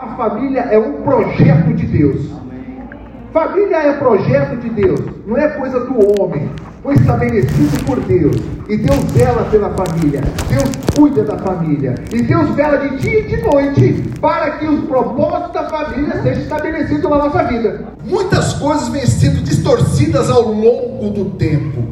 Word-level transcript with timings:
A 0.00 0.16
família 0.16 0.60
é 0.60 0.78
um 0.78 1.02
projeto 1.02 1.74
de 1.74 1.84
Deus. 1.84 2.30
Família 3.34 3.76
é 3.76 3.92
projeto 3.98 4.56
de 4.56 4.70
Deus, 4.70 4.98
não 5.26 5.36
é 5.36 5.46
coisa 5.48 5.78
do 5.80 5.94
homem. 6.18 6.50
Foi 6.82 6.94
estabelecido 6.94 7.84
por 7.84 8.00
Deus. 8.00 8.34
E 8.66 8.78
Deus 8.78 8.98
vela 9.12 9.44
pela 9.50 9.68
família. 9.74 10.22
Deus 10.48 10.70
cuida 10.96 11.22
da 11.22 11.36
família. 11.36 11.96
E 12.14 12.22
Deus 12.22 12.48
vela 12.54 12.78
de 12.78 12.96
dia 12.96 13.20
e 13.20 13.22
de 13.24 13.42
noite 13.42 14.10
para 14.22 14.52
que 14.52 14.66
os 14.66 14.86
propósitos 14.86 15.52
da 15.52 15.68
família 15.68 16.22
sejam 16.22 16.42
estabelecidos 16.44 17.10
na 17.10 17.18
nossa 17.18 17.44
vida. 17.44 17.84
Muitas 18.02 18.54
coisas 18.54 18.88
vêm 18.88 19.04
sendo 19.04 19.42
distorcidas 19.42 20.30
ao 20.30 20.50
longo 20.50 21.10
do 21.10 21.26
tempo. 21.32 21.88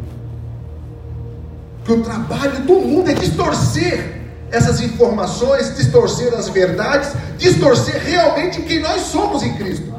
Que 1.84 1.92
o 1.92 2.02
trabalho 2.02 2.58
do 2.62 2.74
mundo 2.80 3.10
é 3.10 3.12
distorcer 3.12 4.17
essas 4.50 4.80
informações, 4.80 5.76
distorcer 5.76 6.34
as 6.34 6.48
verdades, 6.48 7.12
distorcer 7.36 8.02
realmente 8.02 8.62
quem 8.62 8.80
nós 8.80 9.02
somos 9.02 9.42
em 9.42 9.54
Cristo 9.54 9.92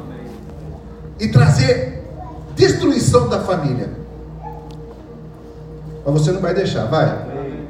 e 1.18 1.28
trazer 1.28 2.02
destruição 2.56 3.28
da 3.28 3.40
família. 3.40 3.90
Mas 6.04 6.14
você 6.14 6.32
não 6.32 6.40
vai 6.40 6.54
deixar, 6.54 6.86
vai? 6.86 7.06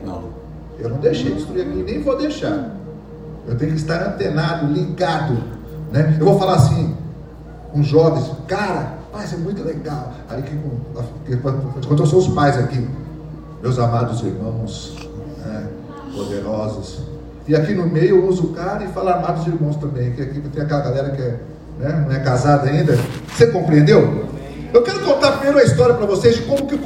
Não. 0.04 0.30
Eu 0.78 0.88
não 0.90 0.98
deixei 0.98 1.34
destruir 1.34 1.66
aqui, 1.66 1.82
nem 1.82 2.02
vou 2.02 2.16
deixar. 2.16 2.76
Eu 3.46 3.56
tenho 3.56 3.72
que 3.72 3.78
estar 3.78 4.00
antenado, 4.02 4.66
ligado. 4.72 5.34
Né? 5.90 6.16
Eu 6.18 6.24
vou 6.24 6.38
falar 6.38 6.54
assim, 6.54 6.96
com 7.72 7.82
jovens, 7.82 8.30
cara, 8.46 8.94
mas 9.12 9.32
é 9.32 9.36
muito 9.36 9.62
legal. 9.62 10.12
Aí 10.28 10.42
que 10.42 10.56
quando 11.36 11.98
eu 11.98 12.06
sou 12.06 12.20
os 12.20 12.28
pais 12.28 12.56
aqui, 12.56 12.88
meus 13.60 13.78
amados 13.78 14.22
irmãos, 14.22 14.96
né, 15.44 15.68
poderosos. 16.14 17.00
E 17.48 17.54
aqui 17.54 17.74
no 17.74 17.86
meio 17.86 18.16
eu 18.16 18.28
uso 18.28 18.44
o 18.44 18.52
cara 18.52 18.84
e 18.84 18.88
falo 18.88 19.08
amados 19.08 19.46
irmãos 19.46 19.76
também, 19.76 20.12
que 20.12 20.22
aqui 20.22 20.40
tem 20.40 20.62
aquela 20.62 20.82
galera 20.82 21.10
que 21.10 21.22
é 21.22 21.40
né? 21.80 22.04
não 22.06 22.14
é 22.14 22.20
casado 22.20 22.68
ainda. 22.68 22.96
Você 23.28 23.46
compreendeu? 23.48 24.26
Eu 24.72 24.82
quero 24.82 25.00
contar 25.00 25.32
primeiro 25.32 25.58
a 25.58 25.64
história 25.64 25.94
para 25.94 26.06
vocês 26.06 26.36
de 26.36 26.42
como 26.42 26.66
que, 26.66 26.78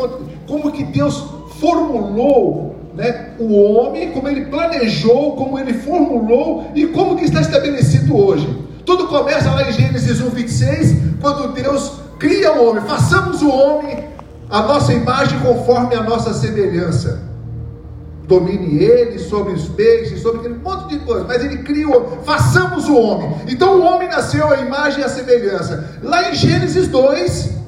como 0.47 0.73
que 0.73 0.85
Deus 0.85 1.25
formulou 1.61 2.77
né, 2.95 3.33
o 3.39 3.53
homem, 3.55 4.13
como 4.13 4.29
ele 4.29 4.47
planejou, 4.47 5.37
como 5.37 5.59
ele 5.59 5.75
formulou 5.75 6.71
e 6.75 6.87
como 6.87 7.17
que 7.17 7.25
está 7.25 7.41
estabelecido 7.41 8.17
hoje. 8.17 8.65
Tudo 8.87 9.09
começa 9.09 9.51
lá 9.51 9.69
em 9.69 9.73
Gênesis 9.73 10.21
1, 10.21 10.31
26, 10.31 10.97
quando 11.21 11.53
Deus 11.53 12.01
cria 12.19 12.53
o 12.53 12.69
homem, 12.69 12.83
façamos 12.85 13.43
o 13.43 13.51
homem 13.51 14.05
a 14.49 14.63
nossa 14.63 14.93
imagem 14.93 15.39
conforme 15.41 15.95
a 15.95 16.03
nossa 16.03 16.33
semelhança 16.33 17.34
domine 18.27 18.83
ele 18.83 19.19
sobre 19.19 19.53
os 19.53 19.69
peixes, 19.69 20.21
sobre 20.21 20.41
aquele 20.41 20.55
monte 20.55 20.89
de 20.89 20.99
coisa, 21.01 21.25
mas 21.25 21.45
ele 21.45 21.59
criou, 21.59 22.19
façamos 22.25 22.89
o 22.89 22.97
homem. 22.97 23.37
Então 23.49 23.81
o 23.81 23.85
homem 23.85 24.09
nasceu 24.09 24.49
à 24.49 24.57
imagem 24.57 25.01
e 25.01 25.05
à 25.05 25.09
semelhança. 25.09 25.99
Lá 26.03 26.31
em 26.31 26.35
Gênesis 26.35 26.89
2, 26.89 27.59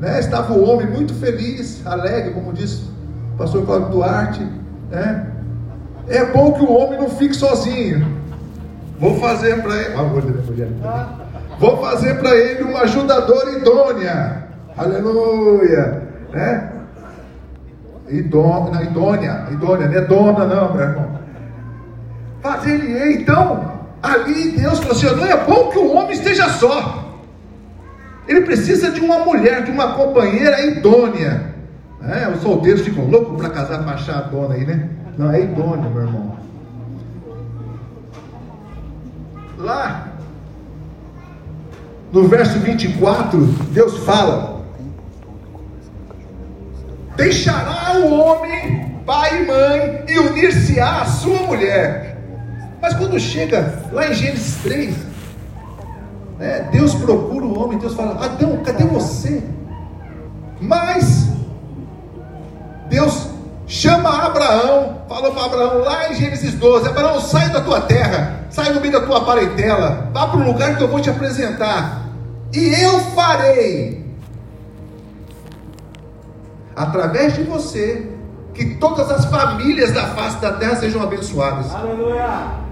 né, 0.00 0.18
estava 0.18 0.52
o 0.54 0.64
homem 0.68 0.86
muito 0.86 1.14
feliz, 1.14 1.86
alegre, 1.86 2.32
como 2.32 2.52
disse 2.52 2.82
o 3.34 3.36
pastor 3.36 3.64
Cláudio 3.66 3.90
Duarte, 3.90 4.48
né? 4.90 5.30
É 6.06 6.24
bom 6.26 6.52
que 6.52 6.62
o 6.62 6.72
homem 6.72 7.00
não 7.00 7.08
fique 7.08 7.34
sozinho. 7.34 8.06
Vou 8.98 9.18
fazer 9.18 9.62
para 9.62 9.74
ele, 9.76 9.94
vou 11.58 11.76
fazer 11.78 12.18
para 12.18 12.36
ele 12.36 12.62
uma 12.62 12.80
ajudadora 12.80 13.50
idônea. 13.52 14.44
Aleluia, 14.76 16.02
né? 16.32 16.73
Idônea, 18.08 18.82
idônea, 19.50 19.88
não 19.88 19.96
é 19.96 20.00
dona 20.02 20.46
não, 20.46 20.74
meu 20.74 20.82
irmão. 20.82 21.20
Fazer 22.42 22.74
ele, 22.74 23.22
então, 23.22 23.72
ali 24.02 24.50
Deus 24.50 24.78
falou 24.80 24.92
assim, 24.92 25.06
não 25.16 25.26
é 25.26 25.44
bom 25.44 25.70
que 25.70 25.78
o 25.78 25.94
homem 25.94 26.12
esteja 26.12 26.48
só. 26.50 27.04
Ele 28.28 28.42
precisa 28.42 28.90
de 28.90 29.00
uma 29.00 29.18
mulher, 29.20 29.64
de 29.64 29.70
uma 29.70 29.94
companheira 29.94 30.60
idônea. 30.66 31.54
É, 32.02 32.28
os 32.28 32.42
solteiros 32.42 32.82
ficam 32.82 33.06
loucos 33.06 33.40
para 33.40 33.50
casar 33.50 33.82
para 33.82 33.94
achar 33.94 34.18
a 34.18 34.22
dona 34.22 34.54
aí, 34.54 34.64
né? 34.64 34.88
Não, 35.16 35.30
é 35.30 35.40
idônea, 35.40 35.88
meu 35.88 36.02
irmão. 36.02 36.36
Lá, 39.58 40.08
no 42.12 42.28
verso 42.28 42.58
24, 42.58 43.40
Deus 43.72 43.98
fala: 43.98 44.53
Deixará 47.16 47.98
o 47.98 48.18
homem 48.18 48.94
pai 49.06 49.42
e 49.42 49.46
mãe 49.46 50.04
e 50.08 50.18
unir-se-á 50.18 51.02
à 51.02 51.04
sua 51.06 51.38
mulher. 51.40 52.18
Mas 52.80 52.94
quando 52.94 53.18
chega 53.18 53.82
lá 53.92 54.08
em 54.08 54.14
Gênesis 54.14 54.56
3, 54.62 54.94
né, 56.38 56.68
Deus 56.72 56.94
procura 56.94 57.44
o 57.44 57.58
homem, 57.58 57.78
Deus 57.78 57.94
fala: 57.94 58.24
Adão, 58.24 58.58
cadê 58.64 58.84
você? 58.84 59.42
Mas 60.60 61.28
Deus 62.88 63.28
chama 63.66 64.26
Abraão, 64.26 65.02
falou 65.08 65.32
para 65.32 65.44
Abraão 65.44 65.78
lá 65.78 66.10
em 66.10 66.14
Gênesis 66.14 66.54
12: 66.54 66.88
Abraão, 66.88 67.20
sai 67.20 67.48
da 67.50 67.60
tua 67.60 67.80
terra, 67.82 68.40
sai 68.50 68.72
do 68.72 68.80
meio 68.80 68.92
da 68.92 69.00
tua 69.00 69.24
parentela, 69.24 70.10
vá 70.12 70.26
para 70.26 70.40
um 70.40 70.44
lugar 70.44 70.76
que 70.76 70.82
eu 70.82 70.88
vou 70.88 71.00
te 71.00 71.10
apresentar, 71.10 72.06
e 72.52 72.74
eu 72.82 73.00
farei 73.00 74.03
através 76.76 77.34
de 77.34 77.42
você, 77.42 78.10
que 78.52 78.76
todas 78.76 79.10
as 79.10 79.24
famílias 79.26 79.92
da 79.92 80.06
face 80.08 80.40
da 80.40 80.52
terra 80.52 80.76
sejam 80.76 81.02
abençoadas. 81.02 81.74
Aleluia! 81.74 82.64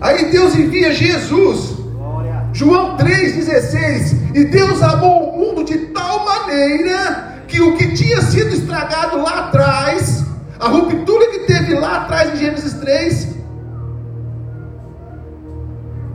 Aí 0.00 0.30
Deus 0.30 0.54
envia 0.54 0.92
Jesus. 0.92 1.76
Glória. 1.92 2.48
João 2.52 2.96
3,16. 2.96 4.36
E 4.36 4.44
Deus 4.44 4.82
amou 4.82 5.30
o 5.30 5.38
mundo 5.38 5.64
de 5.64 5.78
tal 5.88 6.24
maneira 6.24 7.42
que 7.48 7.60
o 7.60 7.76
que 7.76 7.92
tinha 7.94 8.20
sido 8.22 8.54
estragado 8.54 9.20
lá 9.22 9.46
atrás, 9.46 10.24
a 10.60 10.68
ruptura 10.68 11.30
que 11.30 11.40
teve 11.40 11.74
lá 11.74 12.02
atrás 12.02 12.34
em 12.34 12.36
Gênesis 12.36 12.74
3, 12.74 13.37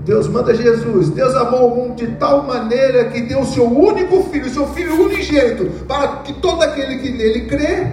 Deus 0.05 0.27
manda 0.27 0.53
Jesus. 0.53 1.09
Deus 1.09 1.33
amou 1.35 1.71
o 1.71 1.75
mundo 1.75 1.95
de 1.95 2.07
tal 2.15 2.43
maneira 2.43 3.05
que 3.05 3.21
deu 3.21 3.41
o 3.41 3.45
seu 3.45 3.65
único 3.65 4.23
filho, 4.23 4.47
o 4.47 4.49
seu 4.49 4.67
filho 4.67 5.05
unigênito, 5.05 5.85
para 5.85 6.17
que 6.17 6.33
todo 6.33 6.61
aquele 6.61 6.99
que 6.99 7.09
nele 7.09 7.45
crê 7.47 7.87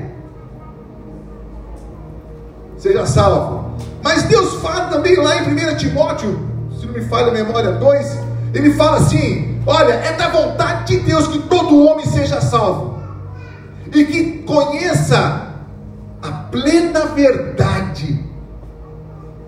seja 2.77 3.07
salvo. 3.07 3.77
Mas 4.03 4.25
Deus 4.25 4.55
fala 4.55 4.87
também 4.87 5.17
lá 5.17 5.37
em 5.37 5.73
1 5.73 5.77
Timóteo, 5.77 6.49
se 6.79 6.87
não 6.87 6.95
me 6.95 7.03
falha 7.03 7.29
a 7.29 7.33
memória 7.33 7.73
2, 7.73 8.19
ele 8.55 8.73
fala 8.73 8.97
assim: 8.97 9.61
Olha, 9.65 9.93
é 9.93 10.13
da 10.15 10.29
vontade 10.29 10.97
de 10.97 11.05
Deus 11.05 11.29
que 11.29 11.39
todo 11.43 11.87
homem 11.87 12.07
seja 12.07 12.41
salvo 12.41 12.99
e 13.95 14.05
que 14.05 14.43
conheça 14.43 15.47
a 16.21 16.29
plena 16.51 17.07
verdade, 17.07 18.25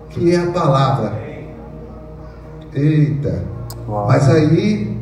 que 0.09 0.33
é 0.33 0.37
a 0.37 0.47
palavra 0.47 1.32
Eita. 2.75 3.43
Uau. 3.87 4.07
Mas 4.07 4.29
aí 4.29 4.97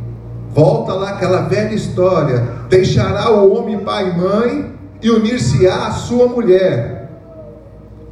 volta 0.54 0.94
lá 0.94 1.12
aquela 1.12 1.42
velha 1.44 1.74
história: 1.74 2.40
deixará 2.70 3.32
o 3.32 3.56
homem 3.56 3.80
pai 3.80 4.10
e 4.10 4.18
mãe 4.18 4.76
e 5.02 5.10
unir-se-á 5.10 5.88
a 5.88 5.92
sua 5.92 6.28
mulher. 6.28 7.10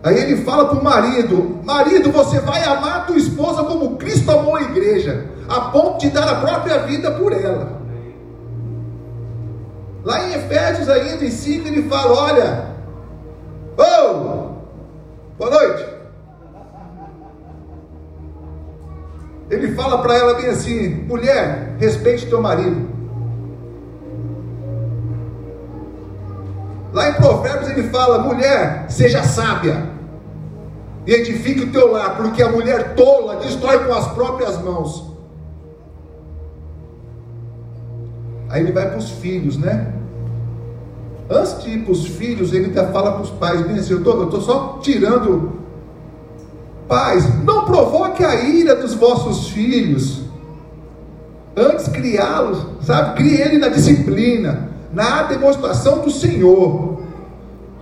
Aí 0.03 0.18
ele 0.18 0.38
fala 0.44 0.66
para 0.69 0.80
o 0.80 0.84
marido: 0.84 1.59
Marido, 1.64 2.12
você 2.12 2.40
vai 2.40 2.64
amar 2.64 2.98
a 2.98 3.02
tua 3.02 3.18
esposa 3.18 3.64
como 3.64 3.98
Cristo 3.98 4.31
amou 4.31 4.56
a 4.56 4.62
igreja, 4.62 5.25
a 5.48 5.62
ponto 5.62 6.00
de 6.00 6.09
dar 6.09 6.28
a 6.28 6.36
própria 6.36 6.80
vida 6.80 7.12
por 7.12 7.34
ela. 7.34 7.80
Lá 10.03 10.28
em 10.28 10.34
Efésios, 10.34 10.88
ainda 10.88 11.25
em 11.25 11.30
5, 11.31 11.68
ele 11.68 11.84
fala: 11.90 12.14
Olha, 12.14 12.66
oh, 13.78 14.14
boa 15.38 15.52
noite. 15.52 15.99
Ele 19.50 19.74
fala 19.74 20.01
para 20.01 20.16
ela 20.16 20.34
bem 20.36 20.48
assim: 20.48 20.90
mulher, 21.07 21.75
respeite 21.80 22.28
teu 22.28 22.42
marido. 22.42 22.88
Lá 26.94 27.10
em 27.10 27.13
Provérbios 27.13 27.69
ele 27.69 27.90
fala: 27.90 28.19
mulher, 28.19 28.86
seja 28.90 29.24
sábia 29.24 29.90
e 31.07 31.12
edifique 31.12 31.62
o 31.62 31.72
teu 31.72 31.92
lar, 31.92 32.18
porque 32.18 32.44
a 32.44 32.51
mulher 32.51 32.94
tola 32.94 33.38
destrói 33.38 33.80
com 33.80 33.94
as 33.94 34.07
próprias 34.13 34.62
mãos. 34.62 35.10
Aí 38.50 38.62
ele 38.62 38.72
vai 38.72 38.90
para 38.90 38.98
os 38.98 39.10
filhos, 39.12 39.57
né? 39.57 39.94
Antes 41.30 41.63
de 41.63 41.69
ir 41.69 41.84
para 41.84 41.92
os 41.92 42.06
filhos, 42.06 42.54
ele 42.54 42.66
ainda 42.66 42.88
fala 42.88 43.13
para 43.13 43.22
os 43.22 43.30
pais: 43.31 43.62
bem 43.62 43.78
assim, 43.78 43.94
eu 43.94 44.00
estou 44.00 44.42
só 44.42 44.80
tirando 44.81 45.54
Pais, 46.89 47.24
não 47.45 47.65
provoque 47.65 48.25
a 48.25 48.33
ira 48.33 48.75
dos 48.75 48.95
vossos 48.95 49.50
filhos. 49.50 50.24
Antes 51.56 51.88
criá-los, 51.88 52.65
sabe? 52.81 53.15
Crie 53.15 53.39
ele 53.39 53.59
na 53.59 53.68
disciplina, 53.68 54.69
na 54.91 55.21
demonstração 55.24 56.00
do 56.00 56.09
Senhor. 56.09 57.03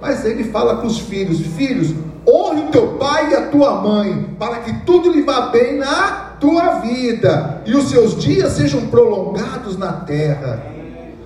Mas 0.01 0.25
ele 0.25 0.43
fala 0.43 0.75
para 0.75 0.87
os 0.87 0.99
filhos: 0.99 1.39
Filhos, 1.55 1.95
honre 2.27 2.63
o 2.63 2.67
teu 2.69 2.97
pai 2.97 3.31
e 3.31 3.35
a 3.35 3.47
tua 3.47 3.81
mãe, 3.81 4.35
para 4.37 4.57
que 4.57 4.73
tudo 4.85 5.09
lhe 5.09 5.21
vá 5.21 5.47
bem 5.51 5.77
na 5.77 6.35
tua 6.37 6.79
vida 6.79 7.61
e 7.65 7.75
os 7.75 7.89
seus 7.89 8.21
dias 8.21 8.53
sejam 8.53 8.87
prolongados 8.87 9.77
na 9.77 9.93
terra. 9.93 10.61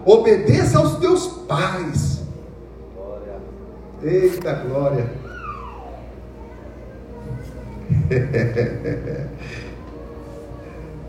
Obedeça 0.06 0.78
aos 0.78 0.98
teus 0.98 1.26
pais. 1.48 2.22
Eita 4.04 4.54
glória! 4.54 5.21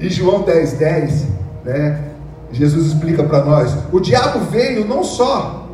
Em 0.00 0.10
João 0.10 0.42
10, 0.42 0.72
10, 0.74 1.26
né? 1.64 2.04
Jesus 2.52 2.86
explica 2.88 3.22
para 3.22 3.44
nós: 3.44 3.76
o 3.92 4.00
diabo 4.00 4.40
veio 4.50 4.86
não 4.86 5.02
só 5.02 5.66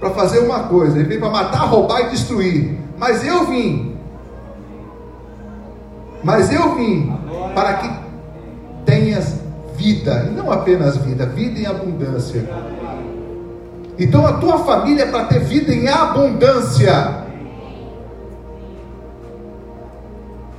para 0.00 0.10
fazer 0.10 0.40
uma 0.40 0.64
coisa, 0.64 0.98
ele 0.98 1.08
veio 1.08 1.20
para 1.20 1.30
matar, 1.30 1.66
roubar 1.66 2.06
e 2.06 2.10
destruir. 2.10 2.78
Mas 2.98 3.24
eu 3.26 3.46
vim, 3.46 3.96
mas 6.22 6.52
eu 6.52 6.74
vim 6.76 7.12
para 7.54 7.74
que 7.74 7.90
tenhas 8.84 9.40
vida, 9.76 10.28
e 10.30 10.34
não 10.34 10.50
apenas 10.50 10.96
vida, 10.96 11.26
vida 11.26 11.58
em 11.58 11.66
abundância. 11.66 12.48
Então 13.98 14.26
a 14.26 14.34
tua 14.34 14.58
família 14.60 15.04
é 15.04 15.06
para 15.06 15.24
ter 15.24 15.40
vida 15.40 15.72
em 15.72 15.88
abundância. 15.88 17.21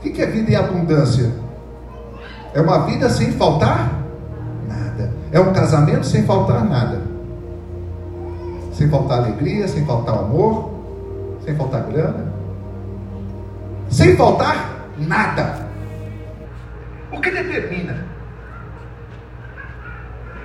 O 0.03 0.11
que 0.11 0.21
é 0.21 0.25
vida 0.25 0.51
em 0.51 0.55
abundância? 0.55 1.31
É 2.53 2.59
uma 2.59 2.85
vida 2.85 3.09
sem 3.09 3.31
faltar 3.31 3.89
nada. 4.67 5.13
É 5.31 5.39
um 5.39 5.53
casamento 5.53 6.05
sem 6.05 6.25
faltar 6.25 6.65
nada. 6.65 7.01
Sem 8.73 8.89
faltar 8.89 9.19
alegria, 9.19 9.65
sem 9.65 9.85
faltar 9.85 10.15
amor, 10.15 10.73
sem 11.45 11.55
faltar 11.55 11.83
grana. 11.83 12.33
Sem 13.89 14.17
faltar 14.17 14.89
nada. 14.97 15.67
O 17.09 17.21
que 17.21 17.31
determina 17.31 18.05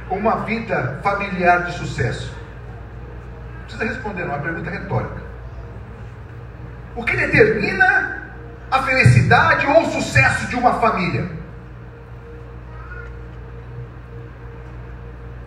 uma 0.09 0.37
vida 0.45 1.01
familiar 1.03 1.65
de 1.65 1.73
sucesso? 1.73 2.33
Precisa 3.65 3.85
responder, 3.85 4.25
não 4.25 4.35
é 4.35 4.37
uma 4.37 4.43
pergunta 4.43 4.71
retórica. 4.71 5.23
O 6.95 7.03
que 7.03 7.17
determina 7.17 8.18
a 8.71 8.83
felicidade 8.83 9.67
ou 9.67 9.83
o 9.83 9.91
sucesso 9.93 10.47
de 10.47 10.57
uma 10.57 10.75
família? 10.81 11.31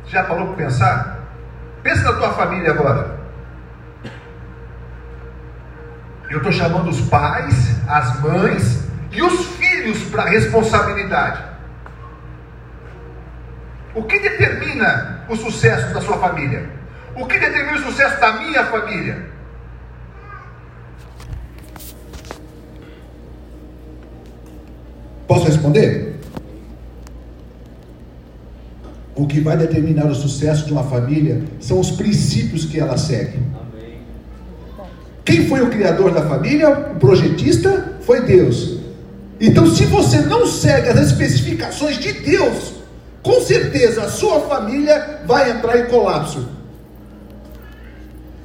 Já 0.07 0.23
parou 0.23 0.47
para 0.47 0.65
pensar? 0.65 1.19
Pensa 1.83 2.03
na 2.03 2.13
tua 2.13 2.33
família 2.33 2.71
agora. 2.71 3.19
Eu 6.29 6.37
estou 6.37 6.51
chamando 6.51 6.89
os 6.89 7.01
pais, 7.01 7.75
as 7.87 8.19
mães 8.19 8.87
e 9.11 9.21
os 9.21 9.45
filhos 9.55 10.03
para 10.09 10.23
responsabilidade. 10.23 11.43
O 13.93 14.03
que 14.03 14.19
determina 14.19 15.25
o 15.27 15.35
sucesso 15.35 15.93
da 15.93 16.01
sua 16.01 16.17
família? 16.17 16.69
O 17.15 17.25
que 17.25 17.37
determina 17.37 17.77
o 17.77 17.83
sucesso 17.83 18.19
da 18.19 18.33
minha 18.33 18.65
família? 18.65 19.30
Posso 25.31 25.45
responder? 25.45 26.19
O 29.15 29.25
que 29.25 29.39
vai 29.39 29.55
determinar 29.55 30.07
o 30.07 30.13
sucesso 30.13 30.65
de 30.65 30.73
uma 30.73 30.83
família 30.83 31.41
são 31.61 31.79
os 31.79 31.89
princípios 31.89 32.65
que 32.65 32.77
ela 32.77 32.97
segue. 32.97 33.39
Quem 35.23 35.47
foi 35.47 35.61
o 35.61 35.69
criador 35.69 36.11
da 36.11 36.23
família? 36.23 36.69
O 36.69 36.99
projetista 36.99 37.97
foi 38.01 38.25
Deus. 38.25 38.79
Então, 39.39 39.67
se 39.67 39.85
você 39.85 40.19
não 40.19 40.45
segue 40.45 40.89
as 40.89 40.99
especificações 40.99 41.97
de 41.97 42.11
Deus, 42.11 42.73
com 43.23 43.39
certeza 43.39 44.03
a 44.03 44.09
sua 44.09 44.41
família 44.41 45.21
vai 45.25 45.49
entrar 45.49 45.79
em 45.79 45.85
colapso. 45.85 46.45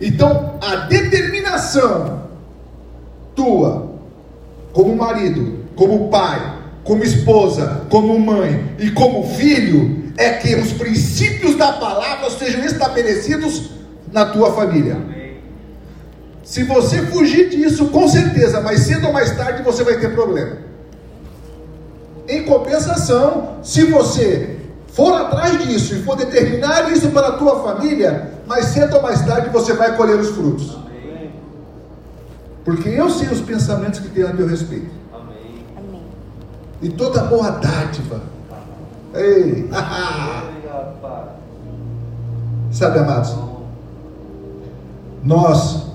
Então, 0.01 0.57
a 0.63 0.77
determinação 0.87 2.29
tua, 3.35 3.91
como 4.73 4.95
marido, 4.95 5.65
como 5.75 6.09
pai, 6.11 6.56
como 6.87 7.03
esposa, 7.03 7.83
como 7.91 8.19
mãe 8.19 8.77
e 8.79 8.93
como 8.93 9.29
filho, 9.35 10.05
é 10.17 10.31
que 10.35 10.55
os 10.55 10.73
princípios 10.73 11.57
da 11.57 11.73
palavra 11.73 12.31
sejam 12.31 12.65
estabelecidos 12.65 13.71
na 14.13 14.27
tua 14.27 14.53
família. 14.53 14.97
Se 16.45 16.63
você 16.63 17.03
fugir 17.07 17.51
disso, 17.51 17.87
com 17.87 18.09
certeza, 18.09 18.61
mais 18.61 18.83
cedo 18.83 19.09
ou 19.09 19.13
mais 19.13 19.37
tarde 19.37 19.65
você 19.65 19.83
vai 19.83 19.99
ter 19.99 20.15
problema. 20.15 20.59
Em 22.29 22.45
compensação, 22.45 23.59
se 23.65 23.85
você 23.85 24.57
for 24.93 25.13
atrás 25.13 25.67
disso 25.67 25.97
e 25.97 26.03
for 26.03 26.17
determinar 26.17 26.91
isso 26.93 27.09
para 27.09 27.29
a 27.29 27.33
tua 27.33 27.65
família, 27.65 28.31
mais 28.47 28.67
cedo 28.67 28.95
ou 28.95 29.03
mais 29.03 29.21
tarde 29.27 29.51
você 29.51 29.73
vai 29.73 29.97
colher 29.97 30.21
os 30.21 30.31
frutos. 30.31 30.79
Porque 32.65 32.89
eu 32.89 33.11
sei 33.11 33.29
os 33.29 33.41
pensamentos 33.41 33.99
que 33.99 34.09
tenho 34.09 34.29
a 34.29 34.33
meu 34.33 34.47
respeito. 34.47 34.91
E 36.83 36.89
toda 36.91 37.23
boa 37.25 37.51
dádiva 37.51 38.21
Ei! 39.17 39.69
Sabe, 42.71 42.99
amados? 42.99 43.35
Nós 45.25 45.87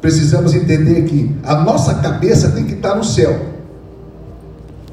precisamos 0.00 0.52
entender 0.52 1.04
que 1.04 1.38
a 1.44 1.54
nossa 1.56 1.94
cabeça 1.94 2.50
tem 2.50 2.66
que 2.66 2.74
estar 2.74 2.96
no 2.96 3.04
céu, 3.04 3.54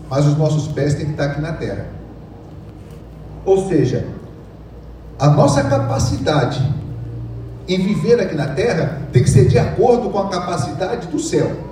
mas 0.08 0.28
os 0.28 0.38
nossos 0.38 0.68
pés 0.68 0.94
têm 0.94 1.06
que 1.06 1.12
estar 1.12 1.26
aqui 1.26 1.42
na 1.42 1.54
terra. 1.54 1.88
Ou 3.44 3.68
seja, 3.68 4.08
a 5.18 5.30
nossa 5.30 5.64
capacidade 5.64 6.64
em 7.68 7.80
viver 7.84 8.20
aqui 8.20 8.36
na 8.36 8.50
terra 8.50 9.02
tem 9.12 9.24
que 9.24 9.30
ser 9.30 9.48
de 9.48 9.58
acordo 9.58 10.12
com 10.12 10.20
a 10.20 10.30
capacidade 10.30 11.08
do 11.08 11.20
céu. 11.20 11.71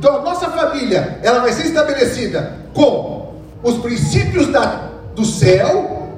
Então 0.00 0.16
a 0.16 0.22
nossa 0.22 0.48
família, 0.48 1.20
ela 1.22 1.40
vai 1.40 1.52
ser 1.52 1.66
estabelecida 1.66 2.56
com 2.72 3.34
os 3.62 3.76
princípios 3.80 4.46
da, 4.46 4.88
do 5.14 5.26
céu 5.26 6.08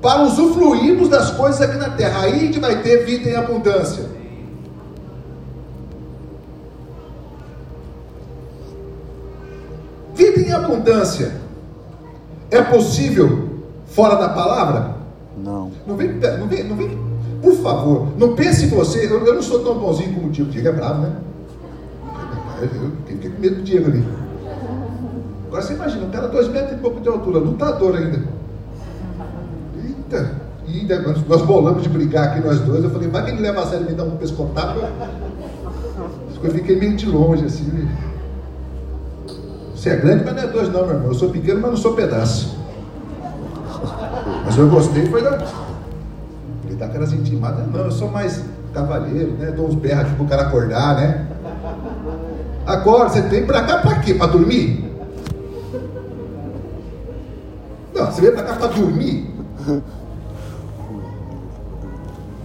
para 0.00 0.22
usufruirmos 0.22 1.08
das 1.08 1.32
coisas 1.32 1.60
aqui 1.60 1.76
na 1.76 1.90
terra. 1.90 2.20
Aí 2.20 2.32
a 2.32 2.38
gente 2.38 2.60
vai 2.60 2.80
ter 2.80 3.04
vida 3.04 3.28
em 3.28 3.34
abundância. 3.34 4.04
Vida 10.14 10.40
em 10.40 10.52
abundância 10.52 11.34
é 12.52 12.62
possível 12.62 13.48
fora 13.86 14.14
da 14.14 14.28
palavra? 14.28 14.94
Não. 15.36 15.72
Não 15.84 15.96
vem, 15.96 16.12
não 16.38 16.46
vem, 16.46 16.62
não 16.62 16.76
vem. 16.76 16.96
Por 17.42 17.56
favor, 17.56 18.16
não 18.16 18.36
pense 18.36 18.66
você. 18.66 19.06
Eu, 19.06 19.26
eu 19.26 19.34
não 19.34 19.42
sou 19.42 19.64
tão 19.64 19.76
bonzinho 19.76 20.14
como 20.14 20.28
o 20.28 20.30
Diego. 20.30 20.48
O 20.48 20.52
Diego 20.52 20.68
é 20.68 20.72
bravo, 20.72 21.02
né? 21.02 21.16
Eu, 22.60 22.92
fiquei 23.06 23.30
com 23.30 23.40
medo 23.40 23.56
do 23.56 23.62
Diego 23.62 23.88
ali. 23.88 24.04
Agora 25.46 25.62
você 25.62 25.74
imagina, 25.74 26.06
um 26.06 26.10
cara 26.10 26.28
dois 26.28 26.48
metros 26.48 26.72
e 26.72 26.80
pouco 26.80 27.00
de 27.00 27.08
altura, 27.08 27.38
lutador 27.38 27.96
ainda. 27.96 28.22
Eita! 29.84 30.32
E 30.66 30.80
ainda, 30.80 31.00
nós, 31.28 31.42
bolamos 31.42 31.82
de 31.82 31.88
brigar 31.88 32.28
aqui 32.28 32.40
nós 32.40 32.60
dois. 32.60 32.82
Eu 32.82 32.90
falei, 32.90 33.08
vai 33.08 33.24
que 33.24 33.30
ele 33.30 33.40
leva 33.40 33.62
a 33.62 33.66
sério 33.66 33.86
e 33.86 33.90
me 33.90 33.96
dá 33.96 34.04
um 34.04 34.16
pescotado. 34.16 34.80
Eu 36.42 36.50
fiquei 36.50 36.78
meio 36.78 36.96
de 36.96 37.06
longe 37.06 37.44
assim. 37.44 37.88
Você 39.74 39.90
é 39.90 39.96
grande, 39.96 40.24
mas 40.24 40.34
não 40.34 40.42
é 40.42 40.46
dois 40.46 40.68
não, 40.72 40.86
meu 40.86 40.94
irmão. 40.94 41.08
Eu 41.08 41.14
sou 41.14 41.30
pequeno, 41.30 41.60
mas 41.60 41.70
não 41.70 41.76
sou 41.76 41.94
pedaço. 41.94 42.56
Mas 44.44 44.56
eu 44.56 44.68
gostei, 44.68 45.06
foi 45.06 45.22
da. 45.22 45.38
Ele 46.66 46.76
dá 46.76 46.86
aquelas 46.86 47.12
intimadas, 47.12 47.66
não, 47.70 47.80
eu 47.80 47.92
sou 47.92 48.10
mais 48.10 48.42
cavalheiro, 48.72 49.32
né? 49.32 49.50
Dou 49.52 49.68
uns 49.68 49.74
berros 49.74 50.06
aqui 50.06 50.14
pro 50.16 50.26
cara 50.26 50.42
acordar, 50.42 50.96
né? 50.96 51.26
Agora, 52.66 53.08
você 53.08 53.22
tem 53.22 53.44
pra 53.44 53.62
cá 53.62 53.78
pra 53.78 53.98
quê? 54.00 54.14
Pra 54.14 54.26
dormir? 54.26 54.84
Não, 57.94 58.06
você 58.06 58.20
veio 58.22 58.32
para 58.34 58.42
cá 58.42 58.54
para 58.54 58.68
dormir. 58.68 59.32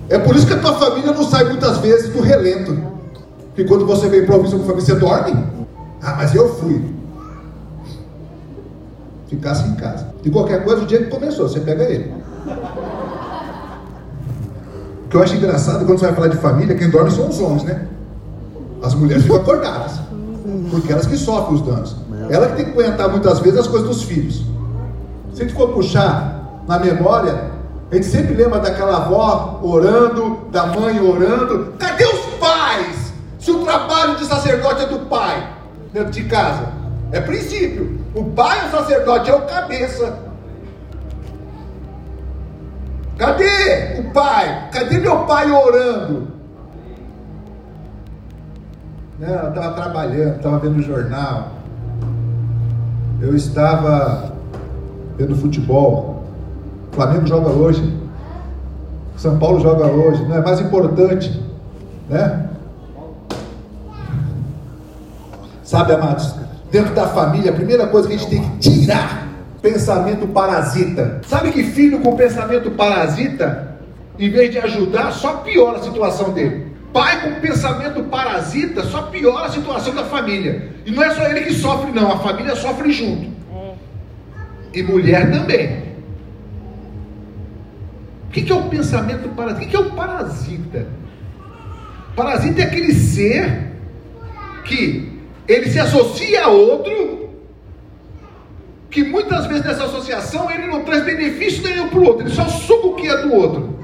É 0.10 0.18
por 0.18 0.36
isso 0.36 0.48
que 0.48 0.54
a 0.54 0.60
tua 0.60 0.74
família 0.74 1.14
não 1.14 1.24
sai 1.24 1.46
muitas 1.46 1.78
vezes 1.78 2.12
do 2.12 2.22
relento. 2.22 2.78
Porque 3.48 3.64
quando 3.66 3.86
você 3.86 4.10
vem 4.10 4.26
para 4.26 4.36
ouvir 4.36 4.50
sobre 4.50 4.66
família, 4.66 4.86
você 4.86 4.96
dorme. 4.96 5.44
Ah, 6.02 6.16
mas 6.18 6.34
eu 6.36 6.54
fui. 6.56 6.96
Ficasse 9.28 9.68
em 9.68 9.76
casa. 9.76 10.08
De 10.24 10.30
qualquer 10.30 10.64
coisa, 10.64 10.84
o 10.84 10.86
dia 10.86 11.04
que 11.04 11.10
começou, 11.10 11.48
você 11.48 11.60
pega 11.60 11.84
ele. 11.84 12.12
O 15.06 15.10
que 15.10 15.16
eu 15.16 15.24
acho 15.24 15.36
engraçado 15.36 15.86
quando 15.86 16.00
você 16.00 16.06
vai 16.06 16.16
falar 16.16 16.28
de 16.28 16.38
família, 16.38 16.76
quem 16.76 16.90
dorme 16.90 17.12
são 17.12 17.30
os 17.30 17.40
homens, 17.40 17.64
né? 17.64 17.88
As 18.82 18.94
mulheres 18.96 19.24
ficam 19.24 19.38
acordadas. 19.38 20.00
Porque 20.72 20.91
elas 20.91 21.06
que 21.06 21.18
sofrem 21.18 21.56
os 21.56 21.62
danos. 21.62 21.96
Ela 22.29 22.48
que 22.48 22.56
tem 22.58 22.65
que 22.65 22.72
aguentar 22.72 23.10
muitas 23.10 23.39
vezes 23.39 23.60
as 23.60 23.68
coisas 23.68 23.88
dos 23.88 24.03
filhos. 24.03 24.46
Se 25.34 25.41
a 25.41 25.46
gente 25.46 25.53
for 25.56 25.70
puxar 25.70 26.63
na 26.68 26.79
memória, 26.79 27.50
a 27.91 27.96
gente 27.96 28.08
sempre 28.08 28.36
lembra 28.36 28.60
daquela 28.60 28.98
avó 28.98 29.60
orando, 29.63 30.39
da 30.51 30.68
mãe 30.68 31.00
orando. 31.00 31.74
Cadê 31.79 32.06
os 32.06 32.20
pais? 32.39 33.13
Se 33.39 33.51
o 33.51 33.63
trabalho 33.63 34.15
de 34.15 34.25
sacerdote 34.25 34.84
é 34.84 34.86
do 34.86 35.00
pai, 35.08 35.50
dentro 35.91 36.12
de 36.12 36.24
casa, 36.25 36.68
é 37.12 37.20
princípio. 37.20 38.00
O 38.13 38.24
pai, 38.25 38.68
o 38.68 38.72
sacerdote, 38.72 39.29
é 39.29 39.36
o 39.36 39.41
cabeça. 39.41 40.20
Cadê 43.18 44.00
o 44.00 44.12
pai? 44.12 44.70
Cadê 44.72 44.98
meu 45.00 45.25
pai 45.25 45.51
orando? 45.51 46.38
Não, 49.20 49.28
eu 49.28 49.50
estava 49.50 49.74
trabalhando, 49.74 50.38
estava 50.38 50.60
vendo 50.60 50.82
jornal. 50.82 51.52
Eu 53.20 53.36
estava 53.36 54.32
vendo 55.18 55.36
futebol. 55.36 56.24
O 56.90 56.96
Flamengo 56.96 57.28
joga 57.28 57.50
hoje. 57.50 57.98
São 59.18 59.38
Paulo 59.38 59.60
joga 59.60 59.88
hoje. 59.88 60.24
Não 60.24 60.38
é 60.38 60.42
mais 60.42 60.62
importante, 60.62 61.44
né? 62.10 62.50
Sabe, 65.64 65.94
amados, 65.94 66.34
dentro 66.72 66.96
da 66.96 67.08
família, 67.08 67.52
a 67.52 67.56
primeira 67.56 67.88
coisa 67.88 68.08
que 68.08 68.14
a 68.14 68.18
gente 68.18 68.30
tem 68.30 68.42
que 68.42 68.58
tirar 68.60 69.28
pensamento 69.62 70.26
parasita. 70.28 71.20
Sabe 71.28 71.52
que 71.52 71.64
filho 71.64 72.00
com 72.00 72.16
pensamento 72.16 72.72
parasita, 72.72 73.76
em 74.18 74.32
vez 74.32 74.50
de 74.50 74.60
ajudar, 74.60 75.12
só 75.12 75.38
piora 75.38 75.78
a 75.78 75.84
situação 75.84 76.32
dele. 76.32 76.69
Pai 76.93 77.22
com 77.22 77.39
pensamento 77.39 78.03
parasita 78.05 78.84
só 78.84 79.03
piora 79.03 79.46
a 79.46 79.51
situação 79.51 79.93
da 79.93 80.05
família. 80.05 80.74
E 80.86 80.91
não 80.91 81.03
é 81.03 81.13
só 81.13 81.24
ele 81.27 81.41
que 81.41 81.53
sofre, 81.53 81.91
não, 81.91 82.12
a 82.12 82.19
família 82.19 82.55
sofre 82.55 82.91
junto. 82.91 83.29
É. 83.53 83.74
E 84.74 84.84
mulher 84.84 85.31
também. 85.31 85.89
O 88.27 88.31
que 88.31 88.51
é 88.51 88.55
o 88.55 88.63
pensamento 88.69 89.29
parasita? 89.29 89.65
O 89.65 89.69
que 89.69 89.75
é 89.75 89.79
o 89.79 89.91
parasita? 89.91 90.88
Parasita 92.15 92.62
é 92.62 92.65
aquele 92.65 92.93
ser 92.93 93.72
que 94.65 95.19
ele 95.48 95.69
se 95.69 95.79
associa 95.79 96.46
a 96.46 96.48
outro, 96.48 97.29
que 98.89 99.03
muitas 99.03 99.48
vezes 99.48 99.63
nessa 99.63 99.86
associação 99.86 100.50
ele 100.50 100.67
não 100.67 100.84
traz 100.84 101.03
benefício 101.03 101.63
nenhum 101.63 101.89
para 101.89 102.00
o 102.00 102.05
outro, 102.05 102.27
ele 102.27 102.36
só 102.36 102.46
suga 102.46 102.88
o 102.88 102.96
que 102.96 103.08
é 103.08 103.17
do 103.24 103.34
outro. 103.34 103.79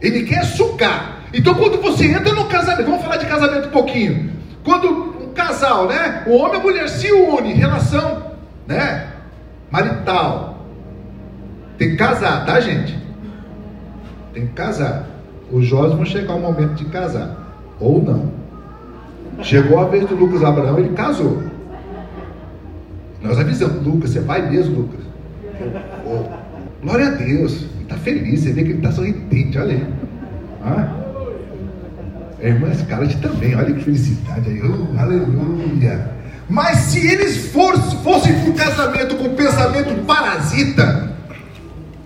Ele 0.00 0.24
quer 0.24 0.44
sugar. 0.44 1.22
Então 1.32 1.54
quando 1.54 1.80
você 1.80 2.06
entra 2.06 2.32
no 2.32 2.46
casamento, 2.46 2.86
vamos 2.86 3.02
falar 3.02 3.16
de 3.16 3.26
casamento 3.26 3.68
um 3.68 3.72
pouquinho. 3.72 4.30
Quando 4.64 4.88
um 4.88 5.32
casal, 5.32 5.86
né? 5.86 6.24
O 6.26 6.36
homem 6.36 6.54
e 6.54 6.56
a 6.56 6.62
mulher 6.62 6.88
se 6.88 7.10
unem, 7.12 7.54
relação, 7.54 8.32
né? 8.66 9.08
Marital. 9.70 10.64
Tem 11.78 11.90
que 11.90 11.96
casar, 11.96 12.46
tá 12.46 12.58
gente? 12.60 12.98
Tem 14.32 14.46
que 14.46 14.52
casar. 14.52 15.06
Os 15.50 15.66
jovens 15.66 15.94
vão 15.94 16.04
chegar 16.04 16.34
o 16.34 16.40
momento 16.40 16.74
de 16.74 16.86
casar. 16.86 17.36
Ou 17.78 18.02
não. 18.02 18.32
Chegou 19.42 19.78
a 19.78 19.84
vez 19.84 20.06
do 20.06 20.14
Lucas 20.14 20.42
Abraão, 20.42 20.78
ele 20.78 20.94
casou. 20.94 21.42
Nós 23.20 23.38
avisamos, 23.38 23.84
Lucas, 23.84 24.10
você 24.10 24.20
vai 24.20 24.48
mesmo, 24.48 24.80
Lucas? 24.80 25.00
Oh, 26.06 26.24
glória 26.82 27.08
a 27.08 27.10
Deus, 27.10 27.66
está 27.86 27.96
feliz, 27.96 28.40
você 28.40 28.52
vê 28.52 28.62
que 28.62 28.70
ele 28.70 28.78
está 28.78 28.92
sorridente, 28.92 29.58
olha 29.58 29.74
aí. 29.74 29.86
Ah? 30.62 31.06
Irmã 32.40 32.74
Scarlett 32.74 33.16
também, 33.18 33.54
olha 33.54 33.72
que 33.72 33.84
felicidade 33.84 34.50
aí, 34.50 34.60
oh, 34.62 34.98
aleluia. 34.98 36.16
Mas 36.48 36.78
se 36.78 37.06
eles 37.06 37.48
fossem, 37.48 37.98
fossem 38.02 38.40
para 38.40 38.50
o 38.50 38.54
casamento 38.54 39.16
com 39.16 39.34
pensamento 39.34 40.04
parasita, 40.04 41.16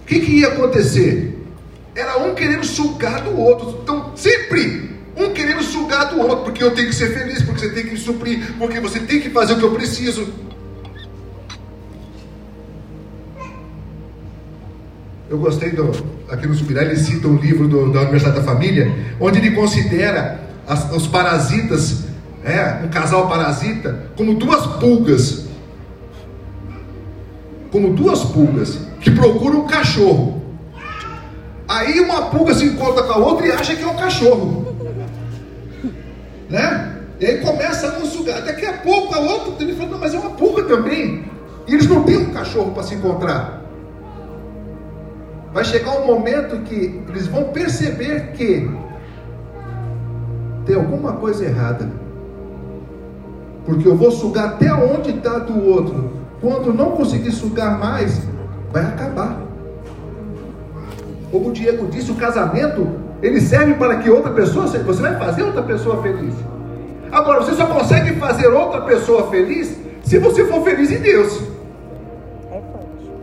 o 0.03 0.07
que, 0.07 0.21
que 0.21 0.33
ia 0.41 0.49
acontecer? 0.49 1.47
Era 1.95 2.19
um 2.19 2.35
querendo 2.35 2.65
sugar 2.65 3.23
do 3.23 3.37
outro. 3.39 3.81
Então, 3.83 4.13
sempre 4.17 4.91
um 5.17 5.33
querendo 5.33 5.63
sugar 5.63 6.07
do 6.07 6.21
outro, 6.21 6.45
porque 6.45 6.63
eu 6.63 6.71
tenho 6.71 6.89
que 6.89 6.95
ser 6.95 7.13
feliz, 7.13 7.43
porque 7.43 7.61
você 7.61 7.71
tem 7.71 7.85
que 7.85 7.91
me 7.91 7.99
suprir, 7.99 8.55
porque 8.59 8.81
você 8.81 9.01
tem 9.01 9.21
que 9.21 9.29
fazer 9.31 9.55
o 9.55 9.59
que 9.59 9.65
eu 9.65 9.75
preciso. 9.75 10.33
Eu 15.31 15.39
gostei 15.39 15.71
do. 15.71 15.91
Aqui 16.29 16.47
no 16.47 16.55
ele 16.55 16.97
cita 16.97 17.29
um 17.29 17.37
livro 17.37 17.67
do, 17.69 17.93
da 17.93 18.01
Universidade 18.01 18.37
da 18.37 18.43
Família, 18.43 18.93
onde 19.19 19.39
ele 19.39 19.53
considera 19.53 20.41
as, 20.67 20.91
os 20.93 21.07
parasitas, 21.07 22.05
é, 22.45 22.85
um 22.85 22.89
casal 22.89 23.29
parasita, 23.29 24.11
como 24.17 24.35
duas 24.35 24.67
pulgas. 24.79 25.47
Como 27.71 27.95
duas 27.95 28.25
pulgas 28.25 28.81
que 29.01 29.11
procuram 29.13 29.61
um 29.61 29.67
cachorro. 29.67 30.43
Aí 31.69 32.01
uma 32.01 32.23
pulga 32.23 32.53
se 32.53 32.65
encontra 32.65 33.05
com 33.05 33.13
a 33.13 33.17
outra 33.17 33.47
e 33.47 33.53
acha 33.53 33.77
que 33.77 33.83
é 33.85 33.87
um 33.87 33.97
cachorro 33.97 34.71
né? 36.51 36.97
E 37.21 37.27
aí 37.27 37.39
começa 37.39 37.87
a 37.87 37.99
não 37.99 38.05
sugar. 38.05 38.43
Daqui 38.43 38.67
a 38.67 38.75
pouco 38.75 39.15
a 39.15 39.21
outra 39.21 39.65
ele 39.65 39.75
fala, 39.75 39.91
não, 39.91 39.99
mas 39.99 40.13
é 40.13 40.19
uma 40.19 40.31
pulga 40.31 40.65
também. 40.65 41.25
E 41.67 41.75
eles 41.75 41.87
não 41.87 42.03
têm 42.03 42.19
um 42.19 42.33
cachorro 42.33 42.73
para 42.73 42.83
se 42.83 42.95
encontrar. 42.95 43.60
Vai 45.53 45.65
chegar 45.65 45.99
um 45.99 46.07
momento 46.07 46.61
que 46.63 47.03
eles 47.09 47.27
vão 47.27 47.45
perceber 47.45 48.33
que 48.33 48.71
tem 50.65 50.77
alguma 50.77 51.15
coisa 51.15 51.45
errada. 51.45 51.91
Porque 53.67 53.87
eu 53.87 53.97
vou 53.97 54.11
sugar 54.11 54.51
até 54.51 54.73
onde 54.73 55.11
está 55.11 55.39
do 55.39 55.69
outro. 55.69 56.13
Quando 56.41 56.73
não 56.73 56.93
conseguir 56.93 57.33
sugar 57.33 57.79
mais, 57.79 58.23
vai 58.73 58.85
acabar. 58.85 59.41
Como 61.31 61.49
o 61.49 61.53
Diego 61.53 61.87
disse, 61.89 62.11
o 62.11 62.15
casamento 62.15 62.87
ele 63.23 63.41
serve 63.41 63.75
para 63.75 63.97
que 63.97 64.09
outra 64.09 64.33
pessoa, 64.33 64.67
você 64.67 65.03
vai 65.03 65.19
fazer 65.19 65.43
outra 65.43 65.63
pessoa 65.63 66.03
feliz. 66.03 66.35
Agora, 67.13 67.41
você 67.41 67.55
só 67.55 67.67
consegue 67.67 68.15
fazer 68.15 68.47
outra 68.47 68.83
pessoa 68.83 69.29
feliz 69.31 69.77
se 70.03 70.19
você 70.19 70.45
for 70.47 70.63
feliz 70.63 70.91
em 70.91 70.99
Deus. 70.99 71.50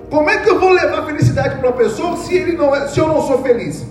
Como 0.10 0.30
é 0.30 0.38
que 0.38 0.50
eu 0.50 0.60
vou 0.60 0.72
levar 0.72 1.06
felicidade 1.06 1.58
para 1.58 1.70
uma 1.70 1.78
pessoa 1.78 2.16
se, 2.18 2.34
ele 2.36 2.54
não 2.54 2.74
é, 2.74 2.88
se 2.88 3.00
eu 3.00 3.08
não 3.08 3.22
sou 3.22 3.42
feliz? 3.42 3.86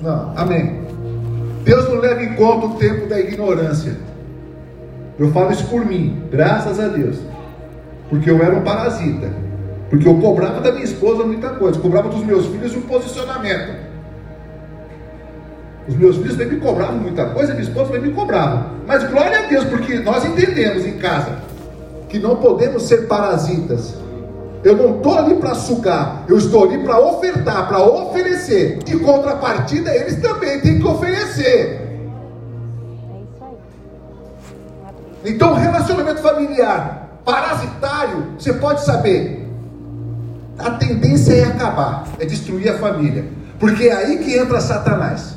Não, 0.00 0.32
amém. 0.36 0.82
Deus 1.62 1.88
não 1.88 2.00
leva 2.00 2.22
em 2.22 2.34
conta 2.34 2.66
o 2.66 2.74
tempo 2.74 3.06
da 3.06 3.20
ignorância. 3.20 3.96
Eu 5.18 5.30
falo 5.32 5.52
isso 5.52 5.66
por 5.68 5.84
mim, 5.86 6.24
graças 6.30 6.80
a 6.80 6.88
Deus. 6.88 7.18
Porque 8.10 8.28
eu 8.28 8.42
era 8.42 8.54
um 8.54 8.62
parasita. 8.62 9.30
Porque 9.88 10.08
eu 10.08 10.20
cobrava 10.20 10.60
da 10.60 10.72
minha 10.72 10.84
esposa 10.84 11.24
muita 11.24 11.50
coisa, 11.50 11.78
cobrava 11.78 12.08
dos 12.08 12.24
meus 12.24 12.46
filhos 12.46 12.74
um 12.74 12.82
posicionamento. 12.82 13.84
Os 15.86 15.94
meus 15.94 16.16
filhos 16.16 16.36
também 16.36 16.54
me 16.54 16.60
cobravam 16.60 16.96
muita 16.96 17.26
coisa, 17.26 17.52
minha 17.52 17.62
esposa 17.62 17.92
também 17.92 18.10
me 18.10 18.14
cobrava. 18.14 18.72
Mas 18.86 19.08
glória 19.08 19.38
a 19.38 19.42
Deus, 19.48 19.64
porque 19.64 20.00
nós 20.00 20.24
entendemos 20.24 20.84
em 20.84 20.98
casa 20.98 21.53
que 22.14 22.20
não 22.20 22.36
podemos 22.36 22.84
ser 22.84 23.08
parasitas. 23.08 23.92
Eu 24.62 24.76
não 24.76 24.98
estou 24.98 25.18
ali 25.18 25.34
para 25.34 25.52
sugar, 25.56 26.22
eu 26.28 26.38
estou 26.38 26.62
ali 26.62 26.78
para 26.78 27.00
ofertar, 27.00 27.66
para 27.66 27.82
oferecer. 27.82 28.78
De 28.84 28.96
contrapartida, 29.00 29.92
eles 29.92 30.22
também 30.22 30.60
têm 30.60 30.78
que 30.78 30.86
oferecer. 30.86 31.80
Então, 35.24 35.54
relacionamento 35.54 36.22
familiar 36.22 37.18
parasitário, 37.24 38.26
você 38.38 38.52
pode 38.52 38.84
saber, 38.84 39.44
a 40.56 40.70
tendência 40.70 41.32
é 41.32 41.44
acabar, 41.46 42.04
é 42.20 42.24
destruir 42.24 42.68
a 42.68 42.78
família. 42.78 43.24
Porque 43.58 43.88
é 43.88 43.92
aí 43.92 44.18
que 44.18 44.38
entra 44.38 44.60
Satanás. 44.60 45.34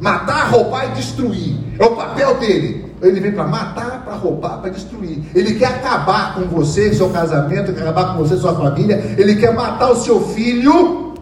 Matar, 0.00 0.50
roubar 0.50 0.90
e 0.90 0.94
destruir. 0.94 1.60
É 1.78 1.84
o 1.84 1.94
papel 1.94 2.40
dele. 2.40 2.92
Ele 3.04 3.20
vem 3.20 3.32
para 3.32 3.46
matar, 3.46 4.02
para 4.02 4.14
roubar, 4.14 4.60
para 4.60 4.70
destruir. 4.70 5.22
Ele 5.34 5.54
quer 5.54 5.66
acabar 5.66 6.34
com 6.34 6.42
você, 6.42 6.92
seu 6.94 7.10
casamento, 7.10 7.72
quer 7.72 7.82
acabar 7.82 8.14
com 8.14 8.18
você, 8.24 8.36
sua 8.36 8.54
família. 8.54 8.96
Ele 9.18 9.36
quer 9.36 9.52
matar 9.52 9.90
o 9.90 9.96
seu 9.96 10.20
filho. 10.28 11.12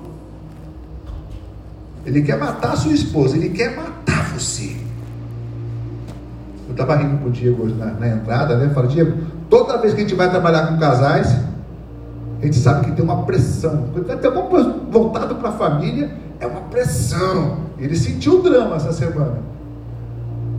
Ele 2.07 2.23
quer 2.23 2.39
matar 2.39 2.73
a 2.73 2.77
sua 2.77 2.93
esposa. 2.93 3.37
Ele 3.37 3.49
quer 3.49 3.75
matar 3.75 4.33
você. 4.33 4.77
Eu 6.69 6.73
estava 6.73 6.97
rindo 6.97 7.19
com 7.19 7.29
o 7.29 7.33
Diego 7.33 7.65
hoje 7.65 7.75
na, 7.75 7.87
na 7.87 8.09
entrada, 8.09 8.57
né? 8.57 8.73
Fala, 8.73 8.87
Diego, 8.87 9.19
toda 9.51 9.79
vez 9.79 9.93
que 9.93 10.01
a 10.01 10.05
gente 10.05 10.15
vai 10.15 10.31
trabalhar 10.31 10.69
com 10.69 10.79
casais, 10.79 11.37
a 12.41 12.45
gente 12.45 12.57
sabe 12.57 12.87
que 12.87 12.93
tem 12.93 13.05
uma 13.05 13.25
pressão. 13.25 13.89
Até 14.09 14.31
voltado 14.31 15.35
para 15.35 15.49
a 15.49 15.53
família, 15.53 16.11
é 16.39 16.47
uma 16.47 16.61
pressão. 16.63 17.59
Ele 17.79 17.97
sentiu 17.97 18.41
drama 18.41 18.77
essa 18.77 18.93
semana. 18.93 19.52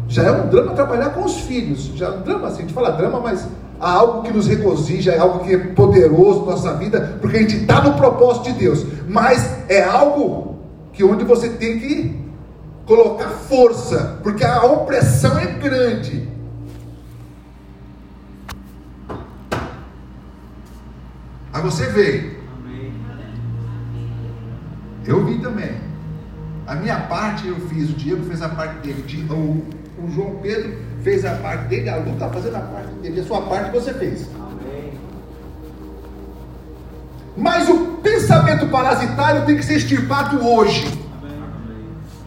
Já 0.07 0.23
é 0.23 0.31
um 0.31 0.49
drama 0.49 0.73
trabalhar 0.73 1.09
com 1.09 1.23
os 1.23 1.37
filhos. 1.41 1.91
Já 1.95 2.07
é 2.07 2.09
um 2.11 2.21
drama, 2.21 2.47
assim, 2.47 2.59
a 2.59 2.61
gente 2.61 2.73
fala 2.73 2.91
drama, 2.91 3.19
mas 3.19 3.47
há 3.79 3.91
algo 3.91 4.23
que 4.23 4.31
nos 4.31 4.47
regozija, 4.47 5.11
é 5.11 5.19
algo 5.19 5.39
que 5.39 5.53
é 5.53 5.57
poderoso 5.57 6.41
na 6.41 6.51
nossa 6.51 6.73
vida, 6.75 7.17
porque 7.19 7.37
a 7.37 7.39
gente 7.41 7.57
está 7.57 7.81
no 7.81 7.93
propósito 7.93 8.51
de 8.51 8.59
Deus. 8.59 8.85
Mas 9.07 9.69
é 9.69 9.83
algo 9.83 10.59
que 10.91 11.03
onde 11.03 11.23
você 11.23 11.49
tem 11.49 11.79
que 11.79 12.23
colocar 12.85 13.29
força, 13.29 14.19
porque 14.23 14.43
a 14.43 14.63
opressão 14.63 15.37
é 15.37 15.45
grande. 15.45 16.27
Aí 21.53 21.61
você 21.61 21.85
veio. 21.87 22.33
Eu 25.05 25.25
vi 25.25 25.39
também. 25.39 25.71
A 26.65 26.75
minha 26.75 26.99
parte 27.01 27.47
eu 27.47 27.55
fiz, 27.67 27.89
o 27.89 27.93
Diego 27.93 28.23
fez 28.23 28.41
a 28.41 28.49
parte 28.49 28.77
dele, 28.79 29.03
o, 29.29 29.63
o 30.03 30.11
João 30.11 30.35
Pedro 30.41 30.77
fez 31.01 31.23
a 31.23 31.35
parte 31.35 31.65
dele, 31.65 31.89
a 31.89 31.95
Lu 31.95 32.11
está 32.11 32.29
fazendo 32.29 32.57
a 32.57 32.61
parte 32.61 32.93
dele, 33.01 33.21
a 33.21 33.23
sua 33.23 33.41
parte 33.43 33.71
você 33.71 33.93
fez. 33.93 34.27
Mas 37.37 37.69
o 37.69 37.97
pensamento 38.03 38.67
parasitário 38.67 39.45
tem 39.45 39.55
que 39.55 39.63
ser 39.63 39.77
extirpado 39.77 40.45
hoje. 40.45 41.01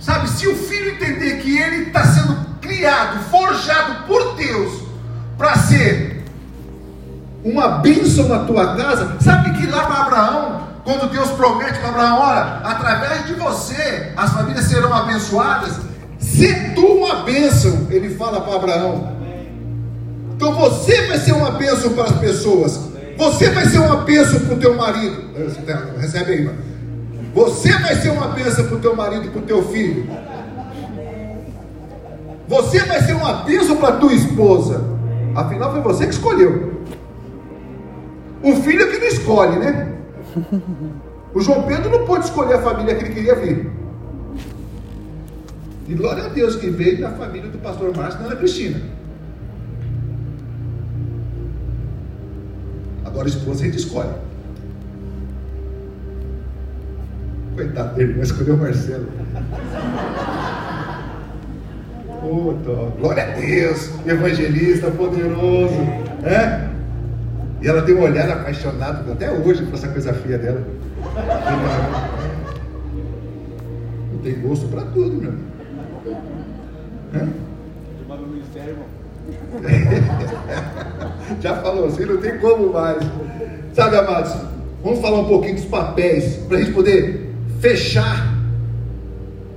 Sabe, 0.00 0.28
se 0.30 0.47
o 0.49 0.54
filho 0.54 0.92
entender 0.92 1.38
que 1.38 1.59
ele 1.59 1.88
está 1.88 2.04
sendo 2.04 2.37
criado, 2.61 3.18
forjado 3.30 4.06
por 4.06 4.35
Deus 4.37 4.83
para 5.37 5.56
ser 5.56 6.25
uma 7.45 7.78
bênção 7.78 8.28
na 8.28 8.40
tua 8.45 8.76
casa, 8.76 9.16
sabe 9.21 9.52
que 9.52 9.66
lá 9.66 9.85
para 9.85 10.00
Abraão, 10.02 10.68
quando 10.85 11.11
Deus 11.11 11.30
promete 11.33 11.78
para 11.78 11.88
Abraão, 11.88 12.21
olha, 12.21 12.42
através 12.64 13.26
de 13.26 13.35
você 13.35 14.12
as 14.16 14.33
famílias 14.33 14.64
serão 14.64 14.92
abençoadas, 14.92 15.78
se 16.36 16.74
tu 16.74 16.86
uma 16.86 17.22
bênção, 17.22 17.86
ele 17.90 18.10
fala 18.10 18.42
para 18.42 18.56
Abraão. 18.56 19.16
Então 20.34 20.54
você 20.54 21.06
vai 21.06 21.18
ser 21.18 21.32
uma 21.32 21.52
bênção 21.52 21.94
para 21.94 22.04
as 22.04 22.18
pessoas. 22.18 22.78
Você 23.16 23.48
vai 23.48 23.64
ser 23.64 23.78
uma 23.78 23.96
bênção 24.02 24.40
para 24.40 24.54
o 24.54 24.58
teu 24.58 24.74
marido. 24.76 25.30
Recebe 25.98 26.32
aí, 26.32 26.44
mano. 26.44 26.58
Você 27.34 27.72
vai 27.78 27.94
ser 27.96 28.10
uma 28.10 28.28
bênção 28.28 28.66
para 28.66 28.76
o 28.76 28.80
teu 28.80 28.94
marido 28.94 29.24
e 29.24 29.30
para 29.30 29.40
o 29.40 29.44
teu 29.44 29.62
filho. 29.64 30.06
Você 32.46 32.80
vai 32.80 33.00
ser 33.02 33.14
uma 33.14 33.32
bênção 33.44 33.76
para 33.76 33.88
a 33.88 33.96
tua 33.96 34.12
esposa. 34.12 34.84
Afinal, 35.34 35.72
foi 35.72 35.80
você 35.80 36.06
que 36.06 36.12
escolheu. 36.12 36.82
O 38.42 38.56
filho 38.56 38.82
é 38.82 38.86
que 38.86 38.98
não 38.98 39.06
escolhe, 39.06 39.58
né? 39.58 39.92
O 41.32 41.40
João 41.40 41.62
Pedro 41.62 41.90
não 41.90 42.06
pôde 42.06 42.26
escolher 42.26 42.54
a 42.54 42.62
família 42.62 42.94
que 42.94 43.04
ele 43.04 43.14
queria 43.14 43.34
vir. 43.34 43.70
E 45.88 45.94
glória 45.94 46.24
a 46.24 46.28
Deus 46.28 46.56
que 46.56 46.68
veio 46.68 47.00
da 47.00 47.10
família 47.10 47.48
do 47.48 47.58
pastor 47.58 47.96
Márcio 47.96 48.18
e 48.18 48.22
da 48.22 48.28
Ana 48.30 48.36
Cristina. 48.36 48.80
Agora 53.04 53.28
esposa 53.28 53.62
a 53.62 53.66
gente 53.66 53.78
escolhe. 53.78 54.10
Coitado 57.54 57.94
dele, 57.94 58.16
mas 58.18 58.30
escolheu 58.30 58.54
o 58.54 58.58
Marcelo. 58.58 59.06
Puta, 62.20 62.72
glória 62.98 63.22
a 63.22 63.30
Deus, 63.36 63.90
evangelista 64.04 64.90
poderoso. 64.90 65.80
É? 66.24 66.68
E 67.62 67.68
ela 67.68 67.82
tem 67.82 67.94
um 67.94 68.02
olhar 68.02 68.28
apaixonado 68.28 69.12
até 69.12 69.30
hoje 69.30 69.64
por 69.64 69.74
essa 69.74 69.88
coisa 69.88 70.12
feia 70.12 70.36
dela. 70.36 70.62
Não 74.12 74.18
tem 74.18 74.40
gosto 74.40 74.66
para 74.66 74.82
tudo, 74.82 75.22
meu. 75.22 75.55
Já 81.40 81.56
falou 81.56 81.86
assim, 81.86 82.04
não 82.04 82.18
tem 82.18 82.38
como 82.38 82.72
mais. 82.72 82.98
Sabe, 83.72 83.96
amados, 83.96 84.34
vamos 84.82 85.00
falar 85.00 85.20
um 85.20 85.28
pouquinho 85.28 85.56
dos 85.56 85.64
papéis, 85.64 86.36
para 86.48 86.58
a 86.58 86.60
gente 86.60 86.72
poder 86.72 87.34
fechar 87.60 88.34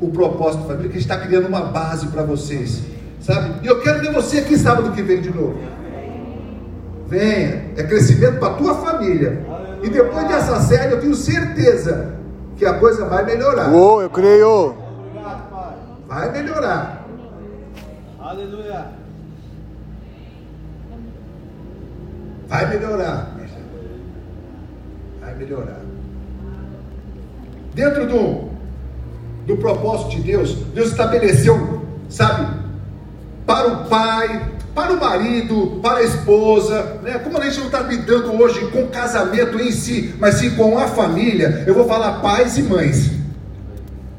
o 0.01 0.10
propósito 0.10 0.62
da 0.62 0.68
família, 0.68 0.89
que 0.89 0.98
a 0.98 1.00
gente 1.00 1.12
está 1.12 1.18
criando 1.18 1.48
uma 1.48 1.62
base 1.62 2.08
para 2.08 2.24
vocês. 2.24 2.82
Sabe? 3.20 3.65
E 3.65 3.68
eu 3.68 3.82
quero 3.82 4.00
ver 4.00 4.13
você 4.13 4.39
aqui 4.39 4.58
sábado 4.58 4.91
que 4.91 5.01
vem 5.01 5.22
de 5.22 5.29
novo. 5.29 5.58
Venha, 7.08 7.65
é 7.75 7.84
crescimento 7.84 8.39
para 8.39 8.50
a 8.50 8.53
tua 8.53 8.75
família. 8.75 9.46
E 9.82 9.89
depois 9.89 10.27
dessa 10.27 10.60
série, 10.62 10.94
eu 10.94 11.01
tenho 11.01 11.15
certeza 11.15 12.15
que 12.58 12.65
a 12.65 12.74
coisa 12.74 13.06
vai 13.06 13.25
melhorar. 13.25 13.74
Oh, 13.74 14.01
eu 14.01 14.10
creio. 14.10 14.75
Vai 16.08 16.32
melhorar. 16.32 16.99
Aleluia. 18.29 18.86
Vai 22.48 22.69
melhorar. 22.69 23.35
Vai 25.20 25.33
melhorar. 25.33 25.79
Dentro 27.74 28.05
do, 28.05 28.50
do 29.48 29.57
propósito 29.57 30.11
de 30.11 30.22
Deus, 30.22 30.53
Deus 30.75 30.89
estabeleceu, 30.89 31.83
sabe, 32.07 32.55
para 33.48 33.68
o 33.68 33.89
pai, 33.89 34.51
para 34.75 34.94
o 34.94 35.00
marido, 35.00 35.79
para 35.81 35.98
a 35.98 36.03
esposa, 36.03 37.00
né? 37.01 37.18
como 37.18 37.39
a 37.39 37.46
gente 37.46 37.57
não 37.57 37.65
está 37.65 37.79
lidando 37.79 38.39
hoje 38.39 38.63
com 38.70 38.85
casamento 38.89 39.59
em 39.59 39.72
si, 39.72 40.13
mas 40.20 40.35
sim 40.35 40.51
com 40.51 40.77
a 40.77 40.87
família, 40.87 41.63
eu 41.65 41.74
vou 41.74 41.87
falar 41.87 42.20
pais 42.22 42.59
e 42.59 42.61
mães, 42.61 43.09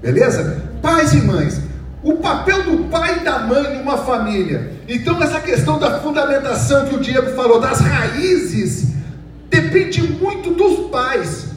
beleza? 0.02 0.68
Pais 0.82 1.12
e 1.12 1.18
mães, 1.18 1.59
o 2.02 2.14
papel 2.14 2.62
do 2.62 2.84
pai 2.84 3.18
e 3.18 3.24
da 3.24 3.40
mãe 3.40 3.78
numa 3.78 3.98
família. 3.98 4.72
Então, 4.88 5.22
essa 5.22 5.40
questão 5.40 5.78
da 5.78 6.00
fundamentação 6.00 6.86
que 6.86 6.94
o 6.94 7.00
Diego 7.00 7.30
falou, 7.36 7.60
das 7.60 7.80
raízes, 7.80 8.94
depende 9.50 10.02
muito 10.02 10.50
dos 10.50 10.90
pais. 10.90 11.48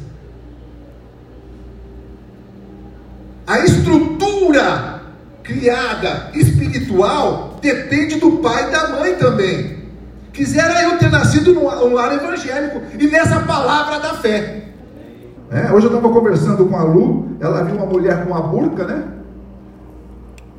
A 3.48 3.60
estrutura 3.60 5.02
criada 5.44 6.30
espiritual 6.34 7.58
depende 7.62 8.16
do 8.16 8.34
pai 8.38 8.68
e 8.68 8.72
da 8.72 8.90
mãe 8.90 9.16
também. 9.16 9.84
Quisera 10.32 10.82
eu 10.84 10.98
ter 10.98 11.12
nascido 11.12 11.54
num 11.54 11.94
lar 11.94 12.14
evangélico 12.14 12.82
e 13.00 13.08
nessa 13.08 13.42
palavra 13.42 14.00
da 14.00 14.16
fé. 14.16 14.64
É, 15.52 15.72
hoje 15.72 15.86
eu 15.86 15.96
estava 15.96 16.12
conversando 16.12 16.66
com 16.66 16.76
a 16.76 16.84
Lu, 16.84 17.38
ela 17.40 17.64
viu 17.64 17.76
uma 17.76 17.86
mulher 17.86 18.24
com 18.24 18.32
uma 18.32 18.42
burca, 18.42 18.86
né? 18.86 19.04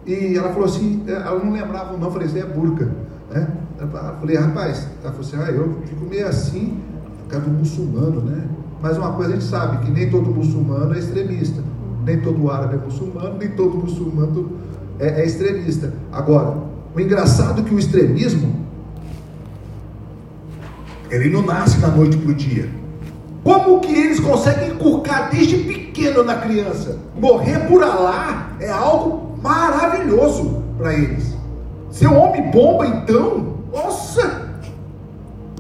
E 0.07 0.37
ela 0.37 0.51
falou 0.51 0.67
assim, 0.67 1.03
é, 1.07 1.13
ela 1.13 1.43
não 1.43 1.53
lembrava 1.53 1.91
o 1.91 1.99
nome, 1.99 2.07
eu 2.07 2.11
falei, 2.13 2.27
isso 2.29 2.39
é 2.39 2.45
burca. 2.45 2.91
Né? 3.31 3.49
Eu 3.81 3.89
falei, 3.89 4.37
rapaz, 4.37 4.87
ela 5.03 5.13
falou 5.13 5.27
assim, 5.27 5.37
ah, 5.37 5.51
eu 5.51 5.83
fico 5.87 6.05
meio 6.05 6.27
assim, 6.27 6.79
por 7.23 7.31
causa 7.31 7.47
do 7.47 7.53
muçulmano, 7.53 8.21
né? 8.21 8.45
Mas 8.81 8.99
uma 8.99 9.13
coisa 9.13 9.31
a 9.31 9.35
gente 9.35 9.49
sabe, 9.49 9.85
que 9.85 9.91
nem 9.91 10.11
todo 10.11 10.31
muçulmano 10.31 10.95
é 10.95 10.99
extremista. 10.99 11.63
Nem 12.05 12.21
todo 12.21 12.51
árabe 12.51 12.75
é 12.75 12.79
muçulmano, 12.79 13.39
nem 13.39 13.49
todo 13.49 13.79
muçulmano 13.79 14.59
é, 14.99 15.23
é 15.23 15.25
extremista. 15.25 15.93
Agora, 16.13 16.59
o 16.95 17.01
engraçado 17.01 17.63
é 17.63 17.65
que 17.65 17.75
o 17.75 17.79
extremismo, 17.79 18.55
ele 21.11 21.31
não 21.31 21.43
nasce 21.43 21.79
da 21.79 21.89
noite 21.89 22.17
para 22.19 22.31
o 22.31 22.35
dia. 22.35 22.69
Como 23.43 23.81
que 23.81 23.95
eles 23.95 24.21
conseguem 24.21 24.73
inculcar 24.73 25.31
desde 25.31 25.59
pequeno 25.59 26.23
na 26.23 26.37
criança? 26.37 26.99
Morrer 27.19 27.61
por 27.69 27.83
Alá 27.83 28.51
é 28.61 28.71
algo 28.71 29.24
maravilhoso 29.45 30.65
para 30.79 30.95
eles. 30.95 31.37
Ser 31.91 32.09
um 32.09 32.19
homem 32.19 32.51
bomba, 32.51 32.87
então, 32.87 33.59
nossa, 33.71 34.43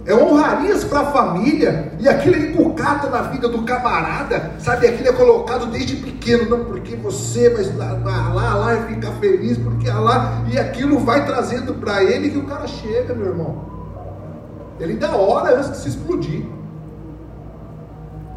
é 0.06 0.14
honrarias 0.14 0.84
para 0.84 1.00
a 1.00 1.06
família, 1.12 1.92
e 2.00 2.08
aquilo 2.08 2.34
é 2.34 2.50
inculcado 2.50 3.10
na 3.10 3.22
vida 3.22 3.46
do 3.46 3.62
camarada, 3.62 4.52
sabe? 4.58 4.86
Aquilo 4.86 5.10
é 5.10 5.12
colocado 5.12 5.66
desde 5.66 5.96
pequeno, 5.96 6.48
não 6.48 6.64
porque 6.64 6.96
você 6.96 7.50
vai 7.50 7.64
lá, 7.76 8.32
lá, 8.32 8.54
lá 8.54 8.74
e 8.74 8.94
ficar 8.94 9.12
feliz, 9.12 9.58
porque 9.58 9.90
lá, 9.90 10.42
e 10.50 10.58
aquilo 10.58 10.98
vai 10.98 11.26
trazendo 11.26 11.74
para 11.74 12.02
ele 12.02 12.30
que 12.30 12.38
o 12.38 12.46
cara 12.46 12.66
chega, 12.66 13.14
meu 13.14 13.26
irmão. 13.26 13.74
Ele 14.80 14.94
dá 14.94 15.14
hora 15.14 15.56
antes 15.56 15.70
de 15.70 15.76
se 15.76 15.88
explodir. 15.90 16.42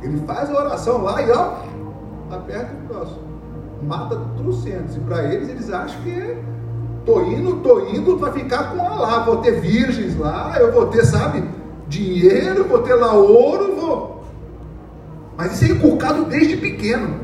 Ele 0.01 0.21
faz 0.27 0.49
a 0.51 0.53
oração 0.53 1.01
lá 1.01 1.21
e 1.21 1.31
ó, 1.31 1.53
aperta 2.29 2.73
o 2.73 2.87
próximo 2.87 3.26
mata 3.83 4.19
trocentos. 4.37 4.95
E 4.95 4.99
para 4.99 5.23
eles, 5.33 5.49
eles 5.49 5.71
acham 5.71 6.01
que 6.01 6.11
é, 6.11 6.37
tô 7.05 7.21
indo, 7.23 7.57
tô 7.57 7.87
indo 7.87 8.17
para 8.17 8.33
ficar 8.33 8.71
com 8.71 8.99
lá, 8.99 9.23
vou 9.23 9.37
ter 9.37 9.59
virgens 9.59 10.17
lá, 10.17 10.55
eu 10.59 10.71
vou 10.71 10.87
ter, 10.87 11.05
sabe, 11.05 11.43
dinheiro, 11.87 12.65
vou 12.65 12.79
ter 12.79 12.95
lá 12.95 13.13
ouro, 13.13 13.75
vou. 13.75 14.23
Mas 15.37 15.53
isso 15.53 15.71
é 15.71 15.75
inculcado 15.75 16.25
desde 16.25 16.57
pequeno. 16.57 17.15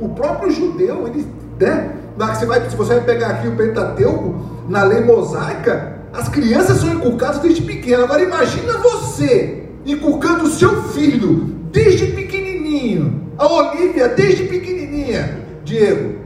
O 0.00 0.08
próprio 0.10 0.50
judeu, 0.50 1.06
ele, 1.06 1.26
né? 1.58 1.96
Você 2.16 2.46
vai, 2.46 2.68
se 2.68 2.76
você 2.76 2.94
vai 2.94 3.04
pegar 3.04 3.28
aqui 3.28 3.48
o 3.48 3.56
Pentateuco, 3.56 4.34
na 4.68 4.84
lei 4.84 5.00
mosaica, 5.00 5.98
as 6.12 6.28
crianças 6.28 6.78
são 6.78 6.92
inculcadas 6.92 7.40
desde 7.40 7.62
pequeno. 7.62 8.04
Agora 8.04 8.22
imagina 8.22 8.78
você 8.78 9.68
inculcando 9.84 10.44
o 10.44 10.50
seu 10.50 10.82
filho 10.84 11.52
desde 11.72 12.06
pequenininho, 12.06 13.32
a 13.38 13.46
Olivia 13.46 14.08
desde 14.08 14.44
pequenininha. 14.44 15.41
Diego, 15.72 16.16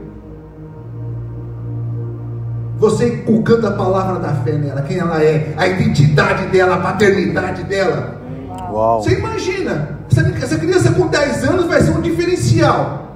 você 2.77 3.13
inculcando 3.15 3.67
a 3.67 3.71
palavra 3.71 4.19
da 4.19 4.33
fé 4.43 4.51
nela, 4.51 4.81
quem 4.81 4.97
ela 4.97 5.23
é, 5.23 5.53
a 5.55 5.65
identidade 5.67 6.47
dela, 6.47 6.75
a 6.75 6.79
paternidade 6.79 7.63
dela. 7.63 8.21
Uau. 8.69 9.01
Você 9.01 9.17
imagina, 9.17 9.99
essa, 10.11 10.21
essa 10.43 10.57
criança 10.57 10.91
com 10.91 11.07
10 11.07 11.45
anos 11.45 11.65
vai 11.65 11.81
ser 11.81 11.91
um 11.91 12.01
diferencial. 12.01 13.15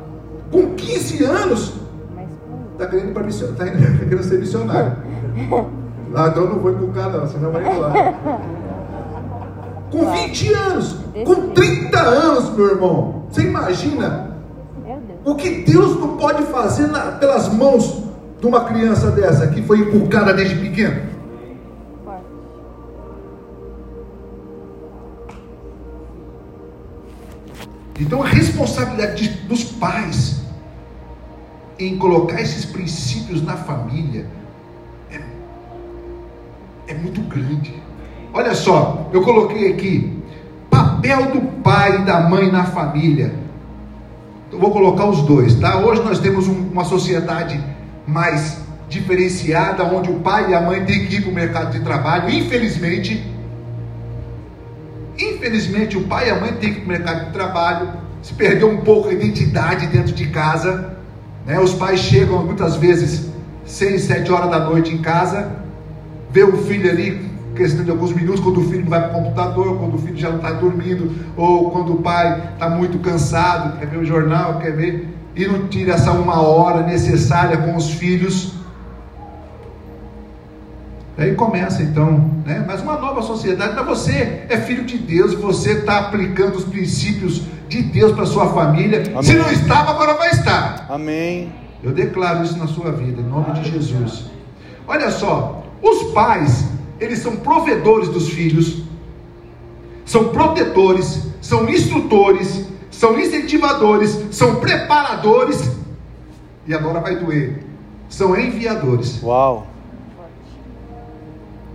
Com 0.49 0.73
15 0.73 1.23
anos, 1.25 1.73
está 2.71 2.87
querendo, 2.87 3.19
mission, 3.25 3.53
tá 3.53 3.65
querendo 3.65 4.23
ser 4.23 4.39
missionário. 4.39 4.93
Ah, 6.13 6.27
então 6.27 6.45
não 6.45 6.59
vou 6.59 6.73
inculcar 6.73 7.09
não, 7.09 7.25
senão 7.25 7.53
vai 7.53 7.63
ir 7.63 7.77
lá. 7.77 7.93
Com 9.89 10.11
20 10.11 10.53
anos, 10.53 10.97
com 11.25 11.51
30 11.51 11.99
anos, 12.01 12.53
meu 12.53 12.69
irmão. 12.71 13.23
Você 13.29 13.43
imagina 13.43 14.30
O 15.23 15.35
que 15.35 15.61
Deus 15.63 15.99
não 15.99 16.17
pode 16.17 16.43
fazer 16.45 16.87
na, 16.87 17.11
pelas 17.13 17.47
mãos 17.53 18.03
de 18.39 18.47
uma 18.47 18.65
criança 18.65 19.11
dessa 19.11 19.47
que 19.47 19.61
foi 19.61 19.79
inculcada 19.79 20.33
desde 20.33 20.55
pequeno? 20.55 21.11
Então 27.99 28.23
a 28.23 28.27
responsabilidade 28.27 29.29
dos 29.47 29.63
pais 29.63 30.41
em 31.77 31.97
colocar 31.97 32.41
esses 32.41 32.65
princípios 32.65 33.43
na 33.43 33.55
família 33.55 34.25
é, 35.11 35.21
é 36.87 36.93
muito 36.95 37.21
grande. 37.21 37.75
Olha 38.33 38.55
só, 38.55 39.07
eu 39.13 39.21
coloquei 39.21 39.71
aqui 39.71 40.19
papel 40.69 41.31
do 41.31 41.41
pai 41.61 42.01
e 42.01 42.05
da 42.05 42.21
mãe 42.21 42.51
na 42.51 42.65
família. 42.65 43.40
Eu 44.51 44.59
vou 44.59 44.71
colocar 44.71 45.05
os 45.05 45.21
dois, 45.21 45.55
tá? 45.55 45.77
Hoje 45.77 46.03
nós 46.03 46.19
temos 46.19 46.47
um, 46.47 46.69
uma 46.71 46.83
sociedade 46.83 47.57
mais 48.05 48.57
diferenciada, 48.89 49.85
onde 49.85 50.11
o 50.11 50.15
pai 50.15 50.51
e 50.51 50.53
a 50.53 50.59
mãe 50.59 50.83
têm 50.83 51.05
que 51.05 51.15
ir 51.15 51.21
para 51.21 51.31
o 51.31 51.33
mercado 51.33 51.71
de 51.71 51.79
trabalho, 51.79 52.29
infelizmente. 52.29 53.25
Infelizmente, 55.17 55.97
o 55.97 56.03
pai 56.03 56.27
e 56.27 56.31
a 56.31 56.39
mãe 56.39 56.51
têm 56.53 56.73
que 56.73 56.79
ir 56.79 56.83
para 56.83 56.85
o 56.85 56.97
mercado 56.97 57.25
de 57.27 57.31
trabalho, 57.31 57.93
se 58.21 58.33
perdeu 58.33 58.69
um 58.69 58.81
pouco 58.81 59.07
a 59.07 59.13
identidade 59.13 59.87
dentro 59.87 60.13
de 60.13 60.27
casa. 60.27 60.97
Né? 61.45 61.57
Os 61.57 61.73
pais 61.73 62.01
chegam 62.01 62.45
muitas 62.45 62.75
vezes 62.75 63.29
seis, 63.65 64.01
sete 64.03 64.29
horas 64.33 64.51
da 64.51 64.59
noite 64.59 64.93
em 64.93 64.97
casa, 64.97 65.49
vê 66.29 66.43
o 66.43 66.57
filho 66.57 66.89
ali, 66.91 67.30
questão 67.55 67.83
de 67.83 67.91
alguns 67.91 68.13
minutos, 68.13 68.39
quando 68.39 68.61
o 68.61 68.69
filho 68.69 68.85
vai 68.87 69.01
para 69.01 69.17
o 69.17 69.23
computador, 69.23 69.77
quando 69.77 69.95
o 69.95 69.97
filho 69.97 70.17
já 70.17 70.29
não 70.29 70.37
está 70.37 70.51
dormindo, 70.51 71.11
ou 71.35 71.71
quando 71.71 71.93
o 71.93 72.01
pai 72.01 72.51
está 72.53 72.69
muito 72.69 72.99
cansado, 72.99 73.79
quer 73.79 73.87
ver 73.87 73.97
o 73.97 74.05
jornal, 74.05 74.59
quer 74.59 74.71
ver, 74.71 75.07
e 75.35 75.47
não 75.47 75.67
tira 75.67 75.93
essa 75.93 76.11
uma 76.11 76.41
hora 76.41 76.83
necessária 76.83 77.57
com 77.57 77.75
os 77.75 77.91
filhos 77.91 78.61
Aí 81.21 81.35
começa 81.35 81.83
então, 81.83 82.31
né? 82.45 82.63
Mas 82.65 82.81
uma 82.81 82.97
nova 82.97 83.21
sociedade, 83.21 83.75
mas 83.75 83.85
você 83.85 84.45
é 84.49 84.57
filho 84.57 84.83
de 84.83 84.97
Deus, 84.97 85.35
você 85.35 85.73
está 85.73 85.99
aplicando 85.99 86.55
os 86.55 86.63
princípios 86.63 87.43
de 87.69 87.83
Deus 87.83 88.11
para 88.13 88.25
sua 88.25 88.47
família. 88.47 89.03
Amém. 89.09 89.21
Se 89.21 89.35
não 89.35 89.51
estava, 89.51 89.91
agora 89.91 90.15
vai 90.15 90.31
estar. 90.31 90.87
Amém. 90.89 91.53
Eu 91.83 91.91
declaro 91.91 92.43
isso 92.43 92.57
na 92.57 92.65
sua 92.65 92.91
vida, 92.91 93.21
em 93.21 93.25
nome 93.25 93.51
de 93.59 93.69
Jesus. 93.69 94.31
Olha 94.87 95.11
só, 95.11 95.63
os 95.81 96.11
pais, 96.11 96.65
eles 97.01 97.17
são 97.17 97.37
provedores 97.37 98.09
dos 98.09 98.29
filhos, 98.29 98.83
são 100.05 100.29
protetores, 100.29 101.27
são 101.41 101.67
instrutores, 101.67 102.67
são 102.91 103.19
incentivadores, 103.19 104.11
são 104.29 104.57
preparadores, 104.57 105.71
e 106.67 106.73
agora 106.75 106.99
vai 106.99 107.15
doer, 107.15 107.63
são 108.07 108.39
enviadores. 108.39 109.21
Uau! 109.23 109.65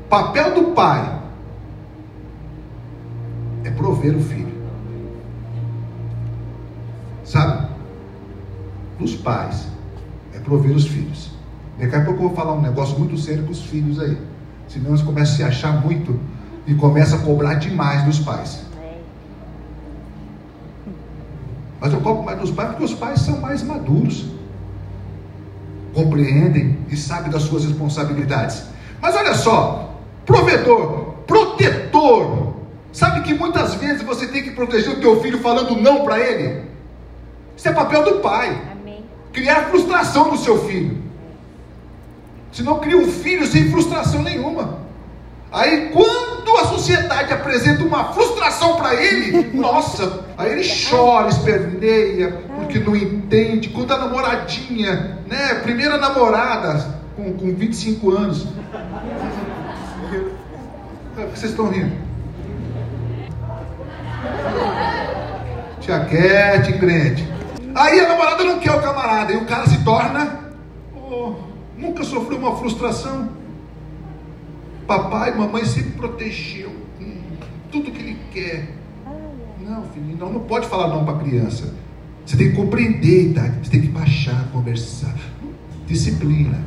Papel 0.09 0.55
do 0.55 0.63
pai 0.71 1.21
é 3.65 3.71
prover 3.73 4.17
o 4.17 4.21
filho. 4.21 4.55
Sabe? 7.25 7.67
Dos 9.01 9.17
pais 9.17 9.67
é 10.33 10.39
prover 10.39 10.71
os 10.71 10.87
filhos. 10.87 11.33
Daqui 11.81 11.97
a 11.97 12.05
pouco 12.05 12.23
eu 12.23 12.29
vou 12.29 12.37
falar 12.37 12.55
um 12.55 12.63
negócio 12.63 12.97
muito 12.97 13.19
sério 13.19 13.45
com 13.45 13.51
os 13.51 13.63
filhos 13.63 13.99
aí. 13.99 14.17
Senão 14.77 14.91
eles 14.91 15.01
começam 15.01 15.33
a 15.33 15.37
se 15.37 15.43
achar 15.43 15.73
muito 15.73 16.21
e 16.67 16.75
começam 16.75 17.19
a 17.19 17.23
cobrar 17.23 17.55
demais 17.55 18.05
dos 18.05 18.19
pais. 18.19 18.61
Mas 21.81 21.93
eu 21.95 22.01
cobro 22.03 22.23
mais 22.23 22.39
dos 22.39 22.51
pais 22.51 22.71
porque 22.71 22.85
os 22.85 22.93
pais 22.93 23.21
são 23.21 23.41
mais 23.41 23.63
maduros, 23.63 24.27
compreendem 25.95 26.79
e 26.91 26.97
sabem 26.97 27.31
das 27.31 27.45
suas 27.45 27.65
responsabilidades. 27.65 28.65
Mas 29.01 29.17
olha 29.17 29.35
só, 29.35 29.99
provedor, 30.27 31.15
protetor. 31.27 32.55
Sabe 32.93 33.23
que 33.23 33.33
muitas 33.33 33.75
vezes 33.77 34.03
você 34.03 34.27
tem 34.27 34.43
que 34.43 34.51
proteger 34.51 34.93
o 34.93 35.01
teu 35.01 35.23
filho 35.23 35.39
falando 35.39 35.75
não 35.81 36.05
para 36.05 36.19
ele? 36.19 36.67
Isso 37.57 37.67
é 37.67 37.73
papel 37.73 38.05
do 38.05 38.21
pai. 38.21 38.61
Amém. 38.73 39.05
Criar 39.33 39.71
frustração 39.71 40.31
no 40.31 40.37
seu 40.37 40.67
filho. 40.67 41.06
Senão 42.57 42.79
cria 42.79 42.97
um 42.97 43.13
filho 43.13 43.47
sem 43.47 43.71
frustração 43.71 44.23
nenhuma. 44.23 44.79
Aí 45.53 45.91
quando 45.93 46.57
a 46.57 46.65
sociedade 46.65 47.31
apresenta 47.31 47.85
uma 47.85 48.15
frustração 48.15 48.77
para 48.77 48.95
ele, 48.95 49.51
nossa, 49.53 50.25
aí 50.39 50.53
ele 50.53 50.67
chora, 50.89 51.29
esperneia, 51.29 52.45
porque 52.57 52.79
não 52.79 52.97
entende. 52.97 53.69
Quando 53.69 53.93
a 53.93 53.99
namoradinha, 53.99 55.19
né, 55.27 55.57
primeira 55.57 55.99
namorada, 55.99 56.95
com, 57.15 57.35
com 57.35 57.55
25 57.55 58.11
anos, 58.11 58.47
vocês 61.35 61.51
estão 61.51 61.69
rindo? 61.69 61.93
Tia 65.83 66.01
Cat, 66.01 66.73
crente. 66.79 67.29
Aí 67.75 68.01
a 68.01 68.09
namorada 68.09 68.45
não 68.45 68.59
quer 68.59 68.73
o 68.73 68.81
camarada, 68.81 69.35
e 69.35 69.37
o 69.37 69.45
cara 69.45 69.67
se 69.67 69.85
torna. 69.85 70.41
Oh, 70.95 71.46
nunca 71.77 72.05
sofreu 72.05 72.39
uma 72.39 72.57
frustração. 72.57 73.29
Papai 74.87 75.33
e 75.33 75.37
mamãe 75.37 75.65
sempre 75.65 75.93
protegeu. 75.93 76.71
Hum, 77.01 77.21
tudo 77.71 77.91
que 77.91 78.01
ele 78.01 78.19
quer. 78.33 78.77
Não, 79.61 79.83
filho, 79.87 80.17
não, 80.17 80.33
não 80.33 80.41
pode 80.41 80.69
falar 80.69 80.89
não 80.89 81.05
para 81.05 81.19
criança. 81.19 81.75
Você 82.25 82.37
tem 82.37 82.51
que 82.51 82.57
compreender, 82.57 83.35
tá? 83.35 83.53
Você 83.63 83.71
tem 83.71 83.81
que 83.81 83.89
baixar, 83.89 84.49
conversar. 84.53 85.15
Disciplina. 85.87 86.65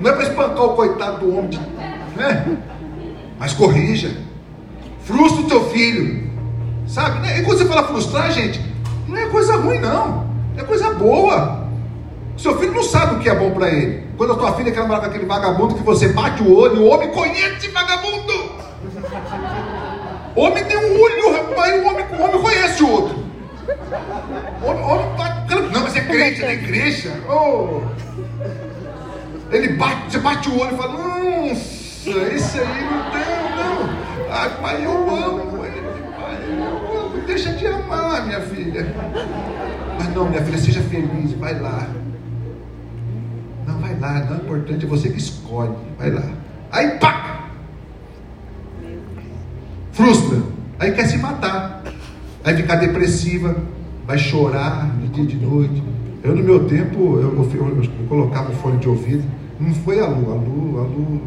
Não 0.00 0.10
é 0.10 0.12
para 0.14 0.22
espancar 0.22 0.64
o 0.64 0.74
coitado 0.74 1.20
do 1.20 1.36
homem, 1.36 1.58
né? 2.16 2.58
mas 3.38 3.52
corrija. 3.52 4.16
Frustra 5.04 5.42
o 5.42 5.48
teu 5.48 5.68
filho. 5.70 6.30
Sabe? 6.86 7.20
Né? 7.20 7.40
E 7.40 7.44
quando 7.44 7.58
você 7.58 7.66
fala 7.66 7.86
frustrar, 7.86 8.32
gente, 8.32 8.60
não 9.06 9.16
é 9.16 9.26
coisa 9.26 9.56
ruim, 9.56 9.78
não. 9.78 10.26
É 10.56 10.62
coisa 10.62 10.94
boa. 10.94 11.59
Seu 12.40 12.58
filho 12.58 12.72
não 12.72 12.82
sabe 12.82 13.16
o 13.16 13.18
que 13.18 13.28
é 13.28 13.34
bom 13.34 13.50
para 13.50 13.68
ele. 13.68 14.02
Quando 14.16 14.32
a 14.32 14.36
tua 14.36 14.54
filha 14.54 14.72
quer 14.72 14.80
namorar 14.80 15.02
com 15.02 15.08
aquele 15.08 15.26
vagabundo 15.26 15.74
que 15.74 15.82
você 15.82 16.08
bate 16.08 16.42
o 16.42 16.56
olho, 16.56 16.80
o 16.80 16.86
homem 16.86 17.10
conhece 17.10 17.68
vagabundo. 17.68 18.32
O 20.34 20.40
homem 20.40 20.64
tem 20.64 20.76
um 20.78 21.02
olho, 21.02 21.32
rapaz, 21.32 21.82
o 21.82 21.86
homem, 21.86 22.06
o 22.18 22.22
homem 22.22 22.40
conhece 22.40 22.82
o 22.82 22.90
outro. 22.90 23.24
O 24.62 24.66
homem, 24.66 24.82
homem 24.82 25.16
bate, 25.18 25.54
não, 25.54 25.82
mas 25.82 25.96
é 25.96 26.00
crente, 26.00 26.42
é 26.42 26.52
igreja. 26.54 27.12
Oh. 27.28 27.82
Ele 29.50 29.68
bate, 29.74 30.12
você 30.12 30.18
bate 30.18 30.48
o 30.48 30.60
olho 30.60 30.74
e 30.74 30.76
fala, 30.78 30.92
nossa 30.92 31.80
esse 32.08 32.58
aí 32.58 32.84
não 32.84 33.10
tem, 33.10 33.20
não. 33.56 34.32
Ai, 34.32 34.50
pai, 34.62 34.86
eu 34.86 34.92
amo 34.92 35.66
ele, 35.66 35.82
pai, 36.18 36.38
eu 36.48 37.00
amo. 37.00 37.20
Deixa 37.26 37.52
de 37.52 37.66
amar, 37.66 38.26
minha 38.26 38.40
filha. 38.40 38.86
Mas 39.98 40.08
não, 40.14 40.26
minha 40.26 40.42
filha, 40.42 40.56
seja 40.56 40.80
feliz, 40.80 41.32
vai 41.34 41.60
lá. 41.60 41.86
Não, 43.70 43.80
vai 43.80 43.98
lá, 43.98 44.24
não 44.24 44.36
é 44.36 44.38
importante, 44.38 44.84
é 44.84 44.88
você 44.88 45.08
que 45.10 45.18
escolhe. 45.18 45.74
Vai 45.98 46.10
lá. 46.10 46.22
Aí, 46.72 46.98
pá! 46.98 47.48
Frustra. 49.92 50.42
Aí 50.78 50.92
quer 50.92 51.06
se 51.06 51.18
matar. 51.18 51.82
Vai 52.42 52.56
ficar 52.56 52.76
depressiva, 52.76 53.56
vai 54.06 54.18
chorar 54.18 54.90
de 55.00 55.08
dia 55.08 55.26
de 55.26 55.36
noite. 55.36 55.82
Eu, 56.22 56.34
no 56.34 56.42
meu 56.42 56.66
tempo, 56.66 57.18
eu, 57.18 57.34
eu, 57.34 57.50
eu, 57.54 57.82
eu 57.82 58.06
colocava 58.08 58.50
o 58.50 58.54
fone 58.56 58.78
de 58.78 58.88
ouvido. 58.88 59.24
Não 59.58 59.74
foi 59.74 60.00
a 60.00 60.06
lua, 60.06 60.34
a 60.34 60.38
lua, 60.38 60.80
a 60.80 60.86
lua 60.86 61.20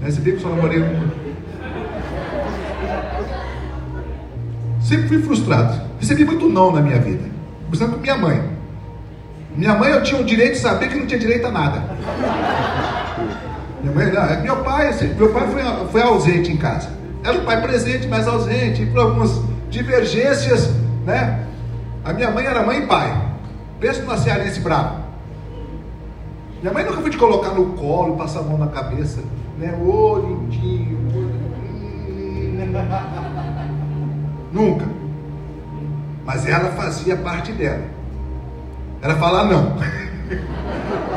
né? 0.00 0.10
Você 0.10 0.20
vê 0.20 0.32
que 0.32 0.38
eu 0.38 0.40
só 0.40 0.48
namorei 0.48 0.80
uma. 0.80 1.12
Sempre 4.80 5.08
fui 5.08 5.22
frustrado. 5.22 5.80
Recebi 6.00 6.24
muito 6.24 6.48
não 6.48 6.72
na 6.72 6.80
minha 6.80 6.98
vida. 6.98 7.24
Começando 7.66 7.94
com 7.94 8.00
minha 8.00 8.16
mãe. 8.16 8.59
Minha 9.56 9.74
mãe 9.74 9.90
eu 9.90 10.02
tinha 10.02 10.20
o 10.20 10.24
direito 10.24 10.52
de 10.52 10.58
saber 10.58 10.88
que 10.88 10.96
não 10.96 11.06
tinha 11.06 11.18
direito 11.18 11.46
a 11.46 11.50
nada. 11.50 11.82
Minha 13.82 13.94
mãe, 13.94 14.12
não, 14.12 14.22
é 14.22 14.40
meu 14.40 14.56
pai, 14.62 14.88
assim, 14.88 15.12
meu 15.14 15.32
pai 15.32 15.46
foi, 15.48 15.62
foi 15.90 16.02
ausente 16.02 16.52
em 16.52 16.56
casa. 16.56 16.88
Era 17.24 17.38
o 17.38 17.44
pai 17.44 17.60
presente, 17.60 18.06
mas 18.06 18.28
ausente, 18.28 18.86
por 18.86 19.00
algumas 19.00 19.42
divergências, 19.68 20.70
né? 21.04 21.46
A 22.04 22.12
minha 22.12 22.30
mãe 22.30 22.46
era 22.46 22.62
mãe 22.62 22.78
e 22.78 22.86
pai. 22.86 23.14
Pensa 23.78 24.02
numa 24.02 24.16
cearense 24.16 24.60
brava. 24.60 25.00
Minha 26.60 26.72
mãe 26.72 26.84
nunca 26.84 27.00
foi 27.00 27.10
te 27.10 27.16
colocar 27.16 27.50
no 27.50 27.74
colo, 27.74 28.16
passar 28.16 28.40
a 28.40 28.42
mão 28.42 28.58
na 28.58 28.68
cabeça 28.68 29.20
né? 29.60 29.78
Ô, 29.80 30.18
lindinho. 30.18 30.98
Nunca. 34.52 34.86
Mas 36.24 36.46
ela 36.46 36.70
fazia 36.70 37.16
parte 37.16 37.52
dela. 37.52 37.84
Era 39.02 39.16
falar 39.16 39.44
não. 39.44 39.76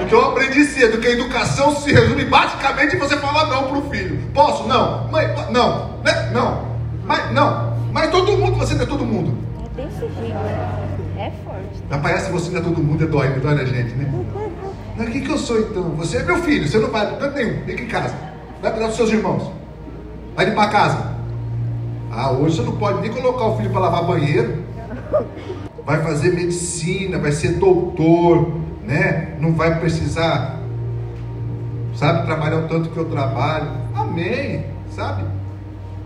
Então 0.05 0.19
eu 0.19 0.31
aprendi 0.31 0.65
cedo 0.65 0.99
que 0.99 1.07
a 1.07 1.11
educação 1.11 1.75
se 1.75 1.91
resume 1.91 2.25
basicamente 2.25 2.95
em 2.95 2.99
você 2.99 3.15
falar 3.17 3.45
não 3.47 3.67
para 3.69 3.77
o 3.77 3.89
filho. 3.89 4.19
Posso? 4.33 4.67
Não. 4.67 5.07
Mãe, 5.07 5.27
não. 5.49 5.97
Né? 6.03 6.29
Não. 6.33 6.67
Mas 7.05 7.31
não. 7.31 7.73
Mas 7.91 8.11
todo 8.11 8.37
mundo, 8.37 8.57
você 8.57 8.75
não 8.75 8.83
é 8.83 8.85
todo 8.85 9.05
mundo. 9.05 9.37
É 9.77 9.81
desse 9.81 9.99
jeito. 9.99 10.35
É 11.17 11.25
É 11.25 11.31
forte. 11.45 11.83
Já 11.89 11.97
parece 11.99 12.31
você 12.31 12.49
ainda 12.49 12.61
todo 12.61 12.83
mundo 12.83 13.03
é 13.03 13.07
dói, 13.07 13.29
não 13.29 13.39
dói 13.39 13.55
na 13.55 13.65
gente, 13.65 13.95
né? 13.95 14.25
Mas 14.97 15.07
o 15.07 15.11
que, 15.11 15.21
que 15.21 15.29
eu 15.31 15.37
sou 15.37 15.59
então? 15.59 15.83
Você 15.95 16.17
é 16.17 16.23
meu 16.23 16.37
filho, 16.43 16.67
você 16.67 16.77
não 16.77 16.89
vai 16.91 17.07
para 17.07 17.17
canto 17.17 17.35
nenhum, 17.35 17.63
fica 17.65 17.81
em 17.81 17.87
casa. 17.87 18.13
Vai 18.61 18.71
para 18.71 18.87
os 18.87 18.95
seus 18.95 19.09
irmãos. 19.09 19.51
Vai 20.35 20.45
limpar 20.45 20.65
a 20.65 20.69
casa. 20.69 21.13
Ah, 22.11 22.31
hoje 22.31 22.57
você 22.57 22.61
não 22.61 22.75
pode 22.75 23.01
nem 23.01 23.11
colocar 23.11 23.45
o 23.45 23.57
filho 23.57 23.71
para 23.71 23.79
lavar 23.81 24.03
banheiro. 24.03 24.63
Vai 25.85 26.01
fazer 26.01 26.33
medicina, 26.33 27.19
vai 27.19 27.31
ser 27.31 27.53
doutor, 27.53 28.61
né? 28.85 29.35
Não 29.39 29.53
vai 29.53 29.79
precisar, 29.79 30.59
sabe, 31.95 32.25
trabalhar 32.25 32.59
o 32.59 32.67
tanto 32.67 32.89
que 32.89 32.97
eu 32.97 33.05
trabalho. 33.05 33.69
Amém, 33.93 34.65
sabe? 34.95 35.23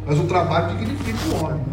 Mas 0.06 0.20
o 0.20 0.24
trabalho 0.24 0.76
dignifica 0.76 1.20
o 1.30 1.46
homem. 1.46 1.66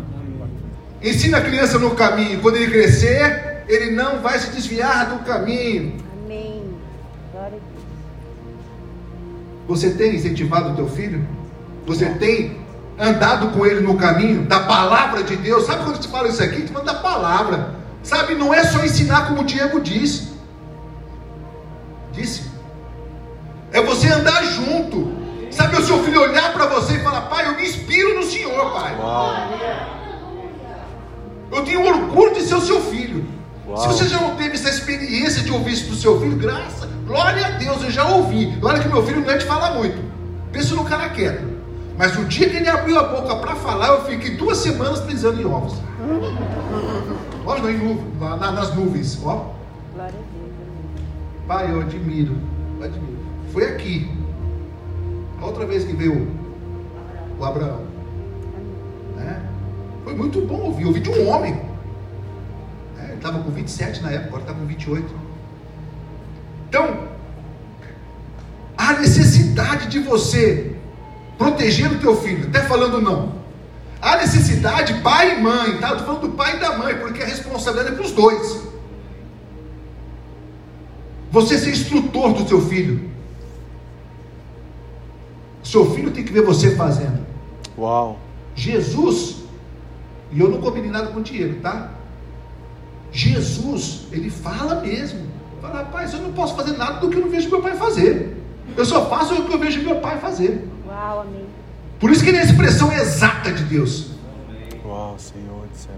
Ensina 1.02 1.38
a 1.38 1.40
criança 1.42 1.78
no 1.78 1.90
caminho. 1.90 2.40
Quando 2.40 2.56
ele 2.56 2.72
crescer, 2.72 3.62
ele 3.68 3.90
não 3.90 4.20
vai 4.20 4.38
se 4.38 4.50
desviar 4.50 5.10
do 5.10 5.24
caminho. 5.24 5.94
Amém. 6.24 6.62
Glória 7.30 7.48
a 7.48 7.50
Deus. 7.50 7.84
Você 9.68 9.90
tem 9.90 10.16
incentivado 10.16 10.70
o 10.70 10.74
teu 10.74 10.88
filho? 10.88 11.26
Você 11.86 12.06
tem 12.06 12.56
andado 12.98 13.48
com 13.48 13.66
ele 13.66 13.80
no 13.80 13.96
caminho 13.96 14.42
da 14.46 14.60
palavra 14.60 15.22
de 15.22 15.36
Deus? 15.36 15.66
Sabe 15.66 15.84
quando 15.84 15.98
te 15.98 16.08
fala 16.08 16.28
isso 16.28 16.42
aqui? 16.42 16.62
Te 16.62 16.72
manda 16.72 16.92
da 16.92 16.98
palavra. 17.00 17.73
Sabe, 18.04 18.34
não 18.34 18.52
é 18.52 18.62
só 18.64 18.84
ensinar 18.84 19.26
como 19.26 19.40
o 19.40 19.44
Diego 19.44 19.80
disse. 19.80 20.34
Disse. 22.12 22.50
É 23.72 23.82
você 23.82 24.08
andar 24.08 24.44
junto. 24.44 25.10
Sabe 25.50 25.76
o 25.76 25.84
seu 25.84 26.02
filho 26.04 26.20
olhar 26.20 26.52
para 26.52 26.66
você 26.66 26.94
e 26.94 27.00
falar: 27.00 27.22
Pai, 27.22 27.48
eu 27.48 27.56
me 27.56 27.62
inspiro 27.62 28.14
no 28.14 28.22
Senhor, 28.22 28.72
Pai. 28.72 28.94
Eu 31.50 31.64
tenho 31.64 31.86
orgulho 31.86 32.34
de 32.34 32.42
ser 32.42 32.56
o 32.56 32.60
seu 32.60 32.80
filho. 32.82 33.26
Uau. 33.66 33.78
Se 33.78 33.88
você 33.88 34.08
já 34.08 34.20
não 34.20 34.36
teve 34.36 34.54
essa 34.54 34.68
experiência 34.68 35.42
de 35.42 35.50
ouvir 35.50 35.72
isso 35.72 35.88
do 35.88 35.96
seu 35.96 36.20
filho, 36.20 36.36
graça, 36.36 36.86
glória 37.06 37.46
a 37.46 37.50
Deus, 37.52 37.82
eu 37.82 37.90
já 37.90 38.04
ouvi. 38.04 38.58
Olha 38.62 38.80
que 38.80 38.88
meu 38.88 39.04
filho 39.04 39.22
não 39.22 39.30
é 39.30 39.38
de 39.38 39.46
falar 39.46 39.72
muito. 39.74 39.98
Pensa 40.52 40.74
no 40.74 40.84
cara 40.84 41.08
quieto. 41.08 41.54
Mas 41.96 42.18
o 42.18 42.24
dia 42.24 42.50
que 42.50 42.56
ele 42.56 42.68
abriu 42.68 42.98
a 42.98 43.04
boca 43.04 43.36
para 43.36 43.54
falar, 43.56 43.88
eu 43.88 44.04
fiquei 44.04 44.36
duas 44.36 44.58
semanas 44.58 45.00
pisando 45.00 45.40
em 45.40 45.46
ovos. 45.46 45.74
Não, 47.44 47.70
em 47.70 47.98
na- 48.20 48.36
na- 48.36 48.52
nas 48.52 48.74
nuvens. 48.74 49.20
Ó, 49.24 49.52
Glória 49.94 50.08
a 50.08 50.10
Deus. 50.10 50.52
Amém. 50.60 51.46
pai, 51.46 51.70
eu 51.72 51.80
admiro. 51.80 52.36
eu 52.78 52.84
admiro. 52.84 53.18
Foi 53.52 53.64
aqui. 53.66 54.10
A 55.40 55.46
outra 55.46 55.66
vez 55.66 55.84
que 55.84 55.92
veio 55.94 56.28
o 57.38 57.44
Abraão. 57.44 57.82
né? 59.16 59.42
Foi 60.04 60.14
muito 60.14 60.40
bom 60.42 60.60
ouvir. 60.60 60.86
Ouvir 60.86 61.00
de 61.00 61.10
um 61.10 61.28
homem. 61.28 61.52
né? 62.96 63.04
Ele 63.08 63.14
estava 63.14 63.38
com 63.40 63.50
27 63.50 64.02
na 64.02 64.10
época, 64.10 64.28
agora 64.28 64.42
está 64.42 64.54
com 64.54 64.66
28. 64.66 65.14
Então, 66.68 66.98
há 68.76 68.92
necessidade 68.94 69.86
de 69.88 69.98
você 70.00 70.74
proteger 71.38 71.92
o 71.92 71.98
teu 71.98 72.16
filho. 72.16 72.48
Até 72.48 72.60
falando 72.62 73.00
não. 73.00 73.43
Há 74.00 74.16
necessidade, 74.16 74.94
pai 75.02 75.38
e 75.38 75.42
mãe, 75.42 75.78
tá? 75.78 75.88
Eu 75.88 75.96
estou 75.96 76.06
falando 76.06 76.22
do 76.22 76.36
pai 76.36 76.56
e 76.56 76.60
da 76.60 76.76
mãe, 76.76 76.96
porque 76.98 77.22
a 77.22 77.26
responsabilidade 77.26 77.94
é 77.94 77.96
para 77.96 78.04
os 78.04 78.12
dois. 78.12 78.62
Você 81.30 81.58
ser 81.58 81.70
instrutor 81.70 82.32
do 82.32 82.48
seu 82.48 82.60
filho. 82.60 83.10
Seu 85.62 85.90
filho 85.94 86.10
tem 86.10 86.22
que 86.22 86.32
ver 86.32 86.42
você 86.42 86.76
fazendo. 86.76 87.26
Uau. 87.76 88.18
Jesus, 88.54 89.42
e 90.30 90.38
eu 90.38 90.48
não 90.48 90.60
combinei 90.60 90.90
nada 90.90 91.08
com 91.08 91.20
o 91.20 91.22
Diego, 91.22 91.60
tá? 91.60 91.90
Jesus, 93.10 94.06
ele 94.12 94.30
fala 94.30 94.80
mesmo. 94.80 95.26
Fala, 95.62 95.78
rapaz, 95.78 96.12
eu 96.12 96.20
não 96.20 96.32
posso 96.32 96.54
fazer 96.54 96.76
nada 96.76 97.00
do 97.00 97.08
que 97.08 97.16
eu 97.16 97.22
não 97.22 97.30
vejo 97.30 97.48
meu 97.48 97.62
pai 97.62 97.74
fazer. 97.76 98.36
Eu 98.76 98.84
só 98.84 99.06
faço 99.08 99.34
o 99.34 99.46
que 99.46 99.54
eu 99.54 99.58
vejo 99.58 99.82
meu 99.82 99.96
pai 100.00 100.18
fazer. 100.18 100.68
Uau, 100.86 101.22
amém. 101.22 101.46
Por 101.98 102.10
isso 102.10 102.22
que 102.22 102.30
ele 102.30 102.38
é 102.38 102.42
a 102.42 102.44
expressão 102.44 102.92
exata 102.92 103.52
de 103.52 103.64
Deus. 103.64 104.10
Uau, 104.84 105.16
Senhor 105.18 105.66
do 105.66 105.76
céu. 105.76 105.94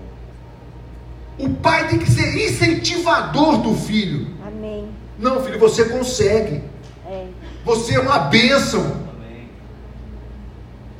O 1.39 1.51
pai 1.51 1.89
tem 1.89 1.99
que 1.99 2.11
ser 2.11 2.49
incentivador 2.49 3.59
do 3.59 3.75
filho. 3.75 4.29
Amém. 4.47 4.89
Não, 5.19 5.43
filho, 5.43 5.59
você 5.59 5.85
consegue. 5.87 6.63
É. 7.07 7.27
Você 7.65 7.95
é 7.95 8.01
uma 8.01 8.19
bênção. 8.19 9.05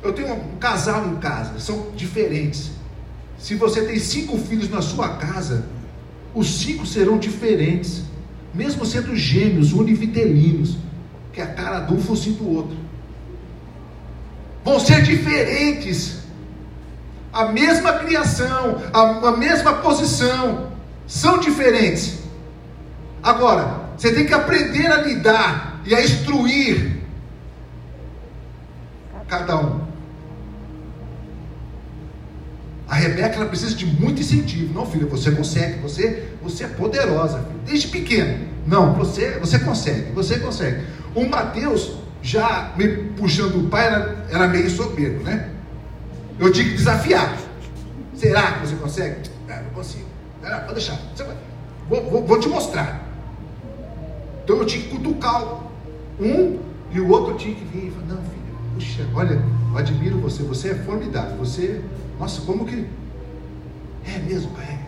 Eu 0.03 0.13
tenho 0.13 0.33
um 0.33 0.57
casal 0.57 1.07
em 1.07 1.15
casa, 1.15 1.59
são 1.59 1.91
diferentes. 1.95 2.71
Se 3.37 3.55
você 3.55 3.85
tem 3.85 3.99
cinco 3.99 4.37
filhos 4.37 4.69
na 4.69 4.81
sua 4.81 5.09
casa, 5.17 5.65
os 6.33 6.47
cinco 6.59 6.85
serão 6.85 7.17
diferentes, 7.17 8.03
mesmo 8.53 8.85
sendo 8.85 9.15
gêmeos, 9.15 9.73
univitelinos, 9.73 10.77
que 11.33 11.41
a 11.41 11.47
cara 11.47 11.81
de 11.81 11.93
um 11.93 12.01
fosse 12.01 12.31
do 12.31 12.49
outro. 12.49 12.77
Vão 14.67 14.81
ser 14.81 15.01
diferentes. 15.01 16.17
A 17.31 17.45
mesma 17.53 17.93
criação, 17.93 18.81
a, 18.91 19.29
a 19.29 19.37
mesma 19.37 19.75
posição, 19.75 20.73
são 21.07 21.39
diferentes. 21.39 22.19
Agora, 23.23 23.91
você 23.97 24.13
tem 24.13 24.25
que 24.25 24.33
aprender 24.33 24.87
a 24.87 24.97
lidar 25.03 25.79
e 25.85 25.95
a 25.95 26.01
instruir 26.01 26.97
cada 29.29 29.57
um. 29.57 29.87
A 32.89 32.95
Rebeca 32.95 33.37
ela 33.37 33.45
precisa 33.45 33.73
de 33.73 33.85
muito 33.85 34.19
incentivo. 34.19 34.73
Não, 34.73 34.85
filha, 34.85 35.05
você 35.05 35.31
consegue, 35.31 35.79
você, 35.79 36.27
você 36.41 36.65
é 36.65 36.67
poderosa, 36.67 37.37
filho. 37.39 37.61
desde 37.65 37.87
pequeno. 37.87 38.45
Não, 38.65 38.93
você, 38.95 39.39
você 39.39 39.59
consegue, 39.59 40.11
você 40.11 40.39
consegue. 40.39 40.85
O 41.15 41.23
Mateus, 41.23 42.06
já 42.21 42.73
me 42.75 42.87
puxando 43.15 43.65
o 43.65 43.69
pai, 43.69 43.87
era, 43.87 44.25
era 44.29 44.47
meio 44.47 44.69
soberbo, 44.69 45.23
né? 45.23 45.51
Eu 46.39 46.51
tinha 46.51 46.65
que 46.65 46.75
desafiar. 46.75 47.37
Será 48.13 48.53
que 48.53 48.67
você 48.67 48.75
consegue? 48.75 49.29
É, 49.47 49.61
não 49.61 49.69
consigo. 49.71 50.05
Pode 50.41 50.73
deixar. 50.73 50.99
Vou, 51.89 52.09
vou, 52.09 52.25
vou 52.25 52.39
te 52.39 52.49
mostrar. 52.49 53.07
Então 54.43 54.57
eu 54.57 54.65
tinha 54.65 54.83
que 54.83 54.89
cutucar 54.89 55.61
um 56.19 56.59
e 56.91 56.99
o 56.99 57.09
outro 57.09 57.35
tinha 57.35 57.53
que 57.53 57.65
vir 57.65 57.87
e 57.87 57.91
falar, 57.91 58.05
não, 58.07 58.17
filha, 58.17 58.37
puxa, 58.73 59.05
olha, 59.13 59.41
eu 59.71 59.77
admiro 59.77 60.19
você, 60.19 60.41
você 60.43 60.69
é 60.69 60.75
formidável, 60.75 61.37
você, 61.37 61.81
nossa, 62.19 62.41
como 62.41 62.65
que. 62.65 62.87
É 64.05 64.19
mesmo, 64.19 64.51
pai. 64.51 64.79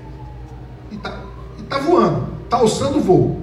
E 0.91 0.97
tá, 0.97 1.21
e 1.57 1.63
tá 1.63 1.77
voando, 1.79 2.31
tá 2.49 2.57
alçando 2.57 3.01
voo. 3.01 3.41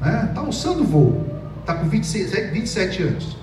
Né? 0.00 0.32
Tá 0.34 0.40
alçando 0.40 0.84
voo. 0.84 1.31
Tá 1.64 1.74
com 1.74 1.88
26, 1.88 2.50
27 2.50 3.02
anos. 3.02 3.36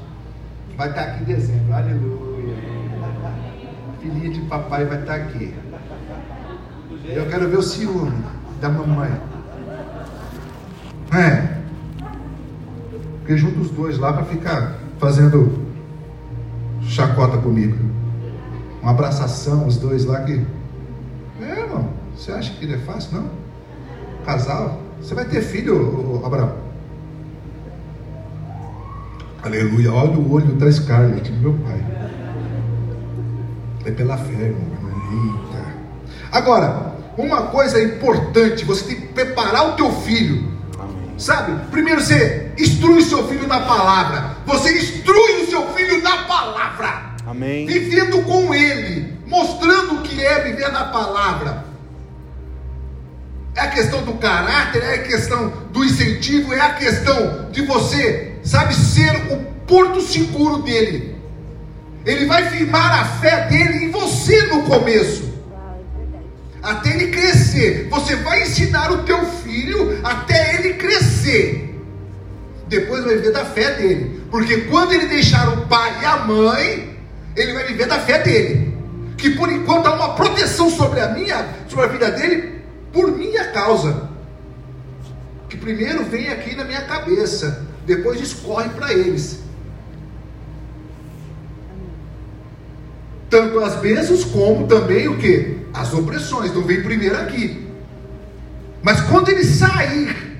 Vai 0.75 0.89
estar 0.89 1.01
aqui 1.01 1.23
em 1.23 1.25
dezembro, 1.25 1.73
aleluia. 1.73 2.55
A 3.89 4.01
filhinha 4.01 4.29
de 4.29 4.41
papai 4.41 4.85
vai 4.85 4.99
estar 4.99 5.15
aqui. 5.15 5.53
Eu 7.05 7.25
quero 7.27 7.47
ver 7.47 7.57
o 7.57 7.61
ciúme 7.61 8.23
da 8.59 8.69
mamãe. 8.69 9.11
É. 11.13 11.59
Porque 13.19 13.37
junto 13.37 13.61
os 13.61 13.71
dois 13.71 13.97
lá 13.97 14.13
para 14.13 14.25
ficar 14.25 14.75
fazendo 14.99 15.65
chacota 16.81 17.37
comigo. 17.37 17.77
Uma 18.81 18.91
abraçação, 18.91 19.65
os 19.65 19.77
dois 19.77 20.05
lá 20.05 20.21
que. 20.21 20.45
É, 21.41 21.61
irmão. 21.61 21.89
Você 22.15 22.31
acha 22.31 22.53
que 22.53 22.65
ele 22.65 22.75
é 22.75 22.79
fácil? 22.79 23.17
Não? 23.17 23.29
Casal. 24.25 24.81
Você 25.01 25.15
vai 25.15 25.25
ter 25.25 25.41
filho, 25.41 26.21
Abraão? 26.25 26.68
Aleluia. 29.41 29.91
Olha 29.91 30.17
o 30.17 30.31
olho 30.31 30.53
da 30.55 30.71
Scarlett, 30.71 31.31
meu 31.31 31.53
pai. 31.53 31.83
É 33.85 33.91
pela 33.91 34.17
fé, 34.17 34.33
irmão. 34.33 34.69
Eita. 35.11 35.65
Agora, 36.31 36.95
uma 37.17 37.43
coisa 37.43 37.81
importante, 37.81 38.65
você 38.65 38.85
tem 38.85 39.01
que 39.01 39.07
preparar 39.07 39.69
o 39.69 39.71
teu 39.73 39.91
filho. 39.91 40.51
Amém. 40.77 41.13
Sabe? 41.17 41.53
Primeiro 41.71 42.01
você 42.01 42.51
instrui 42.57 43.01
seu 43.01 43.27
filho 43.27 43.47
na 43.47 43.61
palavra. 43.61 44.37
Você 44.45 44.77
instrui 44.77 45.43
o 45.43 45.49
seu 45.49 45.67
filho 45.73 46.01
na 46.01 46.23
palavra. 46.23 47.15
Amém. 47.25 47.65
Vivendo 47.65 48.21
com 48.23 48.53
ele, 48.53 49.17
mostrando 49.25 49.95
o 49.95 50.01
que 50.01 50.21
é 50.23 50.43
viver 50.43 50.71
na 50.71 50.85
palavra. 50.85 51.65
É 53.55 53.61
a 53.61 53.67
questão 53.67 54.03
do 54.03 54.13
caráter, 54.13 54.83
é 54.83 54.95
a 54.95 55.03
questão 55.03 55.51
do 55.71 55.83
incentivo, 55.83 56.53
é 56.53 56.61
a 56.61 56.73
questão 56.73 57.49
de 57.51 57.65
você, 57.65 58.28
sabe, 58.49 58.73
ser 58.73 59.15
o 59.31 59.37
porto 59.67 60.01
seguro 60.01 60.61
dele. 60.63 61.15
Ele 62.05 62.25
vai 62.25 62.49
firmar 62.49 63.01
a 63.01 63.05
fé 63.05 63.47
dele 63.47 63.85
em 63.85 63.91
você 63.91 64.41
no 64.47 64.63
começo 64.63 65.29
até 66.61 66.93
ele 66.93 67.07
crescer. 67.07 67.87
Você 67.89 68.15
vai 68.17 68.43
ensinar 68.43 68.91
o 68.91 69.03
teu 69.03 69.25
filho 69.25 69.99
até 70.03 70.55
ele 70.55 70.73
crescer. 70.73 71.65
Depois 72.67 73.03
vai 73.03 73.15
viver 73.15 73.31
da 73.31 73.45
fé 73.45 73.75
dele. 73.75 74.21
Porque 74.29 74.61
quando 74.61 74.93
ele 74.93 75.07
deixar 75.07 75.49
o 75.49 75.67
pai 75.67 76.01
e 76.01 76.05
a 76.05 76.17
mãe, 76.17 76.97
ele 77.35 77.53
vai 77.53 77.65
viver 77.65 77.87
da 77.87 77.99
fé 77.99 78.19
dele. 78.19 78.77
Que 79.17 79.31
por 79.31 79.51
enquanto 79.51 79.87
há 79.87 79.93
uma 79.93 80.13
proteção 80.15 80.69
sobre 80.69 80.99
a 80.99 81.09
minha, 81.09 81.47
sobre 81.67 81.85
a 81.85 81.87
vida 81.87 82.11
dele, 82.11 82.61
por 82.93 83.11
minha 83.11 83.45
causa. 83.51 84.09
Que 85.49 85.57
primeiro 85.57 86.05
vem 86.05 86.29
aqui 86.29 86.55
na 86.55 86.63
minha 86.63 86.81
cabeça, 86.81 87.67
depois 87.89 88.21
escorre 88.21 88.69
para 88.69 88.93
eles. 88.93 89.39
Tanto 93.29 93.59
as 93.59 93.75
bênçãos 93.77 94.23
como 94.23 94.67
também 94.67 95.07
o 95.07 95.17
que? 95.17 95.65
As 95.73 95.91
opressões. 95.93 96.51
Então 96.51 96.63
vem 96.63 96.83
primeiro 96.83 97.17
aqui. 97.17 97.67
Mas 98.83 99.01
quando 99.01 99.29
ele 99.29 99.43
sair 99.43 100.39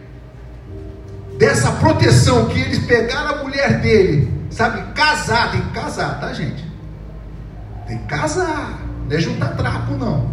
dessa 1.38 1.72
proteção 1.74 2.48
que 2.48 2.60
eles 2.60 2.80
pegaram 2.80 3.40
a 3.40 3.44
mulher 3.44 3.82
dele, 3.82 4.32
sabe, 4.50 4.94
casar, 4.94 5.52
tem 5.52 5.62
que 5.62 5.72
casar, 5.72 6.20
tá 6.20 6.32
gente? 6.34 6.64
Tem 7.88 7.98
que 7.98 8.06
casar, 8.06 8.80
não 9.08 9.16
é 9.16 9.20
juntar 9.20 9.56
trapo 9.56 9.94
não. 9.94 10.32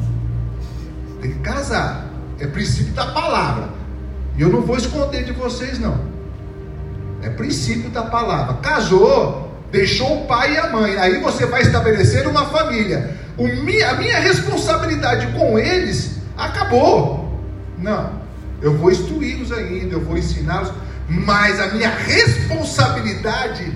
Tem 1.20 1.32
que 1.32 1.38
casar. 1.38 2.06
É 2.38 2.46
princípio 2.46 2.92
da 2.92 3.06
palavra. 3.06 3.70
E 4.36 4.42
eu 4.42 4.50
não 4.50 4.60
vou 4.60 4.76
esconder 4.76 5.24
de 5.24 5.32
vocês 5.32 5.78
não. 5.78 6.15
É 7.26 7.30
princípio 7.30 7.90
da 7.90 8.04
palavra. 8.04 8.54
Casou, 8.58 9.52
deixou 9.72 10.22
o 10.22 10.26
pai 10.26 10.54
e 10.54 10.58
a 10.58 10.68
mãe. 10.68 10.96
Aí 10.96 11.20
você 11.20 11.44
vai 11.44 11.62
estabelecer 11.62 12.24
uma 12.28 12.46
família. 12.46 13.16
O 13.36 13.48
minha, 13.48 13.90
a 13.90 13.94
minha 13.94 14.20
responsabilidade 14.20 15.26
com 15.36 15.58
eles 15.58 16.18
acabou. 16.38 17.42
Não. 17.76 18.12
Eu 18.62 18.74
vou 18.74 18.92
instruí-los 18.92 19.50
ainda, 19.50 19.94
eu 19.94 20.00
vou 20.00 20.16
ensiná-los, 20.16 20.72
mas 21.08 21.60
a 21.60 21.66
minha 21.66 21.90
responsabilidade 21.90 23.72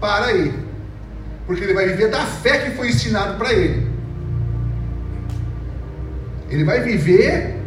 para 0.00 0.26
aí. 0.26 0.52
Porque 1.46 1.62
ele 1.62 1.74
vai 1.74 1.86
viver 1.86 2.10
da 2.10 2.26
fé 2.26 2.58
que 2.58 2.76
foi 2.76 2.88
ensinado 2.88 3.38
para 3.38 3.52
ele. 3.52 3.88
Ele 6.50 6.64
vai 6.64 6.80
viver 6.80 7.59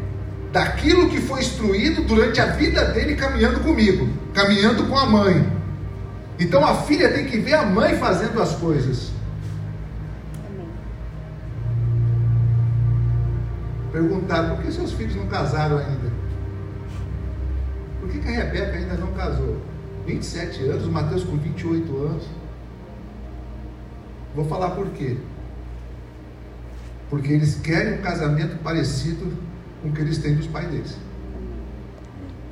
daquilo 0.53 1.09
que 1.09 1.19
foi 1.19 1.41
instruído 1.41 2.03
durante 2.03 2.39
a 2.39 2.45
vida 2.45 2.85
dele 2.85 3.15
caminhando 3.15 3.59
comigo, 3.61 4.07
caminhando 4.35 4.85
com 4.85 4.95
a 4.95 5.07
mãe. 5.07 5.51
Então 6.39 6.63
a 6.63 6.75
filha 6.83 7.11
tem 7.11 7.25
que 7.25 7.39
ver 7.39 7.55
a 7.55 7.65
mãe 7.65 7.97
fazendo 7.97 8.39
as 8.39 8.55
coisas. 8.55 9.11
Perguntaram 13.91 14.55
por 14.55 14.63
que 14.63 14.71
seus 14.71 14.93
filhos 14.93 15.15
não 15.15 15.25
casaram 15.25 15.79
ainda? 15.79 16.13
Por 17.99 18.09
que, 18.09 18.19
que 18.19 18.27
a 18.27 18.31
Rebeca 18.31 18.77
ainda 18.77 18.93
não 18.93 19.11
casou? 19.13 19.57
27 20.05 20.65
anos, 20.65 20.85
o 20.85 20.91
Mateus 20.91 21.23
com 21.23 21.35
28 21.35 21.97
anos. 21.97 22.23
Vou 24.35 24.45
falar 24.45 24.71
por 24.71 24.87
quê. 24.89 25.17
Porque 27.09 27.33
eles 27.33 27.55
querem 27.55 27.99
um 27.99 28.01
casamento 28.01 28.61
parecido 28.63 29.33
com 29.83 29.89
o 29.89 29.91
que 29.91 30.01
eles 30.01 30.17
têm 30.17 30.33
dos 30.35 30.47
pais 30.47 30.67
deles. 30.69 30.97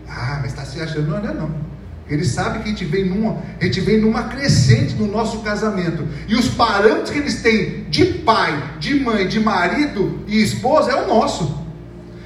Ah, 0.08 0.40
mas 0.42 0.52
está 0.52 0.66
se 0.66 0.80
achando, 0.82 1.08
não, 1.10 1.22
não 1.22 1.30
é 1.30 1.34
não. 1.34 1.72
Eles 2.10 2.28
sabem 2.28 2.62
que 2.62 2.68
a 2.68 2.72
gente 2.72 2.84
vem 2.84 3.06
numa, 3.06 3.42
a 3.60 3.64
gente 3.64 3.80
vem 3.80 4.02
numa 4.02 4.24
crescente 4.26 4.96
no 4.96 5.08
nosso 5.08 5.40
casamento. 5.40 6.06
E 6.28 6.36
os 6.36 6.50
parâmetros 6.50 7.10
que 7.10 7.18
eles 7.20 7.42
têm 7.42 7.86
de 7.86 8.04
pai, 8.06 8.62
de 8.80 9.00
mãe, 9.00 9.26
de 9.28 9.40
marido 9.40 10.20
e 10.28 10.42
esposa 10.44 10.92
é 10.92 10.96
o 11.02 11.08
nosso. 11.08 11.58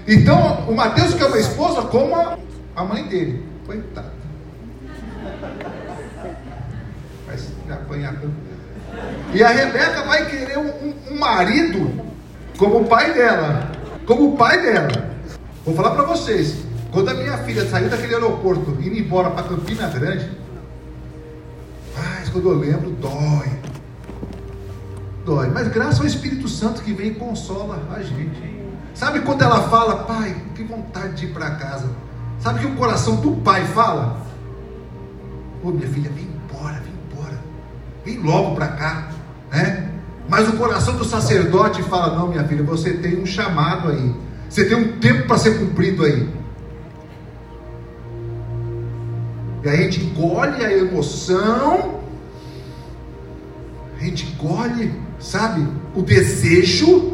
Então, 0.08 0.68
o 0.68 0.76
Mateus 0.76 1.14
quer 1.14 1.26
uma 1.26 1.38
esposa 1.38 1.84
como 1.84 2.16
a, 2.16 2.36
a 2.76 2.84
mãe 2.84 3.08
dele. 3.08 3.46
Coitado. 3.68 4.10
Vai 7.28 7.38
se 7.38 7.52
apanhar. 7.72 8.16
E 9.36 9.44
a 9.44 9.50
Rebeca 9.50 10.04
vai 10.04 10.26
querer 10.30 10.58
um- 10.58 10.94
um 11.12 11.20
marido 11.20 11.92
como 12.58 12.80
o 12.80 12.86
pai 12.86 13.14
dela. 13.14 13.72
Como 14.06 14.34
o 14.34 14.38
pai 14.38 14.62
dela. 14.62 15.16
Vou 15.66 15.76
falar 15.76 15.92
para 15.92 16.04
vocês. 16.04 16.64
Quando 16.92 17.10
a 17.10 17.14
minha 17.14 17.38
filha 17.40 17.68
saiu 17.68 17.90
daquele 17.90 18.14
aeroporto, 18.14 18.72
indo 18.80 18.98
embora 18.98 19.30
para 19.32 19.44
Campina 19.44 19.88
Grande, 19.90 20.32
mas 21.98 22.30
quando 22.30 22.50
eu 22.50 22.58
lembro, 22.58 22.92
dói. 22.92 23.52
Dói. 25.26 25.50
Mas 25.50 25.68
graças 25.70 26.00
ao 26.00 26.06
Espírito 26.06 26.48
Santo 26.48 26.82
que 26.82 26.94
vem 26.94 27.08
e 27.08 27.16
consola 27.16 27.82
a 27.94 28.02
gente. 28.02 28.56
Sabe 28.94 29.22
quando 29.22 29.42
ela 29.42 29.68
fala, 29.70 30.04
pai, 30.04 30.36
que 30.56 30.64
vontade 30.64 31.16
de 31.16 31.26
ir 31.26 31.34
para 31.34 31.56
casa? 31.56 31.90
Sabe 32.40 32.60
que 32.60 32.68
o 32.68 32.76
coração 32.76 33.18
do 33.18 33.32
pai 33.38 33.66
fala? 33.66 34.22
Ô 35.64 35.72
minha 35.72 35.88
filha, 35.88 36.10
vem 36.12 36.26
embora, 36.26 36.80
vem 36.80 36.94
embora. 37.10 37.40
Vem 38.06 38.20
logo 38.20 38.56
para 38.56 38.68
cá, 38.68 39.10
né? 39.52 39.95
Mas 40.36 40.50
o 40.50 40.58
coração 40.58 40.98
do 40.98 41.06
sacerdote 41.06 41.82
fala: 41.84 42.14
Não, 42.14 42.28
minha 42.28 42.44
filha, 42.44 42.62
você 42.62 42.92
tem 42.92 43.18
um 43.18 43.26
chamado 43.26 43.88
aí. 43.88 44.14
Você 44.50 44.66
tem 44.66 44.76
um 44.76 45.00
tempo 45.00 45.26
para 45.28 45.38
ser 45.38 45.58
cumprido 45.58 46.04
aí. 46.04 46.28
E 49.64 49.70
a 49.70 49.76
gente 49.78 50.04
engole 50.04 50.66
a 50.66 50.74
emoção, 50.74 52.02
a 53.98 54.04
gente 54.04 54.28
engole, 54.34 54.94
sabe, 55.22 55.66
o 55.96 56.02
desejo 56.02 57.14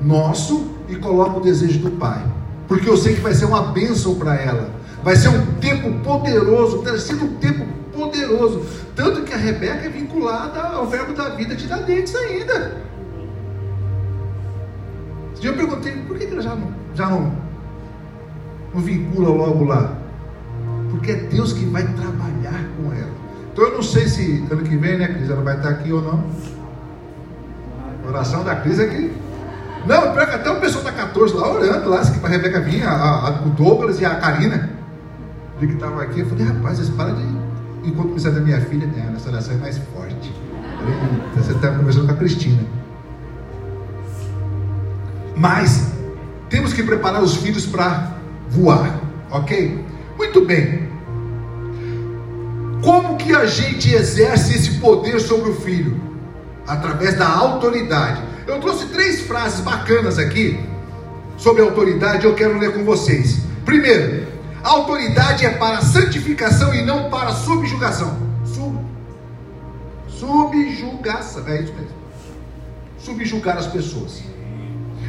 nosso 0.00 0.68
e 0.88 0.96
coloca 0.96 1.40
o 1.40 1.42
desejo 1.42 1.78
do 1.80 1.90
Pai. 1.90 2.24
Porque 2.68 2.88
eu 2.88 2.96
sei 2.96 3.16
que 3.16 3.20
vai 3.20 3.34
ser 3.34 3.44
uma 3.44 3.64
bênção 3.64 4.14
para 4.14 4.34
ela. 4.34 4.70
Vai 5.04 5.14
ser 5.14 5.28
um 5.28 5.44
tempo 5.60 5.92
poderoso, 6.02 6.78
tem 6.78 6.98
sido 6.98 7.26
um 7.26 7.34
tempo 7.34 7.66
poderoso. 8.06 8.62
Tanto 8.94 9.22
que 9.22 9.32
a 9.32 9.36
Rebeca 9.36 9.86
é 9.86 9.88
vinculada 9.88 10.60
ao 10.60 10.86
verbo 10.86 11.12
da 11.14 11.30
vida 11.30 11.54
de 11.54 11.66
dar 11.66 11.82
dentes 11.82 12.14
ainda. 12.14 12.76
Dia 15.40 15.50
eu 15.50 15.56
perguntei, 15.56 15.92
por 16.06 16.16
que 16.18 16.24
ela 16.26 16.40
já 16.42 16.54
não, 16.54 16.68
já 16.94 17.08
não, 17.08 17.32
não 18.74 18.80
vincula 18.80 19.28
logo 19.30 19.64
lá? 19.64 19.92
Porque 20.90 21.10
é 21.12 21.16
Deus 21.16 21.52
que 21.52 21.64
vai 21.66 21.82
trabalhar 21.82 22.64
com 22.76 22.92
ela. 22.92 23.10
Então 23.52 23.64
eu 23.64 23.74
não 23.74 23.82
sei 23.82 24.08
se 24.08 24.46
ano 24.50 24.62
que 24.62 24.76
vem, 24.76 24.98
né, 24.98 25.08
Cris, 25.08 25.28
ela 25.30 25.42
vai 25.42 25.56
estar 25.56 25.70
aqui 25.70 25.92
ou 25.92 26.00
não. 26.00 26.24
A 28.04 28.08
oração 28.08 28.44
da 28.44 28.56
Cris 28.56 28.78
é 28.78 28.86
que. 28.86 29.12
Não, 29.86 30.12
até 30.12 30.48
o 30.48 30.60
pessoal 30.60 30.84
da 30.84 30.92
14 30.92 31.34
lá 31.34 31.50
orando 31.52 31.88
lá, 31.90 32.00
que 32.02 32.24
a 32.24 32.28
Rebeca 32.28 32.60
vinha, 32.60 32.88
a, 32.88 33.28
a- 33.28 33.42
o 33.44 33.50
Douglas 33.50 34.00
e 34.00 34.04
a 34.04 34.14
Karina. 34.14 34.70
Vi 35.58 35.66
que 35.66 35.74
estavam 35.74 35.98
aqui, 35.98 36.20
eu 36.20 36.26
falei, 36.26 36.46
rapaz, 36.46 36.76
vocês 36.78 36.88
param 36.90 37.16
de. 37.16 37.41
Enquanto 37.84 38.08
começar 38.08 38.30
da 38.30 38.40
minha 38.40 38.60
filha, 38.60 38.86
né, 38.86 39.12
essa 39.16 39.28
oração 39.28 39.54
é 39.54 39.58
mais 39.58 39.78
forte. 39.78 40.32
Falei, 40.78 40.94
"Eita, 40.94 41.42
Você 41.42 41.52
está 41.52 41.68
conversando 41.70 42.06
com 42.06 42.12
a 42.12 42.16
Cristina. 42.16 42.62
Mas 45.36 45.92
temos 46.48 46.72
que 46.72 46.82
preparar 46.82 47.22
os 47.22 47.36
filhos 47.36 47.66
para 47.66 48.16
voar, 48.48 49.00
ok? 49.30 49.84
Muito 50.16 50.44
bem. 50.44 50.88
Como 52.82 53.16
que 53.16 53.34
a 53.34 53.46
gente 53.46 53.92
exerce 53.94 54.54
esse 54.54 54.78
poder 54.78 55.20
sobre 55.20 55.50
o 55.50 55.54
filho? 55.54 56.00
Através 56.66 57.16
da 57.16 57.28
autoridade. 57.28 58.22
Eu 58.46 58.60
trouxe 58.60 58.86
três 58.86 59.22
frases 59.22 59.60
bacanas 59.60 60.18
aqui 60.18 60.60
sobre 61.36 61.62
autoridade, 61.62 62.24
eu 62.24 62.34
quero 62.34 62.58
ler 62.58 62.72
com 62.72 62.84
vocês. 62.84 63.40
Primeiro, 63.64 64.26
a 64.62 64.68
autoridade 64.68 65.44
é 65.44 65.50
para 65.50 65.80
santificação 65.80 66.74
e 66.74 66.84
não 66.84 67.10
para 67.10 67.32
subjugação. 67.32 68.16
Sub, 68.44 68.78
subjugação, 70.08 71.48
é 71.48 71.62
isso 71.62 71.72
mesmo. 71.72 72.02
Subjugar 72.98 73.58
as 73.58 73.66
pessoas. 73.66 74.22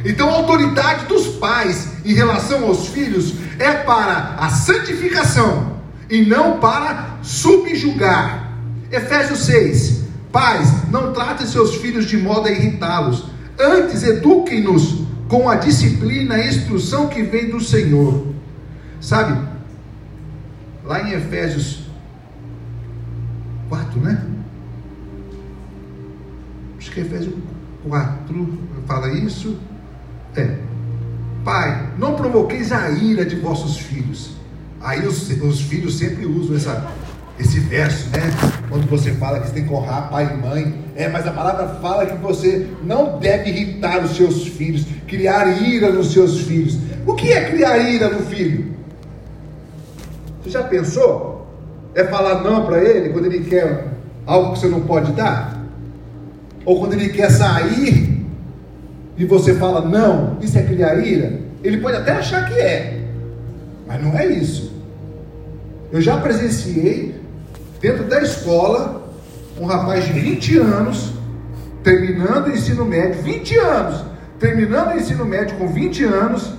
Então, 0.04 0.28
a 0.28 0.34
autoridade 0.34 1.06
dos 1.06 1.28
pais 1.36 1.88
em 2.04 2.12
relação 2.12 2.64
aos 2.64 2.88
filhos 2.88 3.34
é 3.58 3.72
para 3.72 4.34
a 4.38 4.50
santificação 4.50 5.78
e 6.10 6.26
não 6.26 6.58
para 6.58 7.18
subjugar. 7.22 8.58
Efésios 8.90 9.46
6. 9.46 10.04
Pais, 10.30 10.68
não 10.90 11.12
tratem 11.12 11.46
seus 11.46 11.76
filhos 11.76 12.06
de 12.06 12.16
modo 12.16 12.48
a 12.48 12.50
irritá-los. 12.50 13.26
Antes, 13.58 14.02
eduquem-nos 14.02 15.04
com 15.28 15.48
a 15.48 15.54
disciplina 15.54 16.36
e 16.36 16.42
a 16.42 16.48
instrução 16.48 17.06
que 17.06 17.22
vem 17.22 17.48
do 17.48 17.60
Senhor. 17.60 18.33
Sabe? 19.04 19.38
Lá 20.82 21.02
em 21.02 21.12
Efésios 21.12 21.82
4, 23.68 24.00
né? 24.00 24.26
Acho 26.78 26.90
que 26.90 27.00
é 27.00 27.02
Efésios 27.02 27.34
4 27.86 28.58
fala 28.86 29.12
isso. 29.12 29.58
É. 30.34 30.56
Pai, 31.44 31.90
não 31.98 32.14
provoqueis 32.14 32.72
a 32.72 32.88
ira 32.88 33.26
de 33.26 33.36
vossos 33.36 33.76
filhos. 33.76 34.36
Aí 34.80 35.06
os, 35.06 35.28
os 35.28 35.60
filhos 35.60 35.98
sempre 35.98 36.24
usam 36.24 36.56
essa, 36.56 36.90
esse 37.38 37.60
verso, 37.60 38.08
né? 38.08 38.22
Quando 38.70 38.88
você 38.88 39.12
fala 39.12 39.38
que 39.40 39.48
você 39.48 39.52
tem 39.52 39.66
que 39.66 39.72
honrar 39.74 40.08
pai 40.08 40.32
e 40.32 40.36
mãe. 40.38 40.82
É, 40.96 41.08
mas 41.08 41.26
a 41.26 41.30
palavra 41.30 41.78
fala 41.78 42.06
que 42.06 42.16
você 42.16 42.70
não 42.82 43.18
deve 43.18 43.50
irritar 43.50 44.02
os 44.02 44.16
seus 44.16 44.46
filhos, 44.46 44.86
criar 45.06 45.46
ira 45.60 45.92
nos 45.92 46.10
seus 46.10 46.40
filhos. 46.40 46.78
O 47.06 47.14
que 47.14 47.30
é 47.32 47.50
criar 47.50 47.76
ira 47.76 48.08
no 48.08 48.24
filho? 48.24 48.73
Você 50.44 50.50
já 50.50 50.62
pensou? 50.62 51.46
É 51.94 52.04
falar 52.04 52.42
não 52.42 52.66
para 52.66 52.84
ele 52.84 53.08
quando 53.08 53.26
ele 53.26 53.44
quer 53.44 53.88
algo 54.26 54.52
que 54.52 54.58
você 54.58 54.68
não 54.68 54.82
pode 54.82 55.12
dar? 55.12 55.64
Ou 56.66 56.80
quando 56.80 56.92
ele 56.92 57.08
quer 57.08 57.30
sair 57.30 58.26
e 59.16 59.24
você 59.24 59.54
fala 59.54 59.80
não, 59.80 60.36
isso 60.42 60.58
é 60.58 60.62
criar 60.62 60.96
ira, 60.96 61.40
ele 61.62 61.78
pode 61.78 61.96
até 61.96 62.12
achar 62.12 62.46
que 62.46 62.60
é, 62.60 63.00
mas 63.86 64.02
não 64.02 64.16
é 64.16 64.26
isso. 64.26 64.72
Eu 65.90 66.02
já 66.02 66.18
presenciei 66.18 67.14
dentro 67.80 68.04
da 68.04 68.20
escola 68.20 69.08
um 69.58 69.64
rapaz 69.64 70.04
de 70.04 70.12
20 70.12 70.58
anos 70.58 71.14
terminando 71.82 72.46
o 72.46 72.50
ensino 72.50 72.84
médio, 72.84 73.22
20 73.22 73.58
anos, 73.58 74.04
terminando 74.38 74.94
o 74.94 74.98
ensino 74.98 75.24
médio 75.24 75.56
com 75.56 75.68
20 75.68 76.04
anos, 76.04 76.54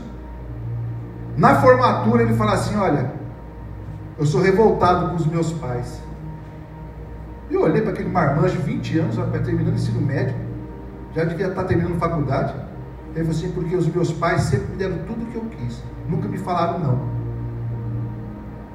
na 1.35 1.59
formatura 1.61 2.23
ele 2.23 2.35
fala 2.35 2.53
assim: 2.53 2.75
Olha, 2.77 3.11
eu 4.17 4.25
sou 4.25 4.41
revoltado 4.41 5.09
com 5.09 5.15
os 5.15 5.25
meus 5.25 5.51
pais. 5.53 6.01
Eu 7.49 7.61
olhei 7.61 7.81
para 7.81 7.91
aquele 7.91 8.09
marmanjo 8.09 8.57
de 8.57 8.63
20 8.63 8.99
anos, 8.99 9.15
terminando 9.43 9.73
o 9.73 9.75
ensino 9.75 10.01
médio, 10.01 10.35
já 11.13 11.23
devia 11.23 11.47
estar 11.47 11.63
terminando 11.65 11.99
faculdade. 11.99 12.53
Ele 13.13 13.25
falou 13.25 13.31
assim: 13.31 13.51
Porque 13.51 13.75
os 13.75 13.87
meus 13.87 14.11
pais 14.11 14.41
sempre 14.43 14.67
me 14.71 14.77
deram 14.77 14.97
tudo 14.99 15.23
o 15.23 15.25
que 15.27 15.35
eu 15.35 15.45
quis, 15.45 15.83
nunca 16.09 16.27
me 16.27 16.37
falaram 16.37 16.79
não. 16.79 17.15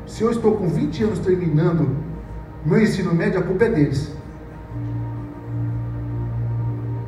Se 0.07 0.23
eu 0.23 0.31
estou 0.31 0.57
com 0.57 0.69
20 0.69 1.05
anos 1.05 1.19
terminando 1.21 1.97
meu 2.65 2.81
ensino 2.81 3.15
médio, 3.15 3.41
a 3.41 3.43
culpa 3.43 3.65
é 3.65 3.69
deles. 3.71 4.15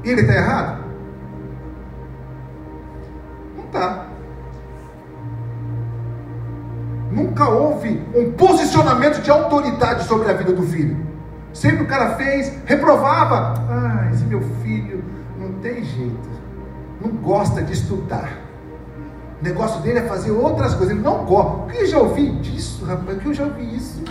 Ele 0.04 0.20
está 0.20 0.34
errado? 0.34 0.84
Não 3.56 3.64
está. 3.64 4.11
Nunca 7.12 7.46
houve 7.46 8.02
um 8.14 8.32
posicionamento 8.32 9.20
de 9.20 9.30
autoridade 9.30 10.04
sobre 10.04 10.30
a 10.30 10.32
vida 10.34 10.52
do 10.52 10.62
filho. 10.62 10.96
Sempre 11.52 11.84
o 11.84 11.86
cara 11.86 12.16
fez, 12.16 12.50
reprovava. 12.64 13.54
Ah, 13.68 14.08
esse 14.10 14.24
meu 14.24 14.40
filho 14.62 15.04
não 15.38 15.52
tem 15.60 15.84
jeito. 15.84 16.30
Não 16.98 17.10
gosta 17.10 17.62
de 17.62 17.74
estudar. 17.74 18.32
O 19.40 19.44
negócio 19.44 19.82
dele 19.82 19.98
é 19.98 20.02
fazer 20.02 20.30
outras 20.30 20.72
coisas. 20.72 20.94
Ele 20.94 21.04
não 21.04 21.26
gosta. 21.26 21.70
Que 21.70 21.82
eu 21.82 21.86
já 21.86 21.98
ouvi 21.98 22.30
disso, 22.36 22.86
rapaz? 22.86 23.18
Que 23.18 23.26
eu 23.26 23.34
já 23.34 23.44
ouvi 23.44 23.76
isso. 23.76 24.02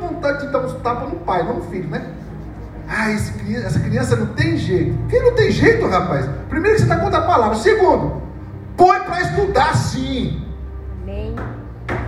Vontade 0.00 0.46
de 0.46 0.52
dar 0.52 0.60
uns 0.60 0.74
tapas 0.74 1.08
no 1.08 1.16
pai, 1.16 1.42
não 1.42 1.56
no 1.56 1.62
filho, 1.62 1.88
né? 1.88 2.06
Ah, 2.88 3.10
essa 3.10 3.80
criança 3.80 4.14
não 4.14 4.26
tem 4.26 4.56
jeito. 4.56 4.96
Quem 5.08 5.22
não 5.22 5.34
tem 5.34 5.50
jeito, 5.50 5.88
rapaz? 5.88 6.28
Primeiro 6.48 6.76
que 6.76 6.82
você 6.82 6.92
está 6.92 7.02
contra 7.02 7.18
a 7.18 7.26
palavra. 7.26 7.56
Segundo, 7.56 8.22
põe 8.76 9.00
para 9.00 9.20
estudar 9.22 9.74
sim. 9.76 10.41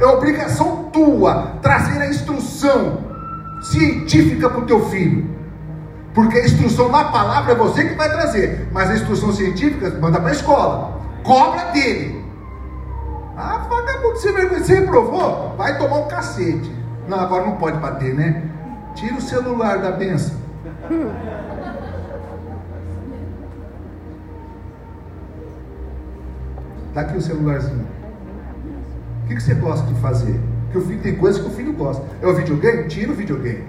É 0.00 0.06
obrigação 0.06 0.90
tua 0.92 1.58
trazer 1.62 2.00
a 2.00 2.08
instrução 2.08 2.98
científica 3.62 4.48
para 4.48 4.60
o 4.60 4.66
teu 4.66 4.86
filho. 4.86 5.34
Porque 6.14 6.38
a 6.38 6.44
instrução 6.44 6.90
na 6.90 7.04
palavra 7.04 7.52
é 7.52 7.56
você 7.56 7.88
que 7.88 7.94
vai 7.94 8.08
trazer. 8.10 8.68
Mas 8.72 8.90
a 8.90 8.94
instrução 8.94 9.32
científica 9.32 9.90
manda 10.00 10.20
para 10.20 10.30
a 10.30 10.32
escola. 10.32 11.00
Cobra 11.24 11.72
dele. 11.72 12.24
Ah, 13.36 13.66
vagabundo, 13.68 14.16
você, 14.16 14.30
você 14.46 14.74
reprovou? 14.80 15.54
Vai 15.56 15.76
tomar 15.76 15.98
um 15.98 16.08
cacete. 16.08 16.72
Não, 17.08 17.18
agora 17.18 17.44
não 17.44 17.56
pode 17.56 17.78
bater, 17.78 18.14
né? 18.14 18.44
Tira 18.94 19.16
o 19.16 19.20
celular 19.20 19.78
da 19.78 19.90
benção. 19.90 20.36
Dá 26.94 27.00
aqui 27.00 27.16
o 27.16 27.20
celularzinho. 27.20 27.93
O 29.24 29.26
que, 29.26 29.36
que 29.36 29.42
você 29.42 29.54
gosta 29.54 29.86
de 29.86 29.98
fazer? 30.00 30.38
Porque 30.64 30.78
o 30.78 30.82
filho 30.82 31.00
tem 31.00 31.16
coisas 31.16 31.40
que 31.40 31.48
o 31.48 31.50
filho 31.50 31.72
gosta. 31.72 32.04
É 32.20 32.26
o 32.26 32.34
videogame? 32.34 32.88
Tira 32.88 33.10
o 33.10 33.14
videogame. 33.14 33.64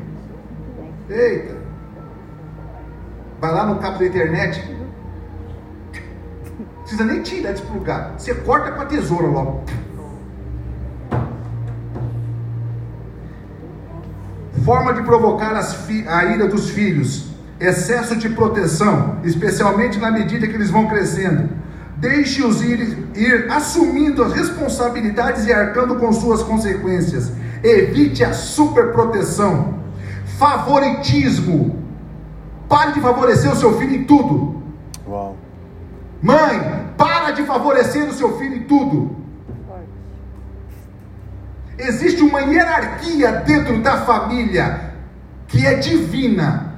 Eita. 1.09 1.55
Vai 3.39 3.53
lá 3.53 3.65
no 3.65 3.77
cabo 3.79 3.99
da 3.99 4.05
internet. 4.05 4.61
Não 6.59 6.65
precisa 6.83 7.05
nem 7.05 7.21
tirar, 7.21 7.53
desplugar. 7.53 8.15
Você 8.17 8.35
corta 8.35 8.73
com 8.73 8.81
a 8.81 8.85
tesoura 8.85 9.27
logo. 9.27 9.63
Forma 14.65 14.93
de 14.93 15.03
provocar 15.03 15.53
a 15.55 16.25
ira 16.25 16.47
dos 16.49 16.69
filhos. 16.69 17.29
Excesso 17.61 18.17
de 18.17 18.27
proteção, 18.27 19.19
especialmente 19.23 19.97
na 19.99 20.11
medida 20.11 20.47
que 20.47 20.53
eles 20.53 20.69
vão 20.69 20.87
crescendo. 20.87 21.49
Deixe-os 22.05 22.61
ir, 22.61 23.07
ir 23.15 23.51
assumindo 23.51 24.23
as 24.23 24.31
responsabilidades 24.31 25.47
e 25.47 25.51
arcando 25.51 25.95
com 25.95 26.13
suas 26.13 26.43
consequências. 26.43 27.31
Evite 27.63 28.23
a 28.23 28.31
superproteção. 28.31 29.79
Favoritismo. 30.37 31.83
Pare 32.69 32.93
de 32.93 33.01
favorecer 33.01 33.51
o 33.51 33.55
seu 33.55 33.79
filho 33.79 33.95
em 33.95 34.03
tudo. 34.03 34.61
Uau. 35.07 35.35
Mãe, 36.21 36.91
para 36.95 37.31
de 37.31 37.41
favorecer 37.43 38.07
o 38.07 38.13
seu 38.13 38.37
filho 38.37 38.57
em 38.57 38.63
tudo. 38.65 39.15
Existe 41.75 42.21
uma 42.21 42.41
hierarquia 42.41 43.31
dentro 43.47 43.81
da 43.81 44.01
família 44.01 44.93
que 45.47 45.65
é 45.65 45.73
divina, 45.73 46.75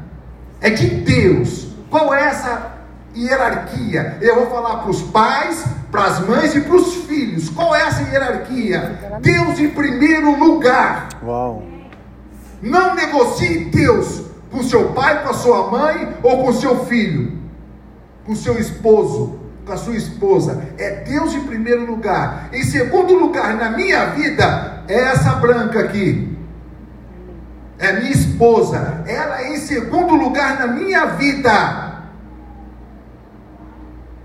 é 0.62 0.70
de 0.70 0.88
Deus. 0.88 1.68
Qual 1.90 2.14
é 2.14 2.28
essa 2.28 2.77
hierarquia? 3.24 4.18
Eu 4.22 4.36
vou 4.36 4.48
falar 4.48 4.78
para 4.78 4.90
os 4.90 5.02
pais, 5.02 5.66
para 5.92 6.06
as 6.06 6.20
mães 6.20 6.56
e 6.56 6.62
para 6.62 6.76
os 6.76 6.96
filhos. 7.06 7.50
Qual 7.50 7.76
é 7.76 7.82
essa 7.82 8.04
hierarquia? 8.04 9.20
Deus 9.22 9.60
em 9.60 9.70
primeiro 9.70 10.38
lugar. 10.38 11.10
Uau. 11.24 11.64
Não 12.62 12.96
negocie 12.96 13.66
Deus 13.66 14.24
com 14.52 14.64
seu 14.64 14.90
pai, 14.90 15.24
com 15.24 15.30
a 15.30 15.34
sua 15.34 15.70
mãe 15.70 16.16
ou 16.24 16.44
com 16.44 16.54
seu 16.54 16.86
filho, 16.86 17.38
com 18.26 18.36
seu 18.36 18.58
esposo 18.58 19.48
com 19.68 19.74
a 19.74 19.78
sua 19.78 19.96
esposa. 19.96 20.64
É 20.78 21.04
Deus 21.04 21.36
em 21.36 21.42
primeiro 21.42 21.86
lugar. 21.86 22.50
Em 22.54 22.64
segundo 22.64 23.14
lugar, 23.14 23.54
na 23.56 23.70
minha 23.70 24.06
vida, 24.06 24.84
é 24.88 24.96
essa 24.96 25.32
branca 25.34 25.82
aqui. 25.82 26.36
É 27.78 27.92
minha 28.00 28.12
esposa. 28.12 29.04
Ela 29.06 29.42
é 29.44 29.54
em 29.54 29.58
segundo 29.58 30.16
lugar 30.16 30.58
na 30.58 30.68
minha 30.68 31.06
vida. 31.06 31.87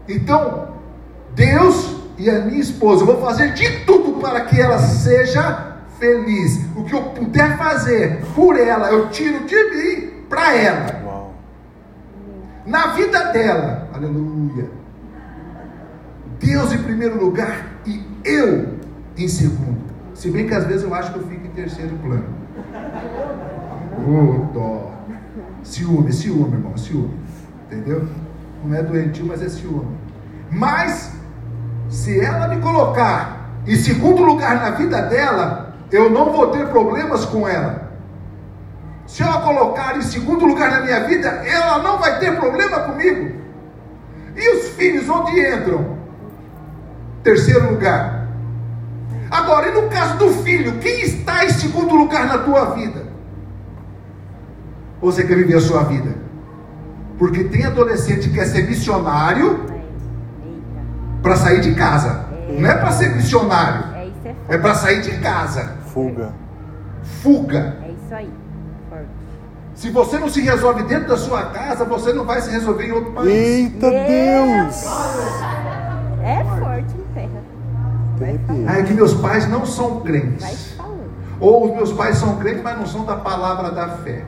Então, 0.09 0.69
Deus 1.35 1.97
e 2.19 2.29
a 2.29 2.41
minha 2.41 2.61
esposa, 2.61 3.03
eu 3.03 3.07
vou 3.07 3.21
fazer 3.21 3.53
de 3.55 3.85
tudo 3.85 4.21
para 4.21 4.43
que 4.43 4.61
ela 4.61 4.79
seja 4.79 5.77
feliz. 5.99 6.61
O 6.77 6.85
que 6.85 6.95
eu 6.95 7.03
puder 7.03 7.57
fazer 7.57 8.23
por 8.35 8.59
ela, 8.59 8.91
eu 8.91 9.09
tiro 9.09 9.45
de 9.47 9.65
mim 9.71 10.11
para 10.29 10.55
ela. 10.55 11.03
Uau. 11.05 11.35
Na 12.67 12.89
vida 12.89 13.33
dela, 13.33 13.89
aleluia 13.93 14.83
Deus 16.43 16.73
em 16.73 16.83
primeiro 16.83 17.25
lugar 17.25 17.67
e 17.87 18.05
eu 18.25 18.75
em 19.17 19.29
segundo. 19.29 19.81
Se 20.13 20.29
bem 20.29 20.47
que 20.47 20.55
às 20.55 20.67
vezes 20.67 20.83
eu 20.83 20.93
acho 20.93 21.13
que 21.13 21.19
eu 21.21 21.27
fico 21.27 21.47
em 21.47 21.51
terceiro 21.51 21.97
plano. 21.99 22.25
Oh, 24.05 24.53
dó. 24.53 24.93
Ciúme, 25.63 26.13
ciúme, 26.13 26.55
irmão, 26.55 26.77
ciúme. 26.77 27.15
Entendeu? 27.67 28.09
Não 28.65 28.77
é 28.77 28.83
doentio, 28.83 29.27
mas 29.27 29.43
é 29.43 29.49
ciúme. 29.49 29.97
Mas, 30.51 31.13
se 31.89 32.21
ela 32.21 32.49
me 32.49 32.61
colocar 32.61 33.51
em 33.67 33.77
segundo 33.77 34.23
lugar 34.23 34.57
na 34.57 34.71
vida 34.71 35.03
dela, 35.03 35.75
eu 35.91 36.11
não 36.11 36.33
vou 36.33 36.49
ter 36.49 36.69
problemas 36.69 37.25
com 37.25 37.47
ela. 37.49 37.91
Se 39.07 39.23
ela 39.23 39.41
colocar 39.43 39.97
em 39.97 40.03
segundo 40.03 40.47
lugar 40.47 40.71
na 40.71 40.81
minha 40.81 41.01
vida, 41.05 41.29
ela 41.29 41.79
não 41.79 41.99
vai 41.99 42.19
ter 42.19 42.37
problema 42.39 42.81
comigo. 42.81 43.43
E 44.37 44.57
os 44.57 44.69
filhos 44.71 45.09
onde 45.09 45.39
entram? 45.41 45.99
Terceiro 47.23 47.73
lugar. 47.73 48.29
Agora, 49.31 49.69
e 49.69 49.73
no 49.73 49.89
caso 49.89 50.17
do 50.19 50.31
filho, 50.43 50.79
quem 50.79 51.03
está 51.03 51.45
em 51.45 51.51
segundo 51.51 51.95
lugar 51.95 52.27
na 52.27 52.39
tua 52.39 52.75
vida? 52.75 53.07
Ou 55.01 55.11
você 55.11 55.25
quer 55.25 55.37
viver 55.37 55.57
a 55.57 55.61
sua 55.61 55.85
vida? 55.85 56.22
Porque 57.19 57.45
tem 57.45 57.65
adolescente 57.65 58.29
que 58.29 58.35
quer 58.35 58.47
ser 58.47 58.69
missionário 58.69 59.67
para 61.23 61.37
sair 61.37 61.61
de 61.61 61.75
casa. 61.75 62.27
Não 62.59 62.69
é 62.69 62.75
para 62.75 62.93
ser 62.93 63.15
missionário. 63.15 63.85
É, 64.49 64.55
é 64.55 64.59
para 64.59 64.75
sair 64.75 65.01
de 65.03 65.19
casa. 65.19 65.77
Fuga. 65.93 66.33
Fuga. 67.23 67.77
É 67.83 67.91
isso 67.91 68.15
aí. 68.15 68.31
Se 69.75 69.91
você 69.91 70.19
não 70.19 70.29
se 70.29 70.41
resolve 70.41 70.83
dentro 70.85 71.09
da 71.09 71.17
sua 71.17 71.47
casa, 71.47 71.85
você 71.85 72.13
não 72.13 72.25
vai 72.25 72.41
se 72.41 72.51
resolver 72.51 72.87
em 72.87 72.93
outro 72.93 73.13
país. 73.13 73.29
Eita 73.29 73.91
Deus! 73.91 74.85
É 76.23 76.45
forte. 76.61 77.03
Ah, 78.69 78.79
é 78.79 78.83
que 78.83 78.93
meus 78.93 79.15
pais 79.15 79.49
não 79.49 79.67
são 79.67 80.01
crentes. 80.01 80.77
Ou 81.41 81.71
os 81.71 81.77
meus 81.77 81.93
pais 81.93 82.19
são 82.19 82.37
crentes, 82.37 82.63
mas 82.63 82.79
não 82.79 82.87
são 82.87 83.05
da 83.05 83.17
palavra 83.17 83.71
da 83.71 83.89
fé. 83.89 84.25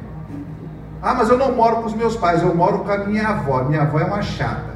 Ah, 1.05 1.13
mas 1.13 1.29
eu 1.29 1.37
não 1.37 1.53
moro 1.55 1.77
com 1.77 1.87
os 1.87 1.95
meus 1.95 2.17
pais, 2.17 2.43
eu 2.43 2.55
moro 2.55 2.79
com 2.79 2.91
a 2.91 2.97
minha 2.97 3.29
avó. 3.29 3.63
Minha 3.65 3.83
avó 3.83 4.01
é 4.01 4.05
uma 4.05 4.23
chata. 4.23 4.73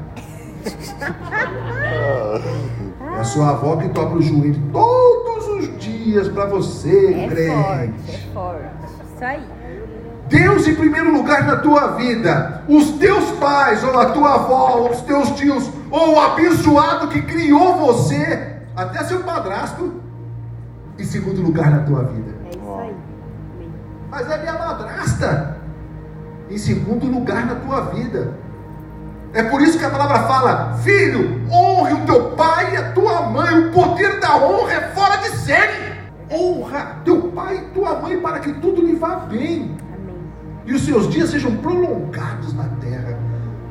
É 3.16 3.20
a 3.20 3.24
sua 3.24 3.48
avó 3.50 3.76
que 3.76 3.88
dobra 3.88 4.18
o 4.18 4.22
joelho 4.22 4.60
todos 4.70 5.48
os 5.48 5.78
dias 5.78 6.28
para 6.28 6.44
você, 6.44 7.14
é 7.14 7.28
crente. 7.28 7.54
Forte, 7.54 8.10
é 8.10 8.18
forte. 8.34 8.60
Isso 9.14 9.24
aí. 9.24 9.42
Deus 10.28 10.68
em 10.68 10.74
primeiro 10.74 11.10
lugar 11.14 11.46
na 11.46 11.56
tua 11.56 11.92
vida. 11.92 12.62
Os 12.68 12.90
teus 12.98 13.30
pais, 13.38 13.82
ou 13.82 13.98
a 13.98 14.10
tua 14.10 14.34
avó, 14.34 14.80
ou 14.80 14.90
os 14.90 15.00
teus 15.00 15.30
tios, 15.30 15.70
ou 15.90 16.16
o 16.16 16.20
abençoado 16.20 17.08
que 17.08 17.22
criou 17.22 17.76
você, 17.76 18.56
até 18.76 19.02
seu 19.04 19.20
padrasto, 19.20 19.94
em 20.98 21.04
segundo 21.04 21.40
lugar 21.40 21.70
na 21.70 21.80
tua 21.80 22.04
vida. 22.04 22.34
É 22.44 22.50
isso 22.50 22.74
aí. 22.78 22.94
Mas 24.10 24.30
é 24.30 24.38
minha 24.38 24.52
madrasta, 24.52 25.57
em 26.50 26.58
segundo 26.58 27.06
lugar 27.06 27.46
na 27.46 27.56
tua 27.56 27.80
vida. 27.92 28.34
É 29.32 29.42
por 29.42 29.60
isso 29.60 29.78
que 29.78 29.84
a 29.84 29.90
palavra 29.90 30.20
fala: 30.20 30.74
Filho, 30.82 31.42
honre 31.50 31.94
o 31.94 32.06
teu 32.06 32.30
pai 32.30 32.74
e 32.74 32.76
a 32.76 32.92
tua 32.92 33.22
mãe. 33.22 33.58
O 33.58 33.72
poder 33.72 34.20
da 34.20 34.36
honra 34.36 34.72
é 34.72 34.80
fora 34.88 35.16
de 35.18 35.30
série. 35.38 35.88
Honra 36.30 36.96
teu 37.04 37.22
pai 37.30 37.56
e 37.56 37.74
tua 37.74 38.00
mãe 38.00 38.18
para 38.18 38.38
que 38.40 38.52
tudo 38.54 38.82
lhe 38.82 38.94
vá 38.94 39.16
bem 39.16 39.76
Amém. 39.94 40.16
e 40.66 40.74
os 40.74 40.84
seus 40.84 41.08
dias 41.08 41.30
sejam 41.30 41.56
prolongados 41.56 42.52
na 42.52 42.64
terra. 42.80 43.18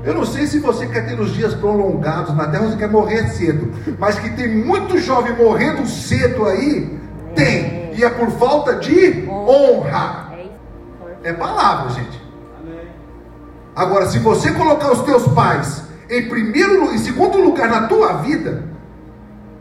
Eu 0.03 0.13
não 0.13 0.25
sei 0.25 0.47
se 0.47 0.59
você 0.59 0.87
quer 0.87 1.05
ter 1.05 1.19
os 1.19 1.33
dias 1.33 1.53
prolongados 1.53 2.35
na 2.35 2.47
terra 2.47 2.63
ou 2.63 2.71
você 2.71 2.77
quer 2.77 2.89
morrer 2.89 3.27
cedo, 3.27 3.71
mas 3.99 4.17
que 4.17 4.29
tem 4.31 4.63
muito 4.63 4.97
jovem 4.97 5.35
morrendo 5.35 5.85
cedo 5.85 6.45
aí, 6.45 6.97
tem, 7.35 7.93
e 7.93 8.03
é 8.03 8.09
por 8.09 8.31
falta 8.31 8.75
de 8.75 9.27
honra. 9.29 10.29
É. 11.23 11.29
É 11.29 11.33
palavra, 11.33 11.89
gente. 11.91 12.26
Agora, 13.77 14.07
se 14.07 14.17
você 14.17 14.51
colocar 14.53 14.91
os 14.91 15.03
teus 15.03 15.27
pais 15.27 15.83
em 16.09 16.27
primeiro, 16.27 16.91
em 16.91 16.97
segundo 16.97 17.37
lugar 17.37 17.69
na 17.69 17.87
tua 17.87 18.13
vida, 18.23 18.63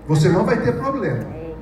você 0.08 0.30
não 0.30 0.42
vai 0.42 0.56
ter 0.56 0.72
problema. 0.72 1.22
É. 1.34 1.54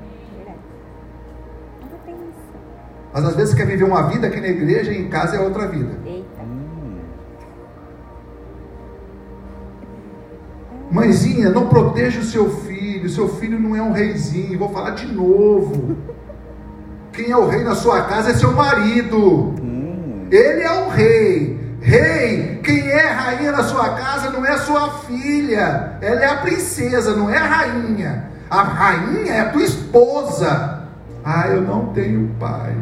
Mas 3.13 3.25
às 3.25 3.35
vezes 3.35 3.51
você 3.51 3.57
quer 3.57 3.67
viver 3.67 3.83
uma 3.83 4.03
vida 4.03 4.29
aqui 4.29 4.41
na 4.41 4.47
igreja 4.47 4.93
e 4.93 5.03
em 5.03 5.09
casa 5.09 5.35
é 5.35 5.41
outra 5.41 5.67
vida. 5.67 5.99
Eita. 6.07 6.45
Mãezinha, 10.93 11.51
não 11.51 11.69
proteja 11.69 12.21
o 12.21 12.25
seu 12.25 12.49
filho. 12.49 13.09
Seu 13.09 13.29
filho 13.31 13.59
não 13.59 13.75
é 13.75 13.83
um 13.83 13.91
reizinho. 13.91 14.57
Vou 14.61 14.69
falar 14.69 14.91
de 14.91 15.13
novo. 15.13 15.97
Quem 17.13 17.33
é 17.33 17.37
o 17.37 17.49
rei 17.49 17.65
na 17.65 17.75
sua 17.75 18.03
casa 18.03 18.31
é 18.31 18.35
seu 18.35 18.53
marido. 18.53 19.55
Ele 20.31 20.63
é 20.63 20.87
o 20.87 20.89
rei. 20.91 21.54
Rei, 21.85 22.61
quem 22.65 22.89
é 22.89 23.07
rainha 23.09 23.53
na 23.53 23.63
sua 23.63 23.91
casa 23.91 24.31
não 24.31 24.45
é 24.45 24.57
sua 24.57 25.01
filha. 25.01 25.99
Ela 26.01 26.21
é 26.23 26.27
a 26.27 26.37
princesa, 26.37 27.15
não 27.15 27.29
é 27.29 27.37
a 27.37 27.45
rainha. 27.45 28.25
A 28.49 28.63
rainha 28.63 29.31
é 29.31 29.41
a 29.41 29.51
tua 29.51 29.63
esposa. 29.63 30.83
Ah, 31.23 31.47
eu 31.49 31.61
não 31.61 31.89
tenho 31.89 32.35
pai. 32.41 32.75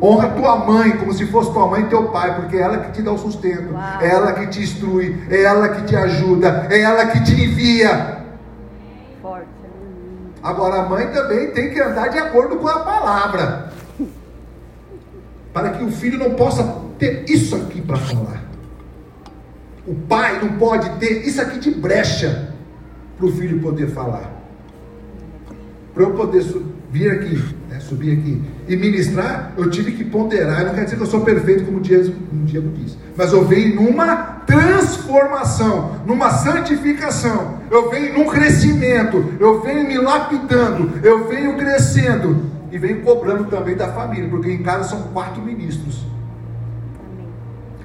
Honra 0.00 0.28
tua 0.28 0.56
mãe 0.58 0.96
como 0.96 1.12
se 1.12 1.26
fosse 1.26 1.52
tua 1.52 1.66
mãe 1.66 1.82
e 1.82 1.86
teu 1.88 2.04
pai, 2.10 2.36
porque 2.36 2.56
é 2.56 2.60
ela 2.60 2.78
que 2.78 2.92
te 2.92 3.02
dá 3.02 3.10
o 3.10 3.18
sustento, 3.18 3.72
Uau. 3.72 4.00
é 4.00 4.08
ela 4.10 4.32
que 4.34 4.46
te 4.46 4.62
instrui, 4.62 5.26
é 5.28 5.42
ela 5.42 5.68
que 5.70 5.82
te 5.86 5.96
ajuda, 5.96 6.68
é 6.70 6.80
ela 6.82 7.06
que 7.06 7.24
te 7.24 7.32
envia. 7.32 8.18
Forte. 9.20 9.46
Agora 10.40 10.82
a 10.82 10.88
mãe 10.88 11.08
também 11.08 11.50
tem 11.50 11.70
que 11.70 11.80
andar 11.80 12.10
de 12.10 12.18
acordo 12.18 12.56
com 12.56 12.68
a 12.68 12.80
palavra. 12.80 13.70
Para 15.52 15.70
que 15.70 15.82
o 15.82 15.90
filho 15.90 16.18
não 16.18 16.34
possa 16.34 16.85
ter 16.98 17.24
isso 17.28 17.56
aqui 17.56 17.80
para 17.80 17.96
falar. 17.96 18.44
O 19.86 19.94
pai 19.94 20.40
não 20.42 20.58
pode 20.58 20.88
ter 20.98 21.26
isso 21.26 21.40
aqui 21.40 21.58
de 21.58 21.70
brecha 21.70 22.52
para 23.16 23.26
o 23.26 23.32
filho 23.32 23.60
poder 23.60 23.88
falar. 23.88 24.32
Para 25.94 26.02
eu 26.02 26.10
poder 26.10 26.44
vir 26.90 27.10
aqui, 27.10 27.42
né, 27.70 27.80
subir 27.80 28.18
aqui 28.18 28.42
e 28.68 28.76
ministrar, 28.76 29.52
eu 29.56 29.70
tive 29.70 29.92
que 29.92 30.04
ponderar. 30.04 30.64
Não 30.64 30.74
quer 30.74 30.84
dizer 30.84 30.96
que 30.96 31.02
eu 31.02 31.06
sou 31.06 31.20
perfeito, 31.20 31.64
como 31.64 31.78
como 31.78 32.42
o 32.42 32.44
Diego 32.44 32.70
disse, 32.76 32.98
mas 33.16 33.32
eu 33.32 33.44
venho 33.44 33.76
numa 33.76 34.16
transformação, 34.46 36.00
numa 36.06 36.30
santificação. 36.30 37.60
Eu 37.70 37.90
venho 37.90 38.18
num 38.18 38.26
crescimento. 38.26 39.34
Eu 39.40 39.60
venho 39.62 39.86
me 39.86 39.98
lapidando. 39.98 40.92
Eu 41.02 41.28
venho 41.28 41.56
crescendo 41.56 42.42
e 42.70 42.78
venho 42.78 43.02
cobrando 43.02 43.44
também 43.44 43.76
da 43.76 43.88
família, 43.88 44.28
porque 44.28 44.50
em 44.50 44.62
casa 44.62 44.90
são 44.90 45.02
quatro 45.12 45.42
ministros. 45.42 46.04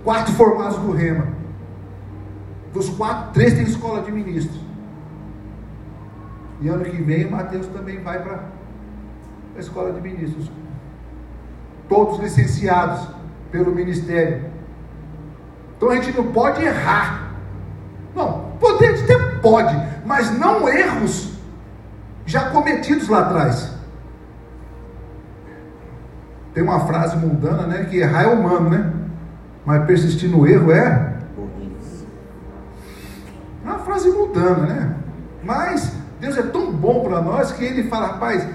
Quatro 0.03 0.33
formados 0.33 0.77
do 0.77 0.91
Rema. 0.91 1.27
Dos 2.73 2.89
quatro, 2.89 3.33
três 3.33 3.53
têm 3.53 3.63
escola 3.63 4.01
de 4.01 4.11
ministros. 4.11 4.61
E 6.61 6.67
ano 6.67 6.85
que 6.85 7.01
vem 7.01 7.29
Mateus 7.29 7.67
também 7.67 8.01
vai 8.01 8.21
para 8.21 8.45
a 9.55 9.59
escola 9.59 9.91
de 9.91 10.01
ministros. 10.01 10.51
Todos 11.89 12.19
licenciados 12.19 13.07
pelo 13.51 13.73
ministério. 13.73 14.49
Então 15.75 15.89
a 15.89 15.95
gente 15.95 16.15
não 16.15 16.31
pode 16.31 16.63
errar. 16.63 17.33
Não, 18.15 18.51
poder 18.59 19.03
até 19.03 19.17
pode, 19.41 19.75
mas 20.05 20.37
não 20.37 20.69
erros 20.69 21.33
já 22.25 22.49
cometidos 22.51 23.09
lá 23.09 23.21
atrás. 23.21 23.73
Tem 26.53 26.63
uma 26.63 26.81
frase 26.81 27.17
mundana, 27.17 27.65
né? 27.65 27.85
Que 27.85 27.97
errar 27.97 28.23
é 28.23 28.27
humano, 28.27 28.69
né? 28.69 28.93
Mas 29.65 29.85
persistir 29.85 30.29
no 30.29 30.47
erro 30.47 30.71
é 30.71 31.11
é 33.63 33.69
uma 33.69 33.79
frase 33.79 34.09
mundana, 34.09 34.65
né? 34.65 34.95
Mas 35.43 35.93
Deus 36.19 36.37
é 36.37 36.43
tão 36.43 36.71
bom 36.71 37.03
para 37.03 37.21
nós 37.21 37.51
que 37.51 37.63
Ele 37.63 37.83
fala, 37.83 38.07
rapaz, 38.07 38.47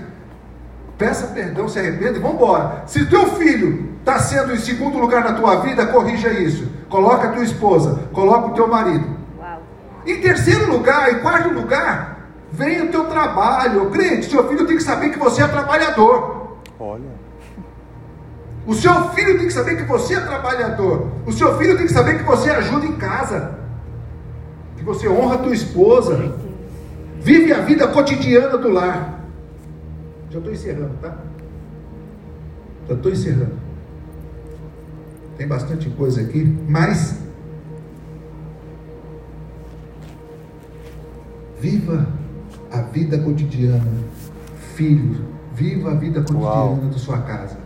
peça 0.99 1.29
perdão, 1.29 1.69
se 1.69 1.79
arrependa 1.79 2.19
e 2.19 2.21
vamos 2.21 2.37
embora. 2.37 2.83
Se 2.87 3.07
teu 3.07 3.27
filho 3.37 3.97
está 4.01 4.19
sendo 4.19 4.53
em 4.53 4.59
segundo 4.59 4.99
lugar 4.99 5.25
na 5.25 5.33
tua 5.35 5.57
vida, 5.57 5.87
corrija 5.87 6.31
isso. 6.31 6.71
Coloca 6.89 7.29
a 7.29 7.33
tua 7.33 7.45
esposa, 7.45 8.09
coloca 8.13 8.49
o 8.49 8.55
teu 8.55 8.69
marido. 8.69 9.17
Uau. 9.39 9.63
Em 10.07 10.21
terceiro 10.21 10.71
lugar, 10.71 11.13
em 11.13 11.21
quarto 11.21 11.51
lugar, 11.51 12.29
vem 12.53 12.83
o 12.83 12.91
teu 12.91 13.05
trabalho. 13.07 13.91
Crente, 13.91 14.31
seu 14.31 14.49
filho 14.49 14.67
tem 14.67 14.77
que 14.77 14.83
saber 14.83 15.11
que 15.11 15.19
você 15.19 15.43
é 15.43 15.49
trabalhador. 15.49 16.59
Olha. 16.79 17.26
O 18.67 18.75
seu 18.75 19.11
filho 19.11 19.39
tem 19.39 19.47
que 19.47 19.53
saber 19.53 19.77
que 19.77 19.85
você 19.85 20.15
é 20.15 20.21
trabalhador. 20.21 21.13
O 21.25 21.33
seu 21.33 21.57
filho 21.57 21.77
tem 21.77 21.87
que 21.87 21.93
saber 21.93 22.19
que 22.19 22.25
você 22.25 22.51
ajuda 22.51 22.85
em 22.85 22.97
casa. 22.97 23.57
Que 24.77 24.83
você 24.83 25.09
honra 25.09 25.37
a 25.37 25.39
tua 25.39 25.55
esposa. 25.55 26.35
Vive 27.21 27.53
a 27.53 27.61
vida 27.61 27.87
cotidiana 27.87 28.59
do 28.59 28.69
lar. 28.69 29.25
Já 30.31 30.39
estou 30.39 30.53
encerrando, 30.53 30.95
tá? 31.01 31.17
Já 32.89 32.95
estou 32.95 33.13
encerrando. 33.13 33.55
Tem 35.39 35.47
bastante 35.47 35.89
coisa 35.91 36.21
aqui, 36.23 36.45
mas 36.69 37.21
viva 41.61 42.07
a 42.73 42.81
vida 42.81 43.19
cotidiana, 43.19 43.87
filho. 44.75 45.25
Viva 45.53 45.93
a 45.93 45.95
vida 45.95 46.21
cotidiana 46.21 46.47
Uau. 46.47 46.77
da 46.77 46.99
sua 46.99 47.19
casa. 47.19 47.66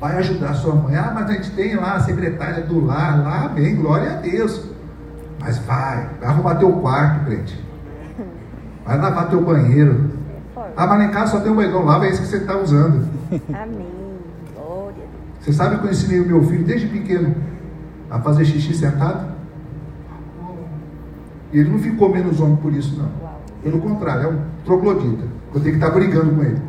Vai 0.00 0.16
ajudar 0.18 0.54
sua 0.54 0.74
mãe. 0.74 0.96
Ah, 0.96 1.10
mas 1.12 1.30
a 1.30 1.32
gente 1.32 1.50
tem 1.52 1.74
lá 1.74 1.94
a 1.94 2.00
secretária 2.00 2.64
do 2.64 2.84
lar, 2.84 3.22
lá, 3.22 3.48
bem, 3.48 3.74
glória 3.74 4.12
a 4.12 4.20
Deus. 4.20 4.64
Mas 5.40 5.58
vai, 5.58 6.08
vai 6.20 6.28
arrumar 6.28 6.54
teu 6.56 6.72
quarto, 6.74 7.24
crente. 7.24 7.64
Vai 8.84 8.98
lavar 8.98 9.28
teu 9.28 9.42
banheiro. 9.44 10.10
É. 10.56 10.60
Ah, 10.76 10.86
mas 10.86 10.98
lá 10.98 11.04
em 11.04 11.10
casa 11.10 11.32
só 11.32 11.40
tem 11.40 11.52
um 11.52 11.56
banheiro. 11.56 11.84
Lava 11.84 12.06
esse 12.06 12.20
que 12.20 12.26
você 12.28 12.38
está 12.38 12.56
usando. 12.56 13.08
Amém. 13.52 13.88
Glória. 14.54 15.04
Você 15.40 15.52
sabe 15.52 15.78
que 15.78 15.86
eu 15.86 15.90
ensinei 15.90 16.20
o 16.20 16.26
meu 16.26 16.42
filho 16.44 16.64
desde 16.64 16.86
pequeno 16.86 17.34
a 18.10 18.20
fazer 18.20 18.44
xixi 18.44 18.74
sentado? 18.74 19.36
E 21.52 21.58
ele 21.58 21.70
não 21.70 21.78
ficou 21.78 22.08
menos 22.08 22.40
homem 22.40 22.56
por 22.56 22.72
isso, 22.72 22.96
não. 22.98 23.08
Pelo 23.62 23.80
contrário, 23.80 24.22
é 24.22 24.28
um 24.28 24.40
troglodita. 24.64 25.24
Eu 25.54 25.60
tenho 25.60 25.78
que 25.78 25.84
estar 25.84 25.90
brigando 25.90 26.34
com 26.34 26.42
ele. 26.42 26.62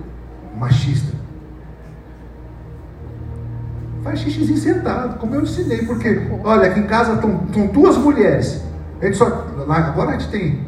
Machista. 0.58 1.21
Faz 4.02 4.18
xixizinho 4.20 4.58
sentado, 4.58 5.18
como 5.18 5.34
eu 5.34 5.42
ensinei, 5.42 5.86
porque, 5.86 6.20
olha, 6.42 6.68
aqui 6.70 6.80
em 6.80 6.86
casa 6.86 7.14
estão 7.14 7.66
duas 7.68 7.96
mulheres. 7.96 8.62
A 9.00 9.04
gente 9.06 9.16
só, 9.16 9.46
lá, 9.66 9.76
agora 9.78 10.10
a 10.10 10.12
gente 10.18 10.28
tem 10.30 10.66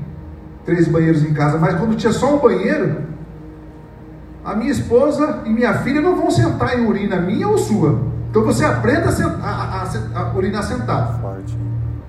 três 0.64 0.86
banheiros 0.88 1.22
em 1.24 1.32
casa, 1.34 1.58
mas 1.58 1.74
quando 1.78 1.96
tinha 1.96 2.12
só 2.12 2.36
um 2.36 2.38
banheiro, 2.38 3.02
a 4.44 4.54
minha 4.54 4.70
esposa 4.70 5.40
e 5.46 5.50
minha 5.50 5.74
filha 5.78 6.00
não 6.00 6.16
vão 6.16 6.30
sentar 6.30 6.78
em 6.78 6.86
urina 6.86 7.16
minha 7.16 7.48
ou 7.48 7.58
sua. 7.58 8.00
Então 8.30 8.44
você 8.44 8.64
aprenda 8.64 9.08
a, 9.08 9.12
sent- 9.12 9.40
a- 9.42 9.82
a- 10.14 10.20
a 10.20 10.36
urinar 10.36 10.62
sentado. 10.62 11.20
Forte. 11.20 11.56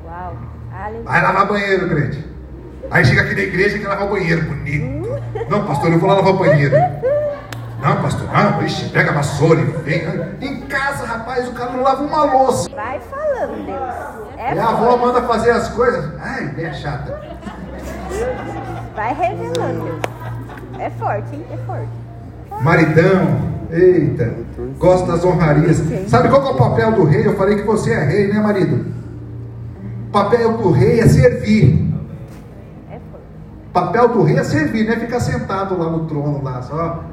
Uau. 0.05 0.35
Aleluia. 0.73 1.03
Vai 1.03 1.21
lavar 1.23 1.47
banheiro, 1.47 1.87
crente. 1.87 2.25
Aí 2.91 3.03
chega 3.05 3.21
aqui 3.21 3.33
na 3.35 3.41
igreja 3.41 3.77
e 3.77 3.79
quer 3.79 3.87
lavar 3.87 4.07
o 4.07 4.11
banheiro, 4.11 4.43
bonito. 4.43 5.05
Não, 5.49 5.65
pastor, 5.65 5.91
eu 5.91 5.99
vou 5.99 6.07
lá 6.09 6.15
lavar 6.15 6.33
o 6.33 6.37
banheiro. 6.37 6.75
Não, 7.85 8.01
pastor, 8.01 8.27
não, 8.33 8.89
pega 8.91 9.11
a 9.11 9.13
vassoura 9.13 9.61
e 9.61 9.65
vem. 9.65 10.01
Em 10.41 10.61
casa, 10.61 11.05
rapaz, 11.05 11.47
o 11.47 11.51
cara 11.51 11.71
não 11.71 11.83
lava 11.83 12.03
uma 12.03 12.23
louça. 12.23 12.67
Vai 12.75 12.99
falando, 12.99 13.63
Deus. 13.63 14.39
É 14.39 14.55
E 14.55 14.59
a 14.59 14.69
avó 14.69 14.97
manda 14.97 15.21
fazer 15.21 15.51
as 15.51 15.69
coisas. 15.69 16.11
Ai, 16.19 16.51
é 16.57 16.73
chata. 16.73 17.21
Vai 18.95 19.13
revelando. 19.13 19.99
É 20.79 20.89
forte, 20.89 21.35
hein? 21.35 21.45
É 21.53 21.57
forte. 21.57 22.63
Maridão, 22.63 23.37
eita, 23.69 24.33
gosta 24.79 25.11
das 25.11 25.23
honrarias. 25.23 25.83
Sabe 26.07 26.29
qual 26.29 26.41
que 26.41 26.47
é 26.47 26.51
o 26.53 26.57
papel 26.57 26.91
do 26.93 27.03
rei? 27.03 27.27
Eu 27.27 27.37
falei 27.37 27.57
que 27.57 27.67
você 27.67 27.91
é 27.91 28.03
rei, 28.03 28.33
né, 28.33 28.39
marido? 28.39 28.95
papel 30.11 30.57
do 30.57 30.71
rei 30.71 31.01
é 31.01 31.07
servir. 31.07 31.93
É. 32.89 32.95
O 32.95 33.71
papel 33.71 34.07
do 34.07 34.23
rei 34.23 34.39
é 34.39 34.43
servir, 34.43 34.85
não 34.85 34.93
é 34.93 34.97
ficar 34.97 35.19
sentado 35.19 35.77
lá 35.77 35.87
no 35.87 36.05
trono, 36.05 36.41
lá 36.41 36.63
só. 36.63 37.03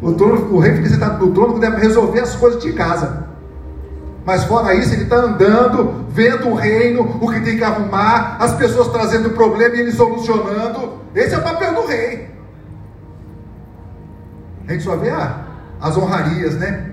O, 0.00 0.12
trono, 0.12 0.54
o 0.54 0.58
rei 0.58 0.74
fica 0.74 0.88
sentado 0.88 1.24
no 1.24 1.32
trono 1.32 1.54
quando 1.54 1.62
deve 1.62 1.80
resolver 1.80 2.20
as 2.20 2.34
coisas 2.36 2.62
de 2.62 2.72
casa. 2.72 3.26
Mas 4.24 4.44
fora 4.44 4.74
isso, 4.74 4.92
ele 4.92 5.04
está 5.04 5.16
andando, 5.16 6.04
vendo 6.10 6.48
o 6.48 6.54
reino, 6.54 7.02
o 7.20 7.30
que 7.30 7.40
tem 7.40 7.56
que 7.56 7.64
arrumar, 7.64 8.36
as 8.40 8.54
pessoas 8.54 8.88
trazendo 8.88 9.30
problema 9.30 9.76
e 9.76 9.80
ele 9.80 9.92
solucionando. 9.92 10.94
Esse 11.14 11.34
é 11.34 11.38
o 11.38 11.42
papel 11.42 11.74
do 11.74 11.86
rei. 11.86 12.28
A 14.66 14.72
gente 14.72 14.82
só 14.82 14.96
vê 14.96 15.10
ah, 15.10 15.44
as 15.80 15.96
honrarias, 15.96 16.56
né? 16.56 16.90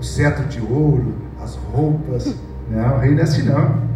O 0.00 0.02
cetro 0.02 0.44
de 0.46 0.60
ouro, 0.60 1.14
as 1.40 1.54
roupas. 1.54 2.34
Não, 2.68 2.96
o 2.96 2.98
rei 2.98 3.12
não 3.12 3.20
é 3.20 3.22
assim 3.22 3.42
não. 3.42 3.90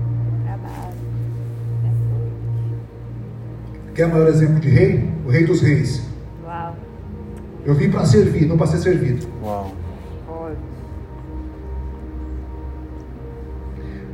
Quer 3.95 4.07
o 4.07 4.11
maior 4.11 4.29
exemplo 4.29 4.61
de 4.61 4.69
rei? 4.69 5.13
O 5.27 5.31
rei 5.31 5.45
dos 5.45 5.61
reis. 5.61 6.14
Eu 7.65 7.75
vim 7.75 7.91
para 7.91 8.05
servir, 8.05 8.47
não 8.47 8.57
para 8.57 8.67
ser 8.67 8.79
servido. 8.79 9.27
Uau. 9.43 9.73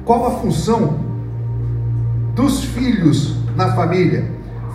Qual 0.05 0.27
a 0.27 0.31
função 0.41 0.99
dos 2.35 2.65
filhos 2.65 3.37
na 3.55 3.75
família? 3.75 4.25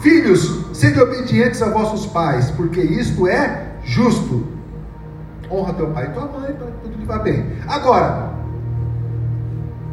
Filhos, 0.02 0.66
sede 0.74 1.00
obedientes 1.00 1.62
a 1.62 1.70
vossos 1.70 2.06
pais, 2.06 2.52
porque 2.52 2.80
isto 2.82 3.28
é 3.28 3.74
justo. 3.84 4.46
Honra 5.50 5.74
teu 5.74 5.88
pai 5.88 6.06
e 6.06 6.10
tua 6.10 6.26
mãe 6.28 6.54
para 6.54 6.68
que 6.68 6.78
tudo 6.84 7.06
vá 7.06 7.20
bem. 7.20 7.46
Agora, 7.68 8.34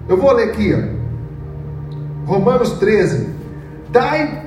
eu 0.09 0.17
vou 0.17 0.33
ler 0.33 0.51
aqui, 0.51 0.75
ó. 0.75 2.31
Romanos 2.31 2.73
13. 2.79 3.29
Dai 3.91 4.47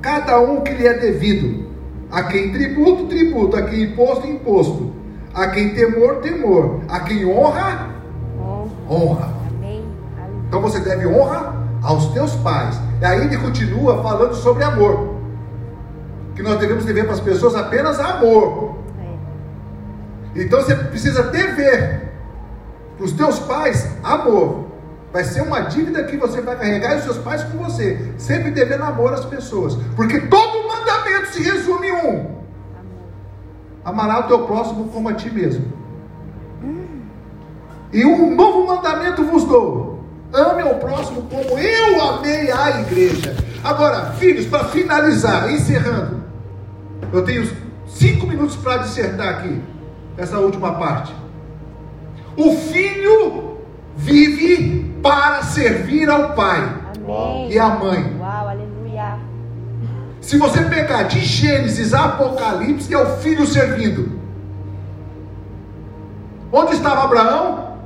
cada 0.00 0.40
um 0.40 0.60
que 0.60 0.72
lhe 0.72 0.86
é 0.86 0.94
devido. 0.98 1.65
A 2.10 2.24
quem 2.24 2.52
tributo, 2.52 3.06
tributo. 3.06 3.56
A 3.56 3.62
quem 3.62 3.82
imposto, 3.82 4.26
imposto. 4.26 4.92
A 5.34 5.48
quem 5.48 5.74
temor, 5.74 6.16
temor. 6.16 6.80
A 6.88 7.00
quem 7.00 7.26
honra, 7.26 7.90
honra. 8.88 9.34
Amém. 9.48 9.84
Então 10.48 10.60
você 10.60 10.80
deve 10.80 11.06
honra 11.06 11.54
aos 11.82 12.06
teus 12.12 12.34
pais. 12.36 12.80
E 13.00 13.04
aí 13.04 13.26
ele 13.26 13.36
continua 13.38 14.02
falando 14.02 14.34
sobre 14.34 14.64
amor. 14.64 15.16
Que 16.34 16.42
nós 16.42 16.58
devemos 16.58 16.84
dever 16.84 17.04
para 17.04 17.14
as 17.14 17.20
pessoas 17.20 17.54
apenas 17.54 17.98
amor. 17.98 18.76
É. 20.36 20.42
Então 20.42 20.60
você 20.60 20.74
precisa 20.74 21.24
dever 21.24 22.12
para 22.96 23.04
os 23.04 23.12
teus 23.12 23.38
pais 23.40 23.88
amor. 24.02 24.66
Vai 25.12 25.24
ser 25.24 25.40
uma 25.40 25.60
dívida 25.60 26.04
que 26.04 26.16
você 26.16 26.40
vai 26.42 26.56
carregar 26.56 26.94
e 26.94 26.98
os 26.98 27.04
seus 27.04 27.18
pais 27.18 27.42
com 27.44 27.58
você. 27.58 28.12
Sempre 28.18 28.50
devendo 28.50 28.84
amor 28.84 29.14
às 29.14 29.24
pessoas. 29.24 29.74
Porque 29.94 30.20
todo 30.20 30.65
se 31.36 31.42
resume 31.42 31.88
em 31.88 31.92
um: 31.92 32.36
amará 33.84 34.20
o 34.20 34.22
teu 34.24 34.46
próximo 34.46 34.88
como 34.88 35.08
a 35.08 35.14
ti 35.14 35.30
mesmo. 35.30 35.66
E 37.92 38.04
um 38.04 38.34
novo 38.34 38.66
mandamento 38.66 39.22
vos 39.24 39.44
dou: 39.44 40.00
ame 40.32 40.62
ao 40.62 40.76
próximo 40.76 41.22
como 41.22 41.58
eu 41.58 42.00
amei 42.02 42.50
a 42.50 42.80
igreja. 42.80 43.36
Agora, 43.62 44.12
filhos, 44.12 44.46
para 44.46 44.64
finalizar, 44.64 45.50
encerrando, 45.52 46.22
eu 47.12 47.24
tenho 47.24 47.48
cinco 47.86 48.26
minutos 48.26 48.56
para 48.56 48.78
dissertar 48.78 49.28
aqui 49.28 49.60
essa 50.16 50.38
última 50.38 50.74
parte. 50.74 51.14
O 52.36 52.52
filho 52.56 53.58
vive 53.96 54.94
para 55.02 55.42
servir 55.42 56.08
ao 56.08 56.34
pai 56.34 56.60
Amém. 57.04 57.50
e 57.50 57.58
à 57.58 57.68
mãe. 57.70 58.16
Uau. 58.20 58.75
Se 60.26 60.36
você 60.38 60.60
pegar 60.64 61.04
de 61.04 61.20
Gênesis 61.20 61.94
a 61.94 62.06
Apocalipse, 62.06 62.92
é 62.92 62.98
o 62.98 63.18
filho 63.18 63.46
servindo. 63.46 64.18
Onde 66.50 66.72
estava 66.72 67.04
Abraão? 67.04 67.76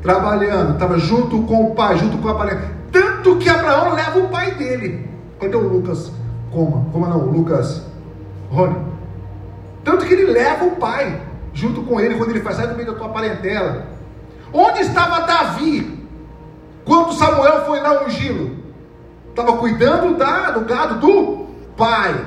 Trabalhando, 0.00 0.74
estava 0.74 0.96
junto 1.00 1.42
com 1.42 1.64
o 1.64 1.74
pai, 1.74 1.98
junto 1.98 2.16
com 2.18 2.28
a 2.28 2.36
pai. 2.36 2.70
Tanto 2.92 3.38
que 3.38 3.48
Abraão 3.48 3.92
leva 3.92 4.20
o 4.20 4.28
pai 4.28 4.52
dele. 4.52 5.10
Cadê 5.40 5.56
o 5.56 5.68
Lucas? 5.68 6.12
Coma, 6.52 6.86
coma 6.92 7.08
não, 7.08 7.24
Lucas 7.24 7.82
Rony. 8.48 8.76
Tanto 9.82 10.06
que 10.06 10.12
ele 10.14 10.30
leva 10.30 10.64
o 10.64 10.76
pai 10.76 11.20
junto 11.52 11.82
com 11.82 11.98
ele 11.98 12.14
quando 12.14 12.30
ele 12.30 12.40
faz, 12.40 12.54
sai 12.54 12.68
do 12.68 12.76
meio 12.76 12.92
da 12.92 12.96
tua 12.96 13.08
parentela. 13.08 13.84
Onde 14.52 14.82
estava 14.82 15.26
Davi 15.26 16.06
quando 16.84 17.14
Samuel 17.14 17.66
foi 17.66 17.80
lá 17.80 18.04
ungí-lo? 18.04 18.65
Estava 19.36 19.58
cuidando 19.58 20.16
da, 20.16 20.50
do 20.50 20.60
gado 20.62 20.98
do 20.98 21.46
pai. 21.76 22.24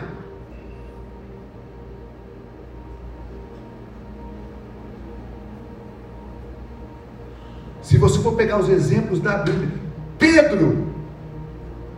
Se 7.82 7.98
você 7.98 8.20
for 8.20 8.36
pegar 8.36 8.60
os 8.60 8.70
exemplos 8.70 9.20
da 9.20 9.40
Bíblia, 9.40 9.72
Pedro 10.20 10.88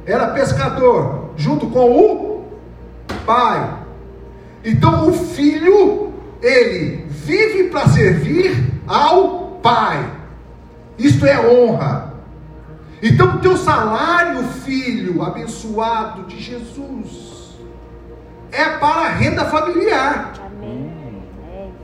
era 0.05 0.27
pescador, 0.27 1.31
junto 1.35 1.67
com 1.67 1.91
o 1.91 2.45
pai. 3.25 3.79
Então 4.63 5.09
o 5.09 5.11
filho, 5.11 6.13
ele 6.41 7.05
vive 7.09 7.65
para 7.65 7.89
servir 7.89 8.81
ao 8.87 9.59
pai. 9.61 10.09
Isto 10.97 11.25
é 11.25 11.37
honra. 11.37 12.10
Então, 13.01 13.35
o 13.35 13.39
teu 13.39 13.57
salário, 13.57 14.43
filho 14.43 15.23
abençoado 15.23 16.23
de 16.23 16.39
Jesus, 16.39 17.57
é 18.51 18.69
para 18.77 19.07
a 19.07 19.09
renda 19.09 19.45
familiar. 19.45 20.33
Amém. 20.45 21.23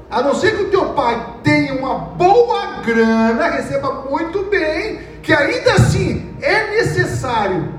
A 0.09 0.22
não 0.22 0.36
ser 0.36 0.55
que 0.55 0.63
o 0.63 0.70
teu 0.70 0.93
pai 0.93 1.38
tenha 1.43 1.74
uma 1.74 1.97
boa 1.97 2.82
grana, 2.82 3.49
receba 3.49 4.05
muito 4.09 4.43
bem, 4.43 4.99
que 5.24 5.34
ainda 5.34 5.74
assim 5.74 6.36
é 6.41 6.78
necessário. 6.78 7.74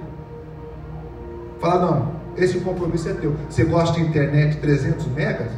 Fala, 1.61 1.87
não, 1.87 2.13
esse 2.37 2.61
compromisso 2.61 3.09
é 3.09 3.15
teu. 3.15 3.37
Você 3.49 3.65
gosta 3.65 3.95
de 3.95 4.03
internet 4.03 4.59
300 4.59 5.07
megas? 5.07 5.51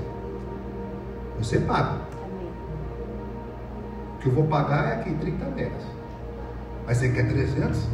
Você 1.39 1.59
paga. 1.59 1.93
Amém. 2.24 2.53
O 4.14 4.18
que 4.20 4.26
eu 4.28 4.33
vou 4.33 4.45
pagar 4.45 4.91
é 4.91 4.93
aqui 5.01 5.14
30 5.14 5.45
megas. 5.57 5.99
Mas 6.91 6.99
você 6.99 7.09
quer 7.09 7.28
300? 7.28 7.86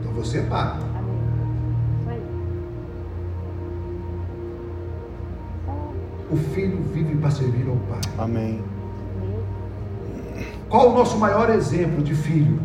Então 0.00 0.12
você 0.14 0.40
paga. 0.40 0.78
O 6.30 6.36
filho 6.54 6.82
vive 6.84 7.16
para 7.16 7.30
servir 7.30 7.68
ao 7.68 7.76
pai. 7.76 8.00
Amém. 8.16 8.64
Qual 10.70 10.88
o 10.88 10.94
nosso 10.94 11.18
maior 11.18 11.50
exemplo 11.50 12.02
de 12.02 12.14
filho? 12.14 12.58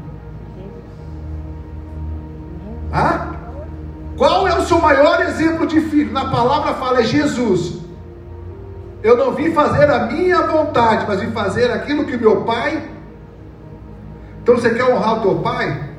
Hã? 2.93 3.35
Qual 4.15 4.47
é 4.47 4.57
o 4.57 4.61
seu 4.61 4.79
maior 4.79 5.19
exemplo 5.23 5.67
de 5.67 5.81
filho? 5.81 6.13
Na 6.13 6.31
palavra 6.31 6.75
fala 6.75 7.01
é 7.01 7.03
Jesus. 7.03 7.81
Eu 9.03 9.17
não 9.17 9.33
vim 9.33 9.51
fazer 9.51 9.91
a 9.91 10.05
minha 10.05 10.47
vontade, 10.47 11.03
mas 11.05 11.19
vim 11.19 11.31
fazer 11.31 11.69
aquilo 11.69 12.05
que 12.05 12.15
meu 12.15 12.45
pai. 12.45 12.93
Então 14.43 14.55
você 14.55 14.73
quer 14.73 14.83
honrar 14.83 15.19
o 15.19 15.21
teu 15.21 15.35
pai? 15.39 15.89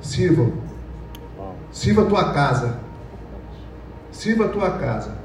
Sirva. 0.00 0.50
Sirva 1.70 2.02
a 2.02 2.06
tua 2.06 2.32
casa. 2.32 2.80
Sirva 4.10 4.46
a 4.46 4.48
tua 4.48 4.70
casa. 4.72 5.16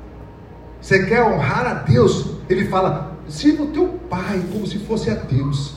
Você 0.80 1.06
quer 1.08 1.24
honrar 1.24 1.66
a 1.66 1.74
Deus? 1.74 2.36
Ele 2.48 2.66
fala: 2.66 3.18
sirva 3.28 3.64
o 3.64 3.68
teu 3.72 3.88
pai 4.08 4.44
como 4.52 4.68
se 4.68 4.78
fosse 4.78 5.10
a 5.10 5.16
Deus. 5.16 5.74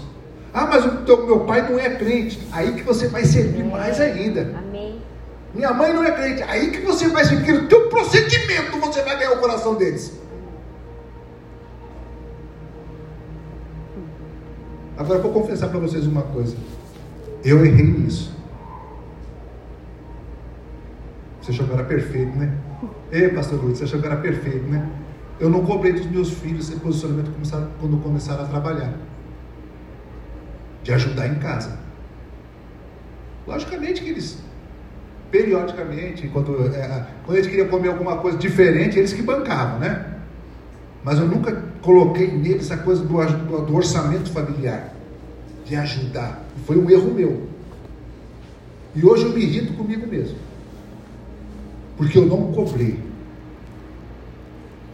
Ah, 0.52 0.66
mas 0.66 0.84
o 0.84 0.98
teu, 0.98 1.24
meu 1.26 1.40
pai 1.40 1.62
não 1.62 1.78
é 1.78 1.88
crente. 1.88 2.46
Aí 2.52 2.74
que 2.74 2.82
você 2.82 3.08
vai 3.08 3.24
servir 3.24 3.64
mais 3.64 3.98
ainda. 3.98 4.54
Amém. 4.58 5.00
Minha 5.54 5.72
mãe 5.72 5.90
não 5.94 6.04
é 6.04 6.10
crente. 6.10 6.42
Aí 6.42 6.70
que 6.70 6.82
você 6.82 7.08
vai. 7.08 7.26
Porque 7.26 7.52
no 7.52 7.66
teu 7.66 7.88
procedimento 7.88 8.78
você 8.78 9.00
vai 9.02 9.18
ganhar 9.18 9.32
o 9.32 9.38
coração 9.38 9.74
deles. 9.74 10.20
Agora 15.02 15.18
vou 15.18 15.32
confessar 15.32 15.68
para 15.68 15.80
vocês 15.80 16.06
uma 16.06 16.22
coisa. 16.22 16.56
Eu 17.44 17.66
errei 17.66 17.86
nisso. 17.86 18.32
Você 21.40 21.50
achou 21.50 21.66
que 21.66 21.72
era 21.72 21.82
perfeito, 21.82 22.38
né? 22.38 22.56
Ei, 23.10 23.28
pastor 23.30 23.60
Luiz, 23.64 23.78
você 23.78 23.84
achou 23.84 23.98
que 23.98 24.06
era 24.06 24.16
perfeito, 24.18 24.64
né? 24.68 24.88
Eu 25.40 25.50
não 25.50 25.64
cobrei 25.64 25.92
dos 25.92 26.06
meus 26.06 26.30
filhos 26.30 26.68
esse 26.68 26.78
posicionamento 26.78 27.32
quando 27.80 28.00
começaram 28.00 28.44
a 28.44 28.46
trabalhar. 28.46 28.94
De 30.84 30.92
ajudar 30.92 31.26
em 31.26 31.34
casa. 31.34 31.80
Logicamente 33.44 34.02
que 34.02 34.10
eles, 34.10 34.38
periodicamente, 35.32 36.28
quando, 36.28 36.72
é, 36.76 37.08
quando 37.24 37.38
eles 37.38 37.48
queriam 37.48 37.66
comer 37.66 37.88
alguma 37.88 38.18
coisa 38.18 38.38
diferente, 38.38 39.00
eles 39.00 39.12
que 39.12 39.22
bancavam, 39.22 39.80
né? 39.80 40.20
Mas 41.02 41.18
eu 41.18 41.26
nunca 41.26 41.71
coloquei 41.82 42.28
nele 42.28 42.60
essa 42.60 42.76
coisa 42.76 43.02
do, 43.02 43.66
do 43.66 43.74
orçamento 43.74 44.30
familiar, 44.30 44.94
de 45.66 45.76
ajudar. 45.76 46.42
Foi 46.64 46.78
um 46.78 46.88
erro 46.88 47.12
meu. 47.12 47.48
E 48.94 49.04
hoje 49.04 49.24
eu 49.24 49.32
me 49.32 49.42
irrito 49.42 49.72
comigo 49.74 50.06
mesmo. 50.06 50.36
Porque 51.96 52.18
eu 52.18 52.26
não 52.26 52.52
cobrei. 52.52 52.98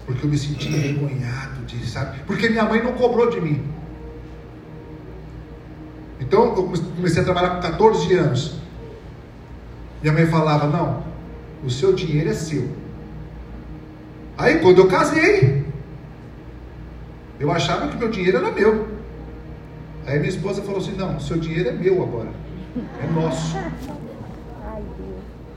Porque 0.07 0.25
eu 0.25 0.31
me 0.31 0.39
senti 0.39 0.69
envergonhado 0.69 1.65
de, 1.67 1.87
sabe? 1.87 2.21
Porque 2.27 2.49
minha 2.49 2.65
mãe 2.65 2.83
não 2.83 2.93
cobrou 2.93 3.29
de 3.29 3.41
mim. 3.41 3.63
Então 6.21 6.47
eu 6.47 6.73
comecei 6.97 7.23
a 7.23 7.25
trabalhar 7.25 7.57
com 7.57 7.63
14 7.63 8.15
anos. 8.15 8.59
Minha 10.01 10.15
mãe 10.15 10.27
falava: 10.27 10.67
Não, 10.67 11.05
o 11.65 11.71
seu 11.71 11.93
dinheiro 11.93 12.31
é 12.31 12.35
seu. 12.35 12.69
Aí 14.37 14.61
quando 14.61 14.79
eu 14.79 14.87
casei, 14.87 15.58
eu 17.41 17.51
achava 17.53 17.89
que 17.89 17.97
meu 17.97 18.11
dinheiro 18.11 18.39
era 18.39 18.51
meu. 18.51 18.89
Aí 20.07 20.19
minha 20.19 20.31
esposa 20.31 20.63
falou 20.63 20.81
assim: 20.81 20.93
Não, 20.97 21.21
seu 21.21 21.39
dinheiro 21.39 21.69
é 21.69 21.73
meu 21.73 22.03
agora. 22.03 22.29
É 23.03 23.07
nosso. 23.13 23.57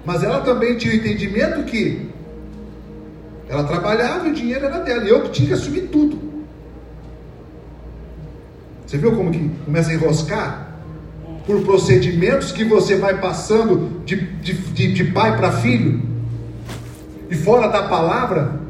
Mas 0.05 0.23
ela 0.23 0.41
também 0.41 0.77
tinha 0.77 0.93
o 0.93 0.97
entendimento 0.97 1.63
que 1.63 2.09
ela 3.47 3.63
trabalhava 3.63 4.27
e 4.27 4.31
o 4.31 4.33
dinheiro 4.33 4.65
era 4.65 4.79
dela. 4.79 5.03
E 5.03 5.09
eu 5.09 5.23
que 5.23 5.31
tinha 5.31 5.47
que 5.49 5.53
assumir 5.53 5.81
tudo. 5.87 6.31
Você 8.85 8.97
viu 8.97 9.15
como 9.15 9.31
que 9.31 9.49
começa 9.65 9.89
a 9.89 9.93
enroscar? 9.93 10.75
Por 11.45 11.63
procedimentos 11.63 12.51
que 12.51 12.63
você 12.63 12.97
vai 12.97 13.19
passando 13.19 14.03
de, 14.05 14.15
de, 14.15 14.53
de, 14.53 14.93
de 14.93 15.03
pai 15.05 15.35
para 15.37 15.51
filho. 15.51 16.01
E 17.29 17.35
fora 17.35 17.67
da 17.67 17.83
palavra. 17.83 18.60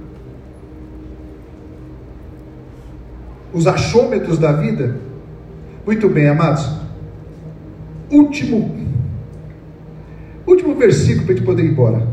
Os 3.53 3.67
achômetros 3.67 4.37
da 4.37 4.51
vida. 4.51 4.97
Muito 5.85 6.07
bem, 6.09 6.27
amados. 6.27 6.69
Último 8.09 8.81
Último 10.51 10.75
versículo 10.75 11.25
para 11.25 11.33
a 11.33 11.37
gente 11.37 11.45
poder 11.45 11.63
ir 11.63 11.71
embora. 11.71 12.07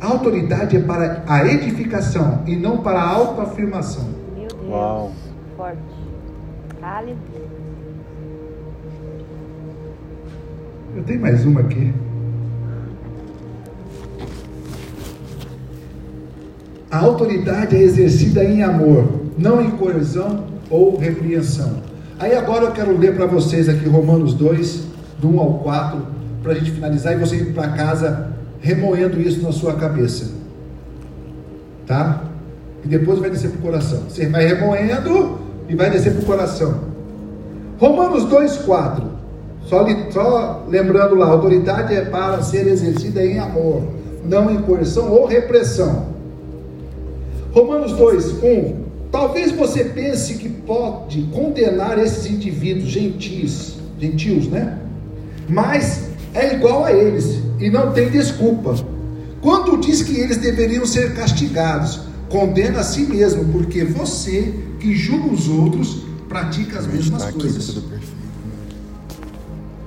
A 0.00 0.06
autoridade 0.06 0.76
é 0.76 0.80
para 0.80 1.24
a 1.26 1.46
edificação 1.46 2.42
e 2.46 2.54
não 2.54 2.78
para 2.78 3.00
a 3.00 3.10
autoafirmação. 3.10 4.04
Meu 4.36 4.48
Deus. 4.48 4.70
Uau. 4.70 5.12
Forte. 5.56 5.78
Aleluia. 6.80 7.16
Eu 10.96 11.02
tenho 11.02 11.20
mais 11.20 11.44
uma 11.44 11.60
aqui. 11.60 11.92
A 16.96 17.00
autoridade 17.00 17.76
é 17.76 17.82
exercida 17.82 18.42
em 18.42 18.62
amor, 18.62 19.06
não 19.36 19.60
em 19.60 19.70
coerção 19.72 20.44
ou 20.70 20.96
repreensão. 20.96 21.74
Aí 22.18 22.34
agora 22.34 22.64
eu 22.64 22.70
quero 22.70 22.96
ler 22.96 23.14
para 23.14 23.26
vocês 23.26 23.68
aqui 23.68 23.86
Romanos 23.86 24.32
2, 24.32 24.84
do 25.18 25.28
1 25.28 25.38
ao 25.38 25.54
4, 25.58 26.06
para 26.42 26.52
a 26.52 26.54
gente 26.54 26.70
finalizar 26.70 27.12
e 27.12 27.16
você 27.16 27.36
ir 27.36 27.52
para 27.52 27.68
casa 27.68 28.30
remoendo 28.62 29.20
isso 29.20 29.42
na 29.42 29.52
sua 29.52 29.74
cabeça. 29.74 30.32
Tá? 31.86 32.24
E 32.82 32.88
depois 32.88 33.18
vai 33.18 33.28
descer 33.28 33.50
para 33.50 33.58
o 33.58 33.62
coração. 33.62 34.00
Você 34.08 34.26
vai 34.30 34.46
remoendo 34.46 35.38
e 35.68 35.74
vai 35.74 35.90
descer 35.90 36.14
para 36.14 36.22
o 36.22 36.24
coração. 36.24 36.80
Romanos 37.78 38.24
2, 38.24 38.56
4. 38.56 39.04
Só, 39.66 39.84
só 40.10 40.64
lembrando 40.66 41.14
lá, 41.14 41.26
autoridade 41.26 41.94
é 41.94 42.06
para 42.06 42.40
ser 42.40 42.66
exercida 42.66 43.22
em 43.22 43.38
amor, 43.38 43.82
não 44.24 44.50
em 44.50 44.62
coerção 44.62 45.12
ou 45.12 45.26
repressão. 45.26 46.15
Romanos 47.56 47.92
2, 47.92 48.42
1. 48.42 48.84
Talvez 49.10 49.50
você 49.50 49.82
pense 49.82 50.34
que 50.34 50.46
pode 50.46 51.22
condenar 51.32 51.98
esses 51.98 52.26
indivíduos 52.26 52.90
gentis, 52.90 53.76
gentios, 53.98 54.46
né? 54.46 54.78
Mas 55.48 56.10
é 56.34 56.54
igual 56.54 56.84
a 56.84 56.92
eles 56.92 57.38
e 57.58 57.70
não 57.70 57.94
tem 57.94 58.10
desculpa. 58.10 58.74
Quando 59.40 59.78
diz 59.78 60.02
que 60.02 60.20
eles 60.20 60.36
deveriam 60.36 60.84
ser 60.84 61.14
castigados, 61.14 62.00
condena 62.28 62.80
a 62.80 62.84
si 62.84 63.06
mesmo, 63.06 63.50
porque 63.50 63.84
você 63.84 64.52
que 64.78 64.94
julga 64.94 65.32
os 65.32 65.48
outros 65.48 66.02
pratica 66.28 66.78
as 66.78 66.86
mesmas 66.86 67.30
coisas. 67.30 67.70
perfeito. 67.70 68.16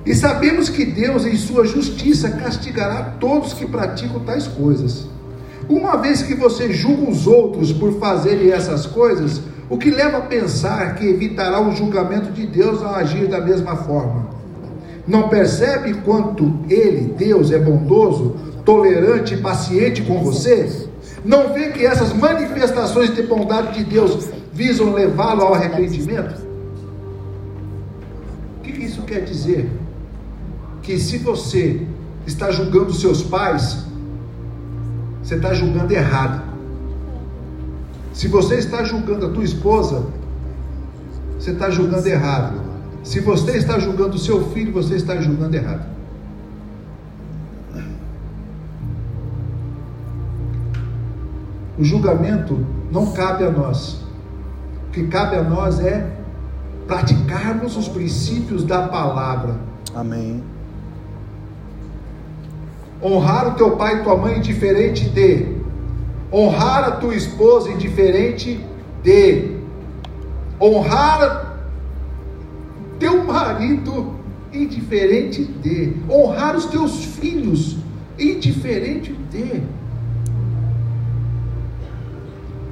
E 0.04 0.12
sabemos 0.12 0.68
que 0.68 0.84
Deus, 0.84 1.24
em 1.24 1.36
sua 1.36 1.64
justiça, 1.64 2.30
castigará 2.30 3.16
todos 3.20 3.52
que 3.52 3.64
praticam 3.64 4.18
tais 4.24 4.48
coisas. 4.48 5.09
Uma 5.70 5.96
vez 5.96 6.20
que 6.20 6.34
você 6.34 6.72
julga 6.72 7.08
os 7.08 7.28
outros 7.28 7.72
por 7.72 7.92
fazerem 8.00 8.50
essas 8.50 8.86
coisas, 8.86 9.40
o 9.68 9.78
que 9.78 9.88
leva 9.88 10.18
a 10.18 10.22
pensar 10.22 10.96
que 10.96 11.06
evitará 11.06 11.60
o 11.60 11.70
julgamento 11.70 12.32
de 12.32 12.44
Deus 12.44 12.82
ao 12.82 12.96
agir 12.96 13.28
da 13.28 13.40
mesma 13.40 13.76
forma? 13.76 14.30
Não 15.06 15.28
percebe 15.28 15.94
quanto 15.94 16.58
Ele, 16.68 17.14
Deus, 17.16 17.52
é 17.52 17.58
bondoso, 17.60 18.34
tolerante 18.64 19.34
e 19.34 19.36
paciente 19.36 20.02
com 20.02 20.24
você? 20.24 20.88
Não 21.24 21.54
vê 21.54 21.68
que 21.68 21.86
essas 21.86 22.12
manifestações 22.12 23.14
de 23.14 23.22
bondade 23.22 23.78
de 23.78 23.84
Deus 23.84 24.28
visam 24.52 24.92
levá-lo 24.92 25.42
ao 25.42 25.54
arrependimento? 25.54 26.34
O 28.58 28.62
que, 28.62 28.72
isso 28.72 29.02
quer 29.02 29.20
dizer? 29.20 29.70
Que 30.82 30.98
se 30.98 31.18
você 31.18 31.86
está 32.26 32.50
julgando 32.50 32.92
seus 32.92 33.22
pais, 33.22 33.88
você 35.30 35.36
está 35.36 35.54
julgando 35.54 35.92
errado. 35.92 36.42
Se 38.12 38.26
você 38.26 38.56
está 38.56 38.82
julgando 38.82 39.26
a 39.26 39.30
tua 39.30 39.44
esposa, 39.44 40.04
você 41.38 41.52
está 41.52 41.70
julgando 41.70 42.08
errado. 42.08 42.60
Se 43.04 43.20
você 43.20 43.56
está 43.56 43.78
julgando 43.78 44.16
o 44.16 44.18
seu 44.18 44.50
filho, 44.50 44.72
você 44.72 44.96
está 44.96 45.20
julgando 45.20 45.54
errado. 45.54 45.86
O 51.78 51.84
julgamento 51.84 52.66
não 52.90 53.12
cabe 53.12 53.44
a 53.44 53.52
nós. 53.52 54.02
O 54.88 54.90
que 54.90 55.06
cabe 55.06 55.36
a 55.36 55.44
nós 55.44 55.78
é 55.78 56.10
praticarmos 56.88 57.76
os 57.76 57.86
princípios 57.86 58.64
da 58.64 58.88
palavra. 58.88 59.54
Amém. 59.94 60.42
Honrar 63.02 63.48
o 63.48 63.54
teu 63.54 63.76
pai 63.76 64.00
e 64.00 64.02
tua 64.02 64.16
mãe 64.16 64.40
diferente 64.40 65.08
de. 65.08 65.46
Honrar 66.32 66.84
a 66.84 66.90
tua 66.92 67.14
esposa 67.14 67.70
indiferente 67.70 68.64
de. 69.02 69.56
Honrar 70.60 71.56
teu 72.98 73.24
marido 73.24 74.14
indiferente 74.52 75.44
de. 75.44 75.96
Honrar 76.08 76.54
os 76.54 76.66
teus 76.66 77.04
filhos 77.04 77.78
indiferente 78.18 79.12
de. 79.30 79.62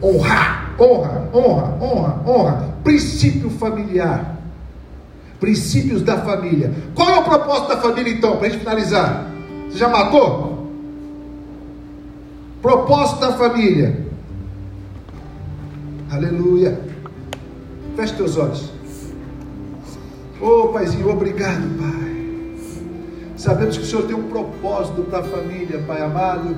Honrar, 0.02 0.74
honra, 0.78 1.28
honra, 1.32 1.78
honra, 1.80 2.22
honra. 2.26 2.74
Princípio 2.84 3.48
familiar. 3.50 4.36
Princípios 5.40 6.02
da 6.02 6.18
família. 6.18 6.72
Qual 6.94 7.08
é 7.08 7.18
o 7.18 7.24
propósito 7.24 7.68
da 7.68 7.76
família 7.78 8.12
então, 8.12 8.36
para 8.36 8.46
a 8.46 8.50
gente 8.50 8.60
finalizar? 8.60 9.27
Você 9.68 9.78
já 9.78 9.88
matou? 9.88 10.66
Propósito 12.62 13.20
da 13.20 13.32
família. 13.32 14.06
Aleluia. 16.10 16.80
Feche 17.94 18.14
teus 18.14 18.36
olhos. 18.36 18.72
Ô 20.40 20.46
oh, 20.46 20.68
Paizinho, 20.68 21.10
obrigado, 21.10 21.68
Pai. 21.78 22.08
Sabemos 23.36 23.76
que 23.76 23.82
o 23.82 23.86
Senhor 23.86 24.06
tem 24.06 24.16
um 24.16 24.28
propósito 24.28 25.02
para 25.02 25.20
a 25.20 25.24
família, 25.24 25.82
Pai 25.86 26.02
amado. 26.02 26.56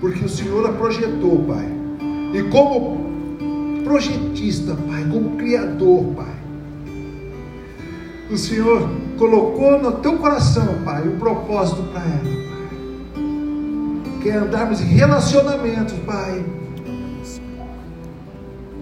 Porque 0.00 0.24
o 0.24 0.28
Senhor 0.28 0.66
a 0.66 0.72
projetou, 0.72 1.44
Pai. 1.44 1.68
E 2.34 2.42
como 2.50 3.82
projetista, 3.84 4.76
Pai, 4.86 5.06
como 5.10 5.36
criador, 5.36 6.04
Pai. 6.14 6.37
O 8.30 8.36
Senhor 8.36 8.86
colocou 9.16 9.80
no 9.80 9.92
teu 10.00 10.18
coração, 10.18 10.82
Pai, 10.84 11.08
um 11.08 11.18
propósito 11.18 11.82
para 11.84 12.02
ela, 12.02 12.22
Pai. 12.22 12.58
Que 14.22 14.28
é 14.28 14.36
andarmos 14.36 14.82
em 14.82 14.84
relacionamentos, 14.84 15.94
Pai. 16.00 16.44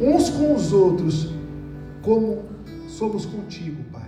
Uns 0.01 0.31
com 0.31 0.55
os 0.55 0.73
outros, 0.73 1.33
como 2.03 2.45
somos 2.89 3.25
contigo, 3.25 3.85
Pai. 3.93 4.06